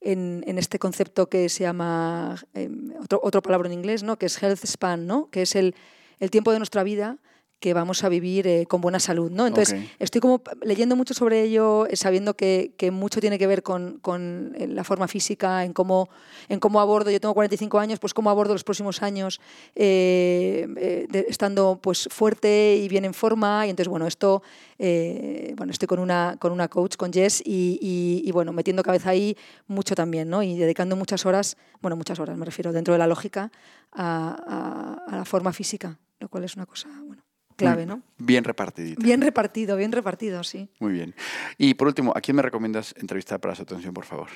en, 0.00 0.58
este 0.58 0.78
concepto 0.78 1.28
que 1.28 1.48
se 1.48 1.64
llama, 1.64 2.36
em, 2.54 2.92
otro, 3.00 3.20
otro 3.22 3.42
palabra 3.42 3.68
en 3.68 3.74
inglés, 3.74 4.02
¿no? 4.02 4.16
que 4.16 4.26
es 4.26 4.42
health 4.42 4.64
span, 4.64 5.06
¿no? 5.06 5.30
que 5.30 5.42
es 5.42 5.56
el, 5.56 5.74
el 6.20 6.30
tiempo 6.30 6.52
de 6.52 6.58
nuestra 6.58 6.82
vida 6.82 7.18
que 7.60 7.74
vamos 7.74 8.04
a 8.04 8.08
vivir 8.08 8.46
eh, 8.46 8.66
con 8.66 8.80
buena 8.80 9.00
salud. 9.00 9.30
¿no? 9.30 9.46
Entonces, 9.46 9.80
estoy 9.98 10.20
como 10.20 10.42
leyendo 10.62 10.94
mucho 10.94 11.12
sobre 11.14 11.42
ello, 11.42 11.86
eh, 11.86 11.96
sabiendo 11.96 12.34
que, 12.34 12.72
que, 12.76 12.90
mucho 12.90 13.20
tiene 13.20 13.38
que 13.38 13.46
ver 13.46 13.62
con, 13.62 13.98
con, 13.98 14.54
eh, 14.56 14.66
la 14.68 14.84
forma 14.84 15.08
física, 15.08 15.64
en 15.64 15.72
cómo, 15.72 16.08
en 16.48 16.60
cómo 16.60 16.80
abordo, 16.80 17.10
yo 17.10 17.20
tengo 17.20 17.34
45 17.34 17.78
años, 17.80 17.98
pues 17.98 18.14
cómo 18.14 18.30
abordo 18.30 18.52
los 18.52 18.62
próximos 18.64 19.02
años 19.02 19.40
estando 21.34 21.78
pues, 21.82 22.08
fuerte 22.10 22.76
y 22.76 22.88
bien 22.88 23.04
en 23.04 23.14
forma. 23.14 23.66
Y 23.66 23.70
entonces, 23.70 23.88
bueno, 23.88 24.06
esto, 24.06 24.42
bueno, 24.78 25.72
estoy 25.72 25.88
con 25.88 25.98
una, 25.98 26.36
con 26.38 26.52
una 26.52 26.68
coach, 26.68 26.96
con 26.96 27.12
Jess, 27.12 27.42
y, 27.44 27.78
y, 28.24 28.30
bueno, 28.32 28.52
metiendo 28.52 28.82
cabeza 28.82 29.10
ahí 29.10 29.36
mucho 29.66 29.94
también, 29.94 30.28
¿no? 30.30 30.42
Y 30.42 30.56
dedicando 30.56 30.94
muchas 30.96 31.26
horas, 31.26 31.56
bueno, 31.80 31.96
muchas 31.96 32.20
horas 32.20 32.36
me 32.36 32.44
refiero, 32.44 32.72
dentro 32.72 32.94
de 32.94 32.98
la 32.98 33.06
lógica, 33.06 33.50
a, 33.92 35.00
a, 35.08 35.12
a 35.12 35.16
la 35.16 35.24
forma 35.24 35.52
física, 35.52 35.98
lo 36.20 36.28
cual 36.28 36.44
es 36.44 36.54
una 36.56 36.66
cosa, 36.66 36.88
bueno 37.04 37.27
clave, 37.58 37.84
¿no? 37.84 38.02
Bien 38.16 38.44
repartido. 38.44 38.96
Bien 38.98 39.20
repartido, 39.20 39.76
bien 39.76 39.92
repartido, 39.92 40.42
sí. 40.44 40.68
Muy 40.78 40.92
bien. 40.92 41.14
Y 41.58 41.74
por 41.74 41.88
último, 41.88 42.12
¿a 42.16 42.20
quién 42.20 42.36
me 42.36 42.42
recomiendas 42.42 42.94
entrevistar 42.98 43.40
para 43.40 43.54
su 43.54 43.62
atención, 43.62 43.92
por 43.92 44.04
favor? 44.04 44.28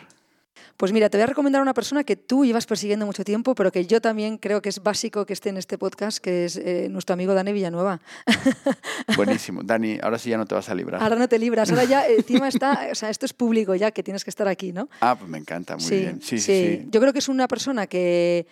Pues 0.76 0.92
mira, 0.92 1.08
te 1.08 1.16
voy 1.16 1.22
a 1.22 1.26
recomendar 1.26 1.60
a 1.60 1.62
una 1.62 1.74
persona 1.74 2.02
que 2.02 2.16
tú 2.16 2.44
llevas 2.44 2.66
persiguiendo 2.66 3.06
mucho 3.06 3.24
tiempo, 3.24 3.54
pero 3.54 3.70
que 3.70 3.86
yo 3.86 4.00
también 4.00 4.38
creo 4.38 4.60
que 4.62 4.68
es 4.68 4.82
básico 4.82 5.26
que 5.26 5.32
esté 5.32 5.50
en 5.50 5.56
este 5.56 5.78
podcast, 5.78 6.18
que 6.18 6.44
es 6.44 6.56
eh, 6.56 6.88
nuestro 6.90 7.14
amigo 7.14 7.34
Dani 7.34 7.52
Villanueva. 7.52 8.00
Buenísimo. 9.16 9.62
Dani, 9.62 9.98
ahora 10.02 10.18
sí 10.18 10.30
ya 10.30 10.38
no 10.38 10.46
te 10.46 10.54
vas 10.54 10.68
a 10.68 10.74
librar. 10.74 11.02
Ahora 11.02 11.16
no 11.16 11.28
te 11.28 11.38
libras, 11.38 11.70
ahora 11.70 11.84
ya 11.84 12.06
encima 12.06 12.48
está, 12.48 12.88
o 12.90 12.94
sea, 12.94 13.10
esto 13.10 13.26
es 13.26 13.32
público 13.32 13.74
ya, 13.74 13.90
que 13.92 14.02
tienes 14.02 14.24
que 14.24 14.30
estar 14.30 14.48
aquí, 14.48 14.72
¿no? 14.72 14.88
Ah, 15.00 15.16
pues 15.16 15.30
me 15.30 15.38
encanta, 15.38 15.76
muy 15.76 15.90
bien. 15.90 16.20
Sí, 16.20 16.38
sí, 16.38 16.78
sí, 16.78 16.88
Yo 16.90 17.00
creo 17.00 17.12
que 17.12 17.20
es 17.20 17.28
una 17.28 17.46
persona 17.46 17.86
que 17.86 18.46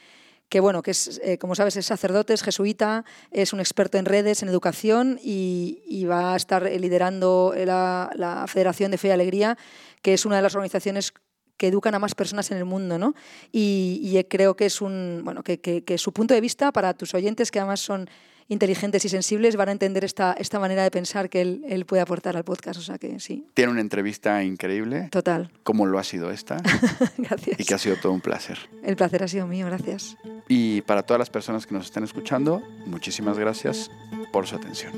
que 0.51 0.61
bueno, 0.61 0.83
que 0.83 0.91
es, 0.91 1.21
eh, 1.25 1.39
como 1.39 1.55
sabes, 1.55 1.77
es 1.77 1.87
sacerdote, 1.87 2.35
es 2.35 2.43
jesuita, 2.43 3.05
es 3.31 3.55
un 3.55 3.61
experto 3.61 3.97
en 3.97 4.05
redes, 4.05 4.43
en 4.43 4.49
educación 4.49 5.19
y, 5.23 6.05
va 6.11 6.35
a 6.35 6.37
estar 6.37 6.65
liderando 6.65 7.55
la, 7.57 8.11
la, 8.15 8.47
Federación 8.49 8.91
de 8.91 8.99
Fe 8.99 9.09
y 9.09 9.11
Alegría, 9.13 9.57
que 10.03 10.13
es 10.13 10.27
una 10.27 10.37
de 10.37 10.43
las 10.43 10.57
organizaciones 10.57 11.15
que 11.61 11.69
educan 11.69 11.95
a 11.95 11.99
más 11.99 12.15
personas 12.15 12.51
en 12.51 12.57
el 12.57 12.65
mundo, 12.65 12.99
¿no? 12.99 13.15
Y, 13.53 14.19
creo 14.31 14.57
que 14.57 14.65
es 14.65 14.81
un, 14.81 15.21
bueno, 15.25 15.43
que, 15.43 15.59
que, 15.61 15.99
su 15.99 16.11
punto 16.11 16.33
de 16.33 16.41
vista 16.41 16.73
para 16.73 16.95
tus 16.95 17.13
oyentes, 17.13 17.51
que 17.51 17.59
además 17.59 17.81
son 17.81 18.09
inteligentes 18.49 19.05
y 19.05 19.11
sensibles, 19.11 19.57
van 19.57 19.69
a 19.69 19.73
entender 19.73 20.03
esta, 20.03 20.33
esta 20.33 20.59
manera 20.59 20.83
de 20.85 20.91
pensar 20.91 21.29
que 21.29 21.43
él, 21.43 21.63
él, 21.69 21.85
puede 21.85 22.01
aportar 22.01 22.35
al 22.39 22.45
podcast, 22.45 22.81
o 22.81 22.83
sea 22.83 22.97
que 22.97 23.21
sí. 23.21 23.45
Tiene 23.53 23.73
una 23.73 23.83
entrevista 23.83 24.43
increíble. 24.43 25.09
Total. 25.11 25.51
Como 25.63 25.85
lo 25.85 25.99
ha 25.99 26.05
sido 26.05 26.31
esta. 26.31 26.63
gracias. 27.19 27.61
Y 27.61 27.65
que 27.65 27.75
ha 27.75 27.79
sido 27.79 27.97
todo 27.97 28.13
un 28.13 28.23
placer. 28.23 28.59
El 28.83 28.97
placer 28.97 29.23
ha 29.23 29.29
sido 29.29 29.47
mío, 29.47 29.67
gracias. 29.67 30.17
Y 30.49 30.81
para 30.83 31.03
todas 31.03 31.19
las 31.19 31.29
personas 31.29 31.67
que 31.67 31.75
nos 31.75 31.85
están 31.85 32.05
escuchando, 32.05 32.63
muchísimas 32.87 33.39
gracias 33.39 33.91
por 34.33 34.47
su 34.47 34.57
atención. 34.57 34.95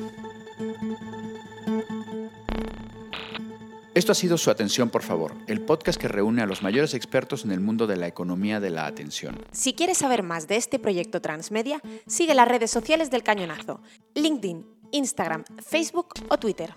Esto 3.94 4.12
ha 4.12 4.14
sido 4.14 4.38
Su 4.38 4.50
Atención, 4.50 4.88
por 4.88 5.02
favor, 5.02 5.34
el 5.48 5.60
podcast 5.60 6.00
que 6.00 6.08
reúne 6.08 6.40
a 6.40 6.46
los 6.46 6.62
mayores 6.62 6.94
expertos 6.94 7.44
en 7.44 7.52
el 7.52 7.60
mundo 7.60 7.86
de 7.86 7.96
la 7.96 8.06
economía 8.06 8.58
de 8.58 8.70
la 8.70 8.86
atención. 8.86 9.38
Si 9.52 9.74
quieres 9.74 9.98
saber 9.98 10.22
más 10.22 10.48
de 10.48 10.56
este 10.56 10.78
proyecto 10.78 11.20
transmedia, 11.20 11.82
sigue 12.06 12.32
las 12.32 12.48
redes 12.48 12.70
sociales 12.70 13.10
del 13.10 13.22
Cañonazo, 13.22 13.82
LinkedIn, 14.14 14.64
Instagram, 14.92 15.44
Facebook 15.62 16.14
o 16.30 16.38
Twitter. 16.38 16.72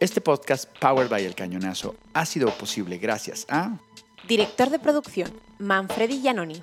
Este 0.00 0.22
podcast, 0.22 0.74
Powered 0.80 1.10
by 1.10 1.22
El 1.22 1.34
Cañonazo, 1.34 1.94
ha 2.14 2.24
sido 2.24 2.48
posible 2.56 2.96
gracias 2.96 3.44
a... 3.50 3.76
Director 4.26 4.70
de 4.70 4.78
producción, 4.78 5.30
Manfredi 5.58 6.22
Giannoni. 6.22 6.62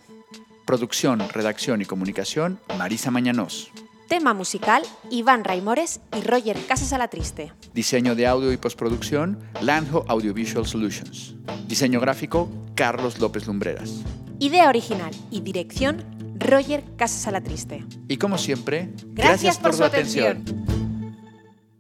Producción, 0.65 1.19
redacción 1.29 1.79
y 1.79 1.85
comunicación, 1.85 2.59
Marisa 2.79 3.11
Mañanos. 3.11 3.69
Tema 4.07 4.33
musical, 4.33 4.83
Iván 5.09 5.43
Raimores 5.43 6.01
y 6.15 6.21
Roger 6.21 6.57
Casas 6.67 6.93
a 6.93 6.97
la 6.97 7.07
Triste. 7.07 7.51
Diseño 7.73 8.15
de 8.15 8.27
audio 8.27 8.51
y 8.51 8.57
postproducción, 8.57 9.39
Landho 9.61 10.05
Audiovisual 10.07 10.65
Solutions. 10.65 11.35
Diseño 11.67 11.99
gráfico, 11.99 12.49
Carlos 12.75 13.19
López 13.19 13.47
Lumbreras. 13.47 14.01
Idea 14.39 14.69
original 14.69 15.11
y 15.31 15.41
dirección, 15.41 16.03
Roger 16.37 16.83
Casas 16.97 17.27
a 17.27 17.31
la 17.31 17.41
Triste. 17.41 17.85
Y 18.07 18.17
como 18.17 18.37
siempre, 18.37 18.91
gracias, 19.13 19.57
por, 19.57 19.73
su 19.73 19.83
atención. 19.83 20.43